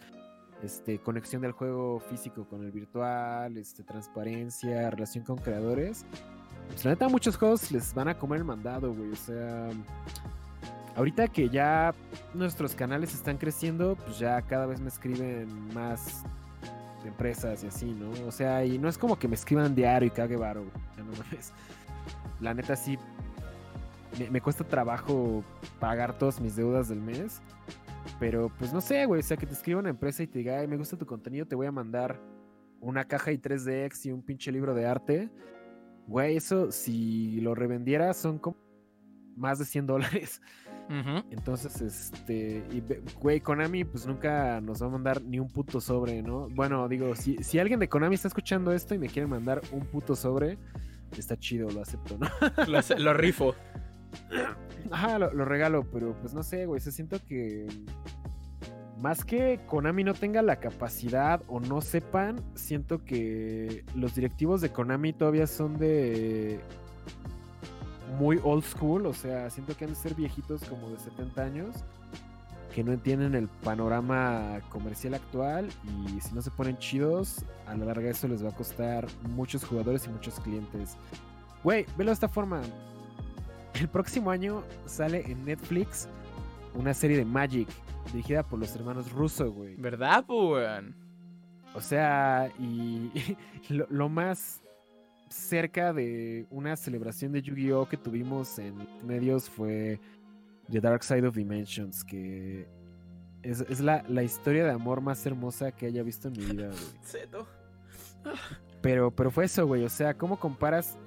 [0.62, 6.07] este, conexión del juego físico con el virtual, este, transparencia, relación con creadores.
[6.69, 9.69] Pues la neta, muchos juegos les van a comer el mandado, güey, o sea,
[10.97, 11.93] ahorita que ya
[12.33, 16.25] nuestros canales están creciendo, pues ya cada vez me escriben más
[17.05, 18.11] empresas y así, ¿no?
[18.27, 20.65] O sea, y no es como que me escriban diario y cague varo,
[20.97, 21.53] ya no mames.
[22.41, 22.99] La neta sí
[24.19, 25.45] me, me cuesta trabajo
[25.81, 27.43] pagar todas mis deudas del mes.
[28.19, 29.21] Pero pues no sé, güey.
[29.21, 31.47] O sea, que te escriba una empresa y te diga, ay, me gusta tu contenido,
[31.47, 32.21] te voy a mandar
[32.81, 35.31] una caja y 3DX y un pinche libro de arte.
[36.07, 38.57] Güey, eso si lo revendiera son como
[39.37, 40.41] más de 100 dólares.
[41.31, 42.83] Entonces, este, y
[43.19, 46.49] güey, Konami pues nunca nos va a mandar ni un puto sobre, ¿no?
[46.51, 49.87] Bueno, digo, si, si alguien de Konami está escuchando esto y me quiere mandar un
[49.87, 50.59] puto sobre,
[51.17, 52.29] está chido, lo acepto, ¿no?
[52.99, 53.55] Lo rifo.
[54.91, 57.66] Ajá, lo, lo regalo, pero pues no sé, güey, se siento que
[59.01, 64.70] más que Konami no tenga la capacidad o no sepan, siento que los directivos de
[64.70, 66.61] Konami todavía son de
[68.18, 71.85] muy old school, o sea, siento que han de ser viejitos como de 70 años
[72.74, 77.85] que no entienden el panorama comercial actual y si no se ponen chidos, a la
[77.85, 80.97] larga eso les va a costar muchos jugadores y muchos clientes.
[81.62, 82.62] Güey, velo de esta forma.
[83.74, 86.09] El próximo año sale en Netflix
[86.74, 87.68] una serie de Magic
[88.12, 89.76] dirigida por los hermanos Russo, güey.
[89.76, 90.94] ¿Verdad, weón?
[91.74, 93.10] O sea, y
[93.68, 94.62] lo, lo más
[95.28, 99.98] cerca de una celebración de Yu-Gi-Oh que tuvimos en medios fue
[100.70, 102.68] The Dark Side of Dimensions, que
[103.42, 106.68] es, es la, la historia de amor más hermosa que haya visto en mi vida,
[106.68, 107.44] güey.
[108.80, 109.82] Pero, pero fue eso, güey.
[109.82, 110.98] O sea, ¿cómo comparas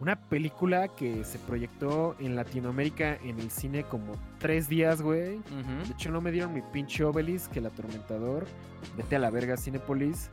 [0.00, 5.38] una película que se proyectó en Latinoamérica en el cine como tres días, güey?
[5.38, 8.46] De hecho, no me dieron mi pinche Obelisk, el atormentador.
[8.96, 10.30] Vete a la verga, Cinepolis.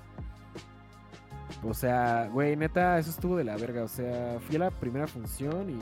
[1.63, 3.83] O sea, güey, neta, eso estuvo de la verga.
[3.83, 5.77] O sea, fui a la primera función y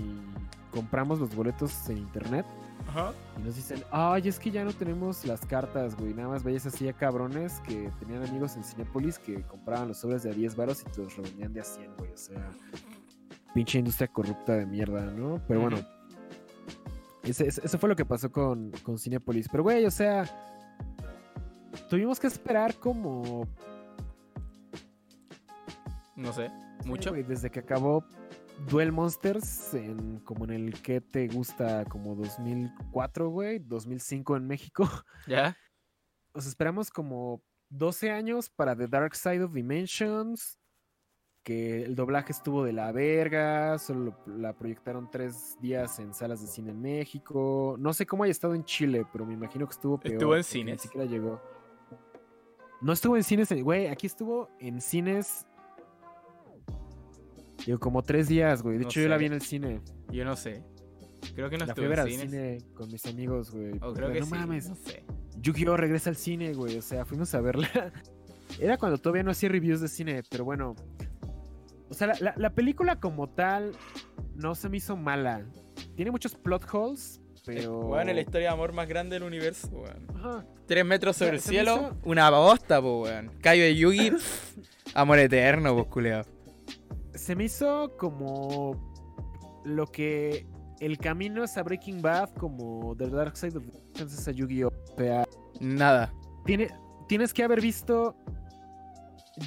[0.72, 2.46] compramos los boletos en internet.
[2.88, 3.14] Ajá.
[3.40, 6.14] Y nos dicen, ay, es que ya no tenemos las cartas, güey.
[6.14, 10.24] Nada más veías así a cabrones que tenían amigos en Cinepolis que compraban los sobres
[10.24, 12.12] de a 10 varos y te los revendían de a 100, güey.
[12.12, 12.52] O sea,
[13.56, 15.42] pinche industria corrupta de mierda, ¿no?
[15.48, 15.88] Pero bueno, Ujú.
[17.24, 19.48] ese- ese- eso fue lo que pasó con, con Cinepolis.
[19.50, 20.26] Pero, güey, o sea,
[21.90, 23.48] tuvimos que esperar como...
[26.16, 26.50] No sé.
[26.82, 27.10] sí, ¿Mucho?
[27.12, 28.06] güey, desde que acabó
[28.70, 34.88] Duel Monsters, en, como en el que te gusta, como 2004, güey, 2005 en México.
[35.28, 35.58] ¿Ya?
[36.34, 40.58] sea, esperamos como 12 años para The Dark Side of Dimensions,
[41.46, 46.48] que el doblaje estuvo de la verga, solo la proyectaron tres días en salas de
[46.48, 47.76] cine en México.
[47.80, 50.16] No sé cómo haya estado en Chile, pero me imagino que estuvo peor.
[50.16, 50.82] Estuvo en porque Ni cines.
[50.82, 51.40] siquiera llegó.
[52.82, 55.46] No estuvo en cines, eh, güey, aquí estuvo en cines.
[57.64, 58.78] Digo, como tres días, güey.
[58.78, 59.82] De No hecho, yo la vi en el cine.
[60.12, 60.64] Yo no sé.
[61.36, 62.30] Creo que no la fui a ver en al cines.
[62.32, 63.74] cine con mis amigos, güey.
[63.76, 64.32] O porque, creo que no sí.
[64.32, 65.04] mames, No sé.
[65.42, 66.78] Yu-Gi-Oh regresa al cine, güey.
[66.78, 67.68] O sea, fuimos a verla.
[68.60, 70.76] Era cuando todavía no hacía reviews de cine, pero bueno.
[71.90, 73.72] O sea, la, la- la película como tal
[74.36, 75.46] no se me hizo mala.
[75.96, 77.80] Tiene muchos plot holes, pero.
[77.80, 80.46] Weón, es la historia de amor más grande del universo, weón.
[80.66, 83.32] Tres metros sobre el Se cielo, hizo- una bosta, po, weón.
[83.42, 84.58] Cayo de Yugi, pff,
[84.96, 86.26] amor eterno, pues, culeado.
[87.14, 88.94] Se me hizo como
[89.64, 90.46] lo que
[90.80, 94.32] el camino es a Breaking Bad, como The Dark Side of the Moon es a
[94.32, 94.68] Yu-Gi-Oh!
[94.68, 95.26] O sea,
[95.62, 96.12] Nada.
[96.46, 96.68] tiene,
[97.08, 98.16] tienes que haber visto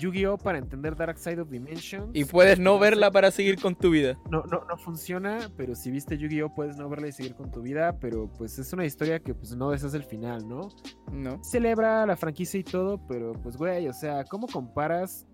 [0.00, 0.38] Yu-Gi-Oh!
[0.38, 2.10] para entender Dark Side of Dimensions.
[2.14, 4.18] Y puedes no verla para seguir con tu vida.
[4.30, 6.54] No, no, no funciona, pero si viste Yu-Gi-Oh!
[6.54, 9.56] puedes no verla y seguir con tu vida, pero pues es una historia que pues
[9.56, 10.68] no es el final, ¿no?
[11.12, 11.42] No.
[11.42, 15.26] Celebra la franquicia y todo, pero pues güey, o sea, ¿cómo comparas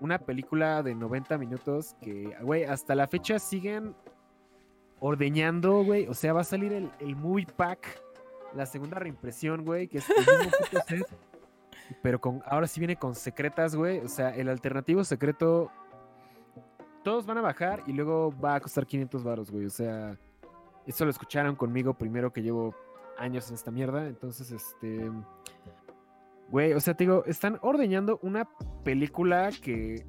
[0.00, 3.94] una película de 90 minutos que, güey, hasta la fecha siguen
[5.00, 6.06] ordeñando, güey?
[6.06, 8.02] O sea, va a salir el, el movie pack,
[8.54, 11.06] la segunda reimpresión, güey, que es el mismo puto set,
[12.02, 13.98] pero con, ahora sí viene con secretas, güey.
[14.00, 15.70] O sea, el alternativo secreto,
[17.02, 19.66] todos van a bajar y luego va a costar 500 varos, güey.
[19.66, 20.18] O sea,
[20.86, 22.74] eso lo escucharon conmigo primero que llevo
[23.18, 24.06] años en esta mierda.
[24.06, 25.10] Entonces, este.
[26.48, 28.48] Güey, o sea, te digo, están ordeñando una
[28.82, 30.04] película que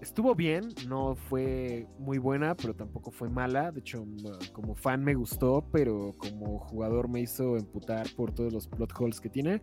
[0.00, 3.70] estuvo bien, no fue muy buena, pero tampoco fue mala.
[3.72, 4.04] De hecho,
[4.52, 9.20] como fan me gustó, pero como jugador me hizo emputar por todos los plot holes
[9.20, 9.60] que tiene.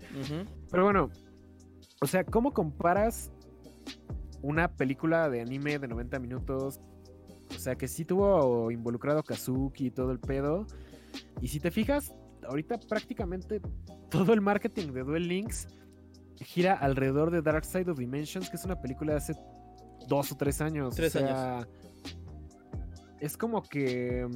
[0.70, 1.10] Pero bueno,
[2.02, 3.32] o sea, ¿cómo comparas
[4.42, 6.82] una película de anime de 90 minutos?
[7.56, 10.66] O sea, que sí tuvo involucrado Kazuki y todo el pedo.
[11.42, 12.12] Y si te fijas,
[12.48, 13.62] ahorita prácticamente
[14.10, 15.68] todo el marketing de Duel Links
[16.38, 19.36] gira alrededor de Dark Side of Dimensions, que es una película de hace
[20.08, 20.96] dos o tres años.
[20.96, 21.68] Tres o sea,
[23.20, 24.28] Es como que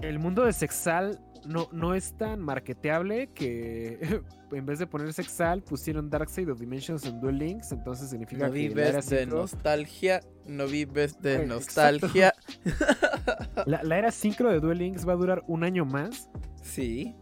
[0.00, 3.98] el mundo de Sexal no, no es tan marketeable que
[4.52, 8.46] en vez de poner Sexal pusieron Dark Side of Dimensions en Duel Links, entonces significa
[8.46, 12.34] No que vives de nostalgia, no vives de nostalgia.
[13.66, 16.28] la, la era sincro de Duel Links va a durar un año más.
[16.62, 17.14] Sí.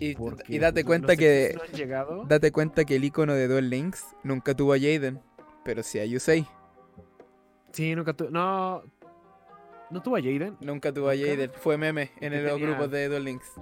[0.00, 4.04] Y, Porque y date cuenta que no date cuenta que el icono de Duel Links
[4.24, 5.20] nunca tuvo a Jaden,
[5.64, 6.46] pero sí a Yusei.
[7.72, 8.30] Sí, nunca tuvo.
[8.30, 8.82] No.
[9.90, 10.56] No tuvo a Jaden.
[10.60, 11.14] Nunca tuvo a.
[11.16, 13.52] Jaden, fue meme en Porque los grupos de Duel Links.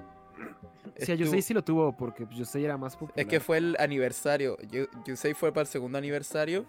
[0.96, 3.18] Sí, a Yusei sí lo tuvo porque pues, Yusei era más popular.
[3.18, 4.56] Es que fue el aniversario.
[4.58, 6.66] Yu- Yusei fue para el segundo aniversario.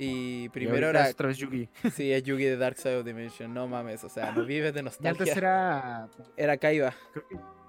[0.00, 1.08] Y Y primero era.
[1.08, 1.68] es Yugi.
[1.92, 3.52] Sí, es Yugi de Dark Side of Dimension.
[3.52, 5.10] No mames, o sea, no vives de Y nostalgia.
[5.20, 6.08] antes era.
[6.36, 6.94] Era Kaiba.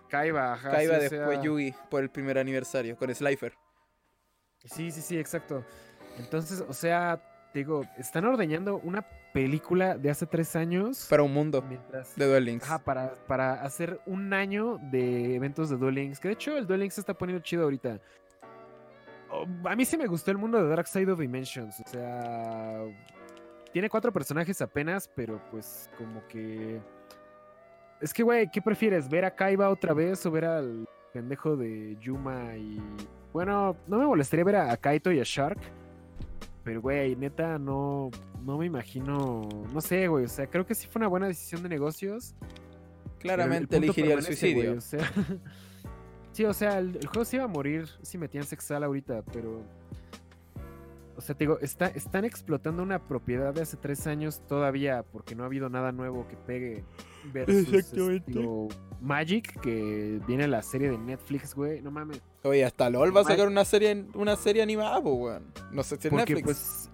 [0.09, 3.53] Kaiba, ajá, Kaiba sí, después sea- Yugi por el primer aniversario con Slifer.
[4.65, 5.63] Sí, sí, sí, exacto.
[6.19, 7.21] Entonces, o sea,
[7.51, 11.07] te digo, están ordeñando una película de hace tres años.
[11.09, 12.15] Para un mundo mientras.
[12.15, 12.65] de Duel Links.
[12.65, 16.19] Ajá, para, para hacer un año de eventos de Duel Links.
[16.19, 17.99] Que de hecho el Duel Links se está poniendo chido ahorita.
[19.31, 21.80] Oh, a mí sí me gustó el mundo de Dark Side of Dimensions.
[21.80, 22.84] O sea,
[23.71, 26.80] tiene cuatro personajes apenas, pero pues como que...
[28.01, 29.09] Es que, güey, ¿qué prefieres?
[29.09, 32.80] ¿Ver a Kaiba otra vez o ver al pendejo de Yuma y...
[33.34, 35.59] Bueno, no me molestaría ver a, a Kaito y a Shark.
[36.64, 38.11] Pero, güey, neta, no,
[38.44, 39.48] no me imagino...
[39.73, 40.26] No sé, güey.
[40.26, 42.36] O sea, creo que sí fue una buena decisión de negocios.
[43.19, 44.77] Claramente el elegiría el permanece, güey, suicidio.
[44.77, 45.11] o sea,
[46.31, 49.61] sí, o sea, el, el juego se iba a morir si metían sexal ahorita, pero.
[51.18, 55.36] O sea, te digo, está, están explotando una propiedad de hace tres años todavía porque
[55.36, 56.86] no ha habido nada nuevo que pegue.
[57.34, 58.31] Versus Exactamente.
[58.31, 58.68] estilo
[59.02, 61.81] Magic, que viene la serie de Netflix, güey.
[61.81, 62.22] No mames.
[62.43, 65.53] Oye, hasta LOL va a sacar una serie, una serie animada, pues, weón.
[65.71, 66.43] No sé si es Porque, Netflix.
[66.43, 66.89] pues.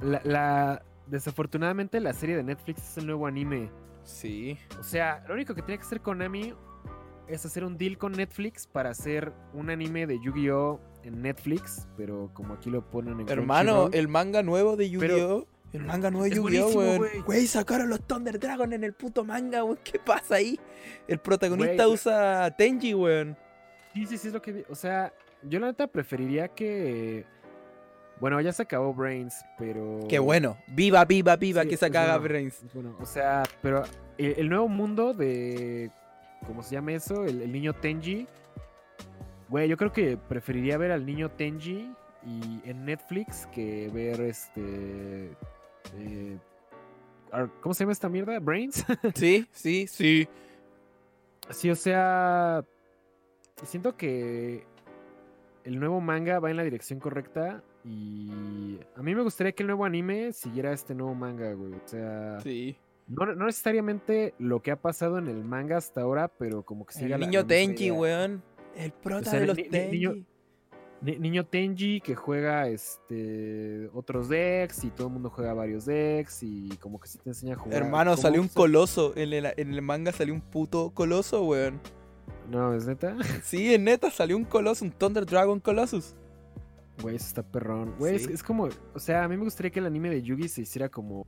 [0.00, 3.70] La, la- desafortunadamente, la serie de Netflix es el nuevo anime.
[4.04, 4.58] Sí.
[4.78, 6.54] O sea, lo único que tiene que hacer Konami
[7.28, 10.80] es hacer un deal con Netflix para hacer un anime de Yu-Gi-Oh!
[11.04, 15.46] en Netflix, pero como aquí lo ponen en Hermano, el manga nuevo de Yu-Gi-Oh!
[15.72, 17.20] El manga nuevo de Yu-Gi-Oh, güey.
[17.20, 19.78] Güey, sacaron los Thunder Dragon en el puto manga, weón.
[19.84, 20.58] ¿Qué pasa ahí?
[21.06, 23.36] El protagonista Güey, usa Tenji, weón.
[23.94, 24.64] Sí, sí, sí, es lo que...
[24.68, 25.12] O sea,
[25.42, 27.24] yo la neta preferiría que...
[28.20, 30.00] Bueno, ya se acabó Brains, pero...
[30.08, 30.56] Qué bueno.
[30.68, 32.20] Viva, viva, viva, Sí, que se bueno.
[32.20, 32.64] Brains.
[32.74, 33.84] Bueno, o sea, pero
[34.16, 35.90] el, el nuevo mundo de...
[36.46, 37.24] ¿Cómo se llama eso?
[37.24, 38.26] El, el niño Tenji.
[39.48, 41.92] güey, yo creo que preferiría ver al niño Tenji
[42.24, 45.30] y en Netflix que ver este.
[45.96, 46.38] eh,
[47.60, 48.38] ¿Cómo se llama esta mierda?
[48.38, 48.84] ¿Brains?
[49.14, 50.28] Sí, sí, sí.
[51.50, 52.64] sí, o sea.
[53.64, 54.64] Siento que
[55.64, 57.62] el nuevo manga va en la dirección correcta.
[57.84, 61.72] Y a mí me gustaría que el nuevo anime siguiera este nuevo manga, güey.
[61.74, 62.76] O sea, Sí.
[63.06, 66.94] no, no necesariamente lo que ha pasado en el manga hasta ahora, pero como que
[66.94, 68.42] siga El niño la Tenji, weón.
[68.76, 69.90] El prota O sea, de los ni- Tenji.
[69.98, 70.24] niño-
[71.00, 76.42] Ni- niño Tenji que juega este otros decks y todo el mundo juega varios decks
[76.42, 77.78] y como que sí te enseña a jugar.
[77.84, 79.12] Hermano, salió un coloso.
[79.16, 81.80] En el, en el manga salió un puto coloso, weón.
[82.50, 83.16] No, es neta.
[83.44, 86.14] Sí, en neta, salió un coloso, un Thunder Dragon Colossus.
[87.02, 87.94] Güey, eso está perrón.
[87.98, 88.32] Güey, es- Sí.
[88.32, 90.88] es, como, o sea, a mí me gustaría que el anime de Yugi se hiciera
[90.88, 91.24] como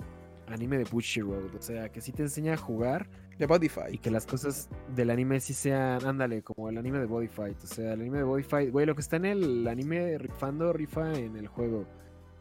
[0.49, 3.09] anime de Bushiroad, o sea, que sí te enseña a jugar
[3.39, 4.01] De Body y Fight.
[4.01, 7.67] que las cosas del anime sí sean, ándale, como el anime de Body Fight, o
[7.69, 11.13] sea, el anime de Body Fight, güey, lo que está en el anime rifando rifa
[11.15, 11.87] en el juego.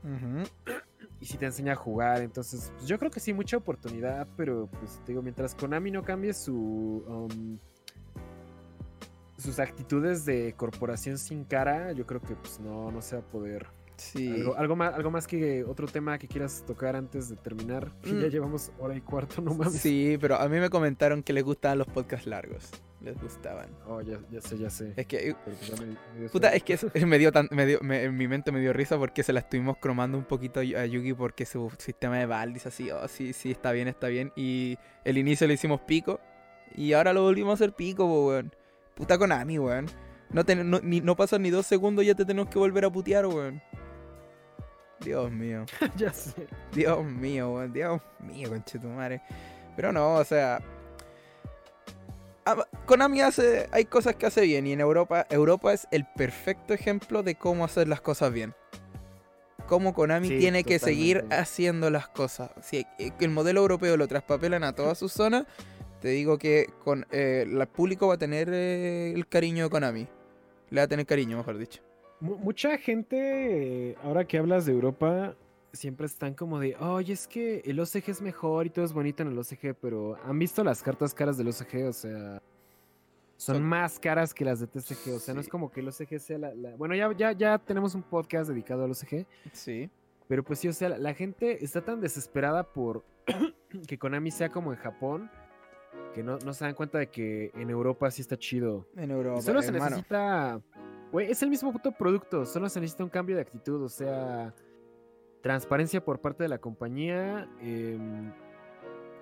[0.03, 0.43] Ujú.
[1.21, 2.21] y si te enseña a jugar.
[2.21, 6.01] Entonces, pues, yo creo que sí, mucha oportunidad, pero pues te digo, mientras Konami no
[6.03, 7.57] cambie su um,
[9.39, 13.25] sus actitudes de corporación sin cara, yo creo que pues no, no se va a
[13.25, 13.67] poder.
[13.97, 14.29] Sí.
[14.31, 17.91] Algo, algo más, algo más que otro tema que quieras tocar antes de terminar.
[18.01, 18.29] Que Ya Mm.
[18.29, 19.73] llevamos hora y cuarto, no mames.
[19.81, 22.69] Sí, pero a mí me comentaron que les gustaban los podcasts largos.
[23.01, 23.67] Les gustaban.
[23.87, 24.93] Oh, ya, ya sé, ya sé.
[24.95, 25.35] Es que,
[25.67, 28.53] ya me- me puta, es que me dio tan, me dio, me- en mi mente
[28.53, 32.17] me dio risa porque se la estuvimos cromando un poquito a Yugi porque su sistema
[32.19, 34.31] de Val dice así, oh, sí, sí, está bien, está bien.
[34.37, 36.21] Y el inicio le hicimos pico
[36.73, 38.53] y ahora lo volvimos a hacer pico, weón.
[38.99, 39.87] Puta Konami, weón.
[40.29, 42.83] No, ten- no, ni, no pasan ni dos segundos y ya te tenemos que volver
[42.85, 43.61] a putear, weón.
[44.99, 45.65] Dios mío.
[45.95, 46.47] ya sé.
[46.73, 49.21] Dios mío, weón, Dios mío, conchetumare.
[49.77, 50.61] Pero no, o sea.
[52.85, 53.69] Konami hace.
[53.71, 55.25] Hay cosas que hace bien y en Europa.
[55.29, 58.53] Europa es el perfecto ejemplo de cómo hacer las cosas bien.
[59.67, 62.49] Cómo Konami Sí, tiene que seguir haciendo las cosas.
[62.61, 65.45] Si el modelo europeo lo traspapelan a todas sus zonas,
[66.01, 70.07] te digo que con, eh, el público va a tener eh, el cariño de Konami.
[70.69, 71.81] Le va a tener cariño, mejor dicho.
[72.19, 75.35] Mu- Mucha gente, eh, ahora que hablas de Europa,
[75.73, 79.23] siempre están como de, oye, es que el OCG es mejor y todo es bonito
[79.23, 81.87] en el OCG, pero ¿han visto las cartas caras del OCG?
[81.87, 82.41] O sea,
[83.37, 85.13] son Son- más caras que las de TCG.
[85.15, 86.53] O sea, no es como que el OCG sea la...
[86.53, 89.89] la- Bueno, ya, ya, ya tenemos un podcast dedicado al OCG, Sí.
[90.27, 93.03] pero pues sí, o sea, la, la gente está tan desesperada por
[93.87, 95.31] que Konami sea como en Japón,
[96.13, 98.87] que no, no se dan cuenta de que en Europa sí está chido.
[98.95, 99.39] En Europa.
[99.39, 100.61] Y solo se necesita.
[101.11, 102.45] Güey, es el mismo puto producto.
[102.45, 103.81] Solo se necesita un cambio de actitud.
[103.83, 104.53] O sea,
[105.41, 107.47] transparencia por parte de la compañía.
[107.61, 108.31] em,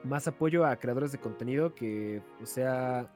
[0.03, 3.11] más apoyo a creadores de contenido que, o sea.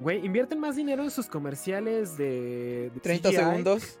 [0.00, 4.00] Güey, invierten más dinero en sus comerciales de, de 30 CGI, segundos.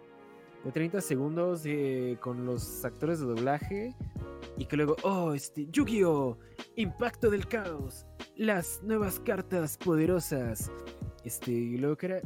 [0.64, 3.94] De 30 segundos de- con los actores de doblaje.
[4.56, 6.38] Y que luego, oh, este, Yu-Gi-Oh!
[6.76, 8.06] Impacto del caos.
[8.38, 10.70] Las nuevas cartas poderosas.
[11.24, 12.20] Este, y luego que era.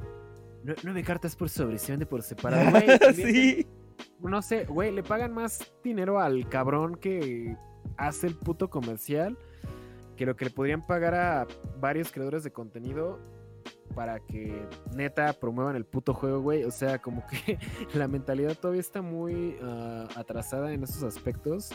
[0.65, 2.71] nue- Nueve cartas por sobre, se vende por separado.
[2.71, 3.67] Güey, sí.
[4.21, 7.57] No sé, güey, le pagan más dinero al cabrón que
[7.97, 9.37] hace el puto comercial
[10.17, 11.47] que lo que le podrían pagar a
[11.81, 13.19] varios creadores de contenido
[13.95, 16.63] para que neta promuevan el puto juego, güey.
[16.65, 17.59] O sea, como que
[17.95, 21.71] la mentalidad todavía está muy ah, atrasada en esos aspectos.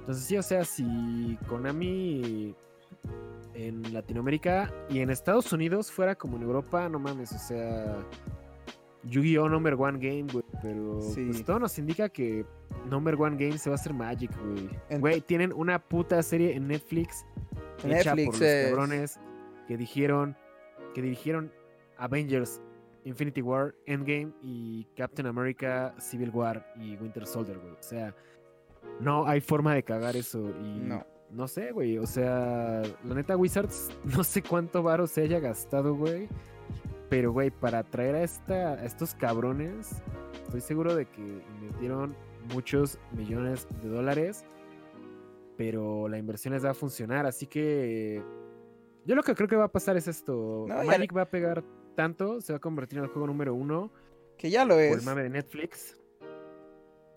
[0.00, 2.54] Entonces sí, o sea, si Konami
[3.54, 7.98] en Latinoamérica y en Estados Unidos fuera como en Europa, no mames, o sea,
[9.04, 9.48] Yu-Gi-Oh!
[9.48, 10.44] Number One Game, güey.
[10.62, 11.24] Pero Sí.
[11.26, 12.46] pues todo nos indica que
[12.88, 14.70] Number One Game se va a hacer Magic, güey.
[15.00, 17.24] Güey, tienen una puta serie en Netflix
[17.84, 19.20] hecha Netflix por los es- cabrones
[19.66, 20.36] que dijeron
[20.94, 21.52] que dirigieron
[21.98, 22.60] Avengers,
[23.04, 27.72] Infinity War, Endgame y Captain America, Civil War y Winter Soldier, güey.
[27.72, 28.14] O sea,
[29.00, 31.04] no hay forma de cagar eso y No.
[31.32, 31.98] No sé, güey.
[31.98, 36.28] O sea, la neta Wizards no sé cuánto varo se haya gastado, güey.
[37.08, 40.02] Pero, güey, para traer a, esta, a estos cabrones,
[40.44, 42.16] estoy seguro de que invirtieron
[42.54, 44.44] muchos millones de dólares.
[45.56, 47.26] Pero la inversión les va a funcionar.
[47.26, 48.22] Así que
[49.04, 50.64] yo lo que creo que va a pasar es esto.
[50.68, 51.62] No, ya Magic va a pegar
[51.94, 53.92] tanto, se va a convertir en el juego número uno
[54.38, 54.98] Que ya lo por es.
[54.98, 55.96] el mame de Netflix.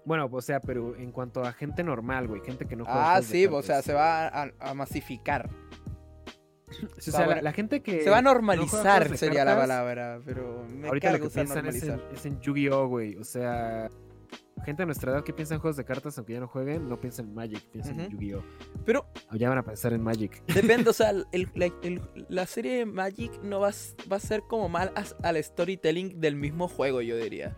[0.05, 3.21] Bueno, o sea, pero en cuanto a gente normal, güey, gente que no juega Ah,
[3.21, 5.49] sí, o sea, se va a, a masificar.
[6.97, 8.03] O sea, la, gente que.
[8.03, 11.87] Se va a normalizar, sería la palabra, pero me Ahorita lo que piensan es en,
[11.89, 12.11] normalizar.
[12.13, 13.15] es en Yu-Gi-Oh, güey.
[13.17, 13.87] O sea,
[14.65, 16.99] gente de nuestra edad que piensa en juegos de cartas, aunque ya no jueguen, no
[16.99, 18.09] piensa en Magic, piensan en.
[18.11, 18.43] Yu-Gi-Oh!
[18.83, 20.43] Pero O ya van a pensar en Magic.
[20.53, 24.17] depende, o sea, el- la, el- la serie de Magic no va, a s- va
[24.17, 27.55] a ser como mal as- al storytelling del mismo juego, yo diría.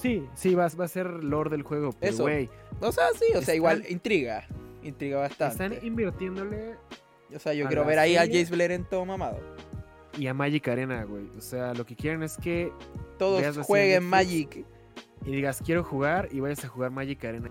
[0.00, 2.22] Sí, sí, va, va a ser lore del juego, pero Eso.
[2.22, 2.48] güey,
[2.80, 4.46] O sea, sí, o sea, igual intriga.
[4.82, 5.64] Intriga bastante.
[5.76, 6.76] están invirtiéndole
[7.34, 8.22] O sea, yo quiero ver ahí a.
[8.26, 9.38] Jace Blair en todo mamado.
[10.18, 11.28] y a Magic Arena, güey.
[11.36, 12.72] O sea, lo que quieren es que
[13.18, 14.64] Todos jueguen Magic.
[15.26, 17.50] y digas, quiero jugar y vayas a jugar Magic Arena.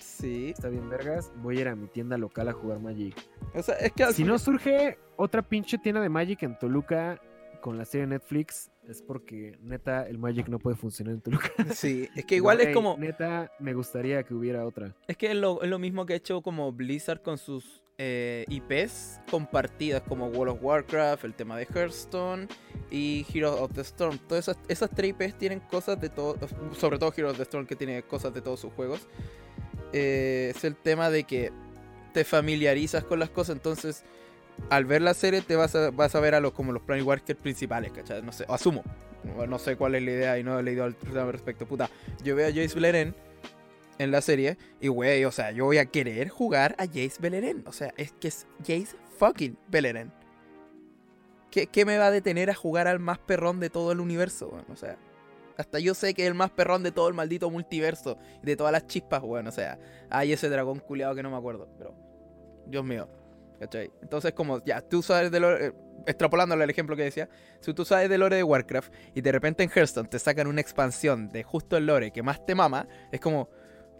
[0.00, 0.50] Sí.
[0.50, 1.30] Está bien, vergas.
[1.42, 3.14] Voy a ir a mi tienda local a jugar Magic.
[3.54, 7.20] O sea, es que Si no surge otra pinche tienda de Magic en Toluca
[7.60, 11.50] con la serie Netflix, es porque neta el Magic no puede funcionar en Toluca.
[11.74, 12.96] Sí, es que igual es como.
[12.98, 14.94] Neta, me gustaría que hubiera otra.
[15.06, 18.44] Es que es lo, es lo mismo que ha hecho como Blizzard con sus eh,
[18.48, 22.46] IPs compartidas como World of Warcraft, el tema de Hearthstone
[22.90, 24.18] y Heroes of the Storm.
[24.18, 26.36] Todas esas, esas tres IPs tienen cosas de todo,
[26.72, 29.08] sobre todo Heroes of the Storm que tiene cosas de todos sus juegos.
[29.92, 31.52] Eh, es el tema de que
[32.12, 34.04] te familiarizas con las cosas, entonces
[34.70, 37.04] al ver la serie te vas a, vas a ver a los como los Planet
[37.04, 38.22] Walkers principales, ¿cachai?
[38.22, 38.82] No sé, asumo.
[39.48, 40.94] No- sé cuál es la idea y no he leído al
[41.32, 41.66] respecto.
[41.66, 41.90] Puta,
[42.22, 43.14] yo veo a Jace Beleren
[43.98, 47.64] en la serie y, güey, o sea, yo voy a querer jugar a Jace Beleren.
[47.66, 50.12] O sea, es que es Jace fucking Beleren.
[51.50, 54.48] ¿Qué, qué me va a detener a jugar al más perrón de todo el universo,
[54.48, 54.66] weón?
[54.70, 54.96] O sea,
[55.56, 58.72] hasta yo sé que es el más perrón de todo el maldito multiverso de todas
[58.72, 59.46] las chispas, weón.
[59.46, 59.78] O sea,
[60.10, 61.94] hay ese dragón culiado que no me acuerdo, pero.
[62.66, 63.08] Dios mío.
[63.58, 63.90] ¿Cachai?
[64.02, 65.72] Entonces, como ya tú sabes de lore, eh,
[66.06, 67.28] extrapolándole al ejemplo que decía,
[67.60, 70.60] si tú sabes de lore de Warcraft y de repente en Hearthstone te sacan una
[70.60, 73.48] expansión de justo el lore que más te mama, es como,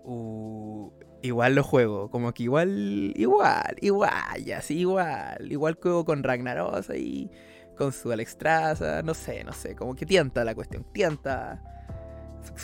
[0.04, 0.90] uh,
[1.22, 6.90] igual lo juego, como que igual, igual, igual, ya, sí, igual, igual juego con Ragnaros
[6.90, 7.30] ahí,
[7.76, 11.62] con su Alexstrasza, no sé, no sé, como que tienta la cuestión, tienta.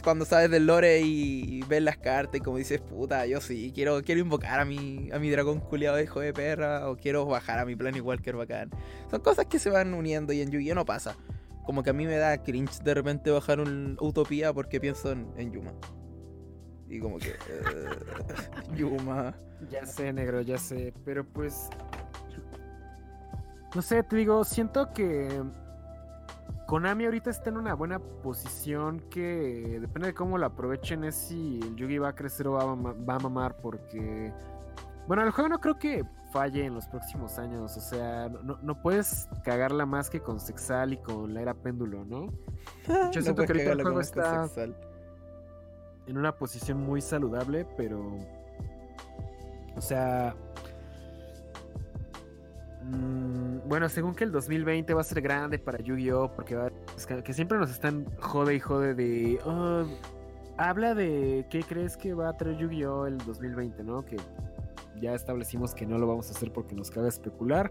[0.02, 4.02] Cuando sabes del lore y ves las cartas y como dices, puta, yo sí, quiero,
[4.02, 7.64] quiero invocar a mi, a mi dragón culiado hijo de perra, o quiero bajar a
[7.64, 8.70] mi Planet Walker bacán.
[9.10, 11.16] Son cosas que se van uniendo y en Yu-Gi-Oh no pasa.
[11.64, 15.32] Como que a mí me da cringe de repente bajar un Utopía porque pienso en,
[15.36, 15.72] en Yuma.
[16.88, 17.30] Y como que...
[17.30, 19.34] eh, Yuma.
[19.70, 20.92] Ya sé, negro, ya sé.
[21.04, 21.70] Pero pues.
[23.74, 25.42] No sé, te digo, siento que.
[26.72, 31.60] Konami ahorita está en una buena posición que depende de cómo lo aprovechen es si
[31.62, 34.32] el Yugi va a crecer o va a, mama- va a mamar porque...
[35.06, 38.80] Bueno, el juego no creo que falle en los próximos años, o sea, no, no-
[38.80, 42.32] puedes cagarla más que con Sexal y con la era péndulo, ¿no?
[42.88, 44.74] No siento que ahorita el juego está- sexual.
[46.06, 48.16] en una posición muy saludable, pero.
[49.76, 50.34] O sea.
[52.84, 56.32] Mm, bueno, según que el 2020 va a ser grande para Yu-Gi-Oh!
[56.34, 59.38] Porque va- es que, que siempre nos están jode y jode de.
[59.44, 59.84] "Oh,
[60.58, 63.06] habla de qué crees que va a traer Yu-Gi-Oh!
[63.06, 64.04] el 2020, ¿no?
[64.04, 64.16] Que
[65.00, 67.70] ya establecimos que no lo vamos a hacer porque nos cabe especular.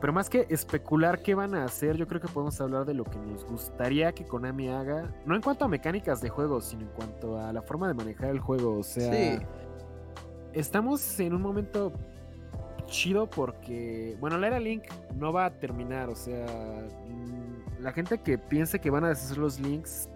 [0.00, 3.02] Pero más que especular qué van a hacer, yo creo que podemos hablar de lo
[3.04, 5.12] que nos gustaría que Konami haga.
[5.26, 8.30] No en cuanto a mecánicas de juego, sino en cuanto a la forma de manejar
[8.30, 8.78] el juego.
[8.78, 9.44] O sea, Sí.
[10.52, 11.92] estamos en un momento
[12.90, 14.84] chido porque, bueno, la era Link
[15.16, 16.08] no va a terminar.
[16.10, 16.46] O sea,
[17.08, 20.08] mm, la gente que piense que van a deshacer los links,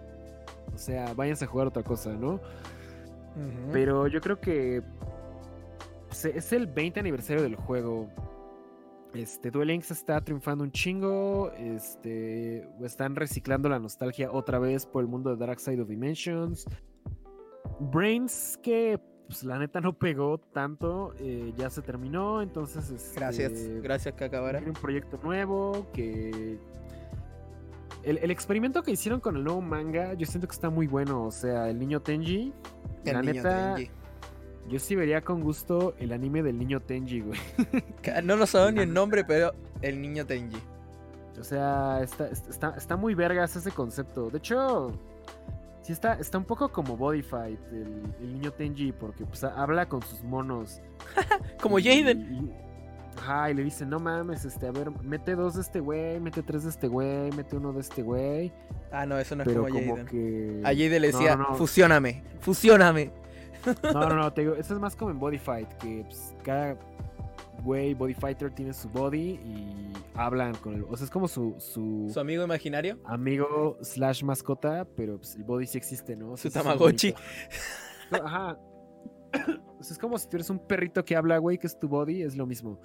[0.73, 2.39] o sea, váyanse a jugar otra cosa, ¿no?
[3.73, 4.81] Pero yo creo que
[6.09, 8.07] se- es el 20 aniversario del juego.
[9.13, 11.51] Este, Duel Links está triunfando un chingo.
[11.57, 16.65] Este, están reciclando la nostalgia otra vez por el mundo de Dark Side of Dimensions.
[17.79, 22.41] Brains, que pues, la neta no pegó tanto, eh, ya se terminó.
[22.41, 24.59] Entonces, este, Gracias, gracias que acabara.
[24.59, 26.59] Un proyecto nuevo que.
[28.03, 31.25] El, el experimento que hicieron con el nuevo manga, yo siento que está muy bueno.
[31.25, 32.53] O sea, el niño Tenji.
[33.03, 33.91] El la niño neta, Tenji.
[34.69, 37.39] yo sí vería con gusto el anime del niño Tenji, güey.
[38.23, 40.61] No nos sabemos ni el nombre, pero el niño Tenji.
[41.39, 44.29] O sea, está, está, está muy vergas ese concepto.
[44.29, 44.91] De hecho,
[45.85, 49.87] sí está, está un poco como Body Fight, el, el niño Tenji, porque pues, habla
[49.87, 50.81] con sus monos.
[51.61, 52.21] Como Y- Jaden.
[52.51, 52.65] y-
[53.17, 56.43] Ajá, y le dice, no mames, este, a ver, mete dos de este güey, mete
[56.43, 58.51] tres de este güey, mete uno de este güey.
[58.91, 60.05] Ah, no, eso no es Pero como como Jaden.
[60.07, 60.61] que...
[60.65, 61.55] A Jaden le decía, no, no.
[61.55, 63.11] fusióname, fusióname.
[63.83, 66.75] No, no, no, te digo, eso es más como en Body Fight, que pues, cada
[67.65, 70.83] güey, Body Fighter tiene su body y hablan con el...
[70.83, 72.97] O sea, es como su, su, Su amigo imaginario.
[73.03, 76.31] amigo slash mascota, pero pues, el body sí existe, ¿no?
[76.31, 77.13] O Su sea, Tamagotchi.
[78.11, 78.57] Ajá.
[79.77, 81.89] O sea, es como si tú eres un perrito que habla, güey, que es tu
[81.89, 82.79] body, es lo mismo.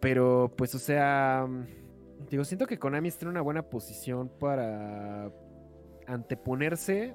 [0.00, 1.46] Pero, pues, o sea,
[2.30, 5.30] digo, siento que Konami está en una buena posición para
[6.06, 7.14] anteponerse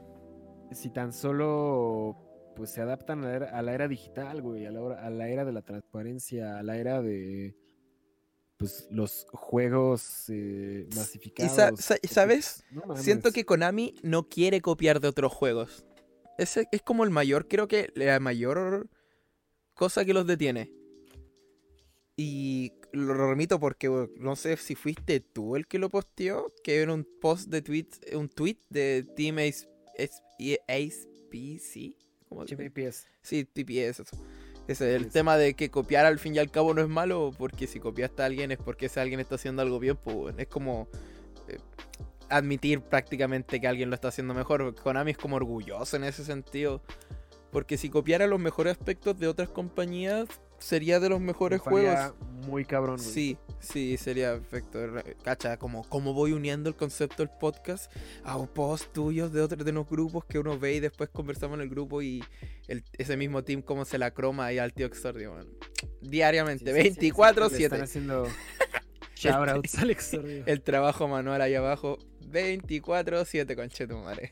[0.72, 2.16] si tan solo
[2.56, 5.10] pues se adaptan a la era, a la era digital, güey, a la, hora- a
[5.10, 7.56] la era de la transparencia, a la era de
[8.58, 11.52] pues los juegos eh, Y masificados.
[11.54, 12.64] sa- sa- ¿sabes?
[12.72, 12.96] No.
[12.96, 15.86] Siento que Konami no quiere copiar de otros juegos.
[16.38, 18.90] Ese es como el mayor, creo que la mayor
[19.74, 20.72] cosa que los detiene.
[22.18, 26.94] Y lo remito porque no sé si fuiste tú el que lo posteó, que era
[26.94, 29.68] un post de tweet, un tweet de Team Ace,
[30.00, 31.98] Ace- ACPC.
[32.36, 33.08] ¿Cómo TPS.
[33.22, 34.18] Sí, TPS, eso.
[34.68, 37.66] Ese, el tema de que copiar al fin y al cabo no es malo, porque
[37.66, 40.90] si copiaste a alguien es porque ese alguien está haciendo algo bien, pues es como
[41.48, 41.60] eh,
[42.30, 44.76] admitir prácticamente que alguien lo está haciendo mejor.
[44.76, 46.82] Konami es como orgulloso en ese sentido,
[47.52, 52.16] porque si copiara los mejores aspectos de otras compañías, sería de los mejores juegos.
[52.48, 53.10] Muy cabrón, güey.
[53.10, 54.80] Sí, sí, sería perfecto.
[55.24, 57.92] Cacha, como, como voy uniendo el concepto del podcast
[58.24, 61.56] a un post tuyos de otros de unos grupos que uno ve y después conversamos
[61.56, 62.24] en el grupo y
[62.68, 65.36] el- ese mismo team cómo se la croma ahí al tío Exordio.
[66.02, 67.50] Diariamente, Sí, sí, sí, sí, 24-7.
[67.58, 68.28] le Están haciendo
[69.80, 70.44] al Exordio.
[70.46, 71.98] El trabajo manual ahí abajo,
[72.32, 74.32] 24-7, conchetu madre.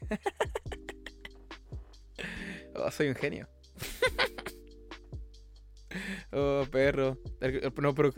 [2.76, 3.48] oh, soy un genio.
[6.32, 7.18] oh, perro.
[7.42, 7.72] El-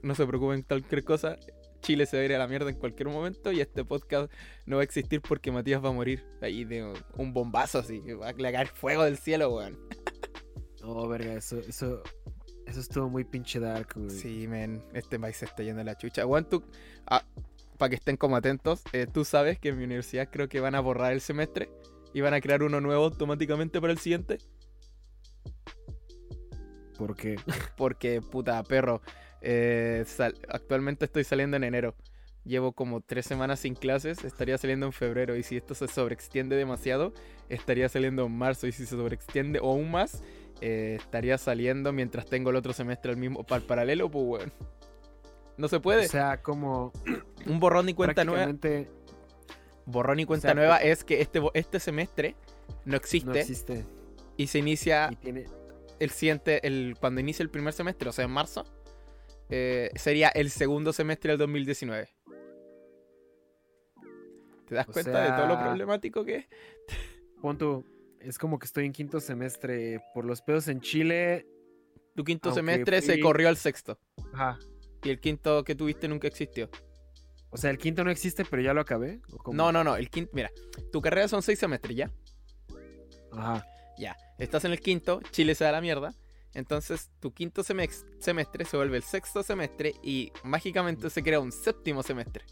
[0.03, 1.37] No, se preocupen cualquier cosa.
[1.81, 4.31] Chile se va a ir a la mierda en cualquier momento y este podcast
[4.65, 6.25] no va a existir porque Matías va a morir.
[6.41, 8.01] Ahí de un bombazo así.
[8.01, 9.77] que Va a caer fuego del cielo, weón.
[10.81, 12.01] No, verga, eso, eso,
[12.65, 14.09] eso estuvo muy pinche dark, güey.
[14.09, 16.25] Sí, men, este país se está yendo a la chucha.
[16.25, 16.63] Juan, tú,
[17.77, 20.75] para que estén como atentos, eh, tú sabes que en mi universidad creo que van
[20.75, 21.69] a borrar el semestre
[22.13, 24.39] y van a crear uno nuevo automáticamente para el siguiente.
[26.97, 27.37] Porque
[27.77, 29.01] Porque, puta, perro,
[29.41, 31.95] eh, sal- actualmente estoy saliendo en enero.
[32.43, 35.35] Llevo como tres semanas sin clases, estaría saliendo en febrero.
[35.35, 37.11] Y si esto se sobreextiende demasiado,
[37.49, 38.67] estaría saliendo en marzo.
[38.67, 40.21] Y si se sobreextiende o aún más,
[40.61, 44.53] eh, estaría saliendo mientras tengo el otro semestre al mismo, para paralelo, pues, weón.
[45.57, 46.05] No se puede.
[46.05, 46.91] o sea, como
[47.47, 48.43] Un borrón y cuenta nueva.
[48.45, 48.91] prácticamente
[49.87, 52.35] Borrón y cuenta sea, nueva es que este, este semestre
[52.85, 53.85] no existe, no existe.
[54.35, 55.45] y se inicia Y tiene,
[55.99, 58.65] el siguiente, el, cuando inicia el primer semestre, o sea, en marzo,
[59.49, 62.09] eh, sería el segundo semestre del 2019.
[64.67, 66.47] ¿Te das O cuenta de todo lo problemático que es?
[67.41, 67.85] pon tú,
[68.19, 71.45] es como que estoy en quinto semestre por los pedos en Chile.
[72.15, 73.99] Tu quinto semestre se corrió al sexto.
[74.33, 74.57] Ajá.
[75.03, 76.69] Y el quinto que tuviste nunca existió.
[77.51, 79.21] O sea, el quinto no existe, pero ya lo acabé.
[79.53, 79.95] No, no, no.
[79.95, 80.51] El quinto, mira,
[80.91, 82.11] tu carrera son seis semestres ya.
[83.31, 83.65] Ajá.
[83.97, 84.17] Ya.
[84.37, 86.13] Estás en el quinto, Chile se da la mierda.
[86.53, 92.01] Entonces, tu quinto semestre se vuelve el sexto semestre y mágicamente se crea un séptimo
[92.01, 92.45] semestre.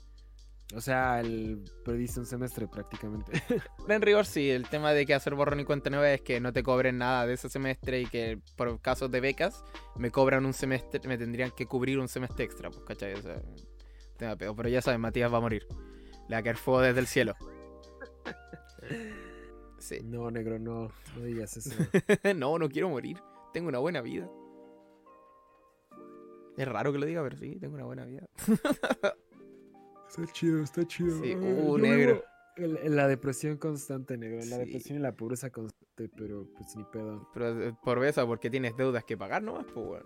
[0.76, 3.32] O sea, el perdiste un semestre prácticamente.
[3.88, 6.52] En rigor, sí, el tema de que hacer borrón y cuenta nueva es que no
[6.52, 9.64] te cobren nada de ese semestre y que por casos de becas
[9.95, 13.14] me cobran un semestre, me tendrían que cubrir un semestre extra, pues, ¿cachai?
[13.14, 13.41] O sea,
[14.18, 14.56] tema peo.
[14.56, 15.68] Pero ya sabes, Matías va a morir.
[16.28, 17.36] Le va a caer fuego desde el cielo.
[19.84, 19.99] Sí.
[20.03, 20.91] no, negro, no.
[21.18, 21.72] No digas eso.
[22.38, 23.18] no, no quiero morir.
[23.53, 24.30] Tengo una buena vida.
[26.57, 28.26] Es raro que lo diga, pero sí, tengo una buena vida.
[30.07, 31.19] está chido, está chido.
[31.22, 32.23] Sí, uh, yo negro.
[32.55, 34.39] En, en la depresión constante, negro.
[34.41, 34.65] En la Sí.
[34.65, 37.27] depresión y la pobreza constante, pero pues ni pedo.
[37.34, 40.05] Pero eh, por eso, porque tienes deudas que pagar nomás, pues bueno.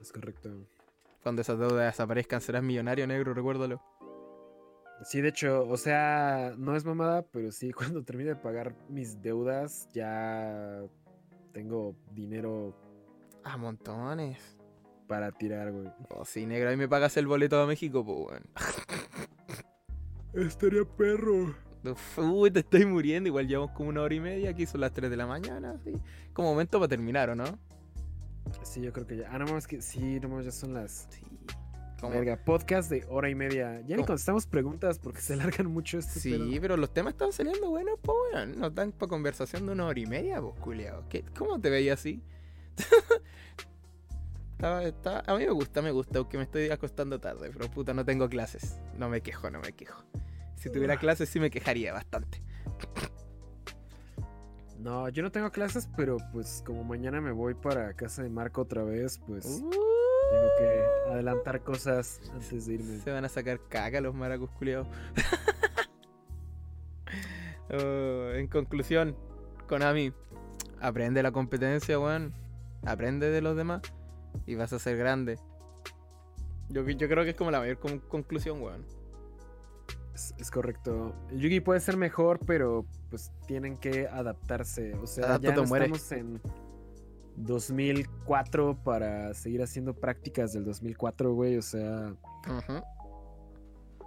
[0.00, 0.50] Es correcto.
[1.22, 3.82] Cuando esas deudas desaparezcan serás millonario negro, recuérdalo.
[5.04, 9.20] Sí, de hecho, o sea, no es mamada, pero sí, cuando termine de pagar mis
[9.22, 10.82] deudas, ya
[11.52, 12.74] tengo dinero
[13.44, 14.38] A montones.
[15.08, 15.88] para tirar, güey.
[16.10, 18.40] Oh, sí, negro, ahí me pagas el boleto a México, pues
[20.34, 20.46] bueno.
[20.46, 21.54] Estaría perro.
[22.18, 23.26] Uy, te estoy muriendo.
[23.28, 24.50] Igual llevamos como una hora y media.
[24.50, 25.76] Aquí son las 3 de la mañana.
[25.82, 25.92] ¿sí?
[26.32, 27.58] Como momento para terminar, ¿o no?
[28.62, 29.28] Sí, yo creo que ya.
[29.32, 31.08] Ah, no mames, que sí, no mames, ya son las.
[31.10, 31.22] Sí.
[32.00, 33.80] Como- Verga, podcast de hora y media.
[33.86, 36.60] Ya ni contestamos preguntas porque se largan mucho este Sí, pedo.
[36.60, 38.54] pero los temas están saliendo buenos, pues bueno.
[38.58, 41.04] Nos dan para conversación de una hora y media, pues culiao.
[41.08, 42.22] ¿Qué- ¿Cómo te veías así?
[44.52, 47.94] Estaba- estaba- a mí me gusta, me gusta, aunque me estoy acostando tarde, pero puta,
[47.94, 48.78] no tengo clases.
[48.98, 50.02] No me quejo, no me quejo.
[50.56, 52.42] Si tuviera clases sí me quejaría bastante.
[54.78, 58.62] No, yo no tengo clases, pero pues como mañana me voy para casa de Marco
[58.62, 59.70] otra vez, pues Uh,
[60.30, 62.98] tengo que adelantar cosas antes de irme.
[62.98, 64.86] Se van a sacar caca los maracos culiados.
[67.72, 69.16] Oh, en conclusión,
[69.68, 70.12] Konami,
[70.80, 72.32] aprende la competencia, weón.
[72.84, 73.82] Aprende de los demás
[74.46, 75.38] y vas a ser grande.
[76.68, 78.84] Yo, yo creo que es como la mayor con- conclusión, weón.
[80.14, 81.14] Es, es correcto.
[81.30, 84.94] El Yugi puede ser mejor, pero pues tienen que adaptarse.
[84.94, 86.40] O sea, ya Adáptate o no estamos en
[87.44, 91.56] 2004 para seguir haciendo prácticas del 2004, güey.
[91.56, 92.14] O sea,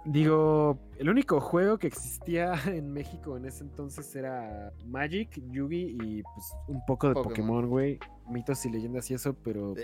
[0.04, 6.22] digo, el único juego que existía en México en ese entonces era Magic, Yugi y
[6.22, 7.66] pues un poco de Pokémon.
[7.68, 7.98] Güey.
[8.28, 9.74] Mitos y leyendas y eso, pero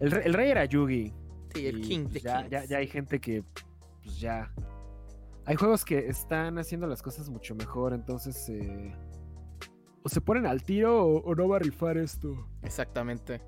[0.00, 1.12] el, re- el rey era Yugi.
[1.54, 2.20] Sí, el King pues, de
[2.50, 3.44] ya, ya hay gente que,
[4.02, 4.52] pues ya.
[5.46, 8.48] Hay juegos que están haciendo las cosas mucho mejor, entonces.
[8.48, 8.92] eh,
[10.04, 12.46] o se ponen al tiro o, o no va a rifar esto.
[12.62, 13.40] Exactamente.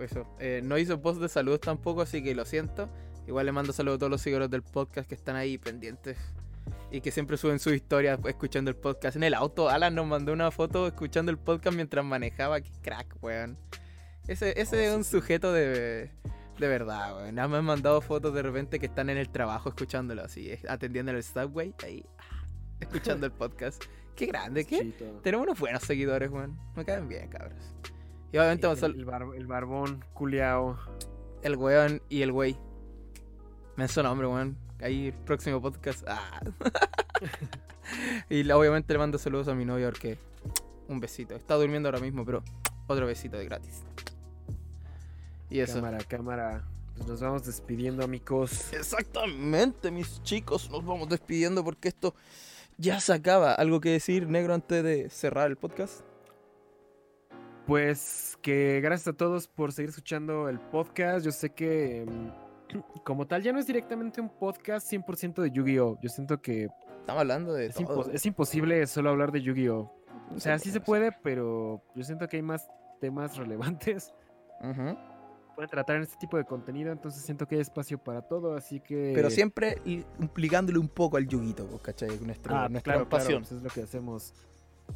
[0.00, 0.26] Eso.
[0.38, 2.88] Eh, no hizo post de saludos tampoco, así que lo siento.
[3.26, 6.16] Igual le mando saludos a todos los seguidores del podcast que están ahí pendientes.
[6.90, 9.16] Y que siempre suben sus historias escuchando el podcast.
[9.16, 12.60] En el auto, Alan nos mandó una foto escuchando el podcast mientras manejaba.
[12.60, 13.58] Qué crack, weón.
[14.26, 15.10] Ese, ese Oh, es un sí.
[15.10, 16.10] sujeto de,
[16.58, 17.34] de verdad, weón.
[17.34, 20.62] Nada me han mandado fotos de repente que están en el trabajo escuchándolo así, eh,
[20.68, 22.44] atendiendo el subway, ahí, ah,
[22.80, 23.84] escuchando el podcast.
[24.20, 24.92] Qué grande, qué,
[25.22, 26.54] tenemos unos buenos seguidores, weón.
[26.76, 27.54] Me caen bien, cabros.
[28.30, 30.78] Y obviamente el, el bar- el barbón, culiao.
[31.40, 32.54] el weón y el wey.
[33.76, 34.58] Me su nombre, weón.
[34.82, 36.04] Ahí, próximo podcast.
[36.06, 36.42] Ah.
[38.28, 40.18] y obviamente le mando saludos a mi novio porque
[40.88, 41.34] un besito.
[41.34, 42.44] Está durmiendo ahora mismo, pero
[42.88, 43.80] otro besito de gratis.
[45.48, 45.76] Y eso.
[45.76, 46.64] Cámara, cámara.
[46.94, 48.70] Pues nos vamos despidiendo, amigos.
[48.74, 50.70] Exactamente, mis chicos.
[50.70, 52.14] Nos vamos despidiendo porque esto
[52.80, 53.52] ya se acaba.
[53.54, 56.00] ¿Algo que decir, negro, antes de cerrar el podcast?
[57.66, 61.24] Pues que gracias a todos por seguir escuchando el podcast.
[61.24, 65.98] Yo sé que, mm, como tal, ya no es directamente un podcast 100% de Yu-Gi-Oh!
[66.02, 66.68] Yo siento que
[67.00, 68.02] Estamos hablando de es, todo.
[68.04, 69.92] impos- es imposible solo hablar de Yu-Gi-Oh!
[70.34, 72.68] O sea, sí se puede, pero yo siento que hay más
[73.00, 74.12] temas relevantes.
[75.60, 78.80] Pueden tratar en este tipo de contenido, entonces siento que hay espacio para todo, así
[78.80, 79.12] que...
[79.14, 79.76] Pero siempre
[80.18, 82.18] implicándole un poco al yuguito, pues, ¿cachai?
[82.20, 83.42] Nuestro, Ah, nuestra claro, claro, pasión.
[83.42, 84.32] pues es lo que hacemos.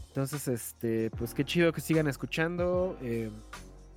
[0.09, 2.97] Entonces, este, pues qué chido que sigan escuchando.
[3.03, 3.31] eh,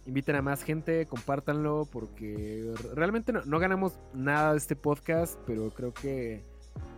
[0.05, 5.69] inviten a más gente, compártanlo, porque realmente no, no ganamos nada de este podcast, pero
[5.69, 6.43] creo que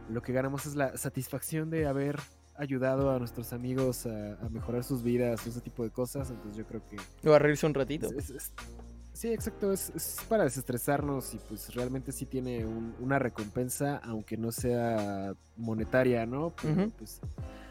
[0.09, 2.17] lo que ganamos es la satisfacción de haber
[2.55, 6.31] ayudado a nuestros amigos a, a mejorar sus vidas, ese tipo de cosas.
[6.31, 8.07] Entonces yo creo que va a reírse un ratito.
[8.07, 8.53] es- es- es-
[9.19, 14.37] sí, exacto, es, es para desestresarnos y pues realmente sí tiene un- una recompensa, aunque
[14.37, 16.53] no sea monetaria, ¿no?
[16.61, 17.19] Pero, pues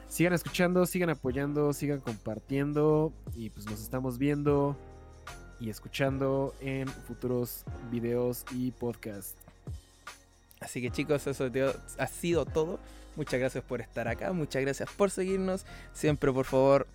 [0.09, 4.77] sigan escuchando, sigan apoyando, sigan compartiendo y pues nos estamos viendo
[5.61, 9.35] y escuchando en futuros videos y podcasts.
[10.61, 11.49] Así que chicos, eso
[11.99, 12.79] ha sido todo.
[13.17, 15.65] Muchas gracias por estar acá, muchas gracias por seguirnos.
[15.93, 16.87] Siempre, por favor,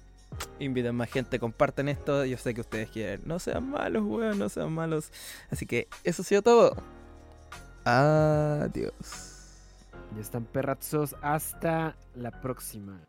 [0.60, 2.26] inviten más gente, compartan esto.
[2.26, 3.22] Yo sé que ustedes quieren.
[3.26, 5.12] No sean malos, weón, no sean malos.
[5.52, 6.76] Así que eso ha sido todo.
[7.86, 8.94] Adiós.
[10.16, 13.00] Ya están perrazos, hasta la próxima.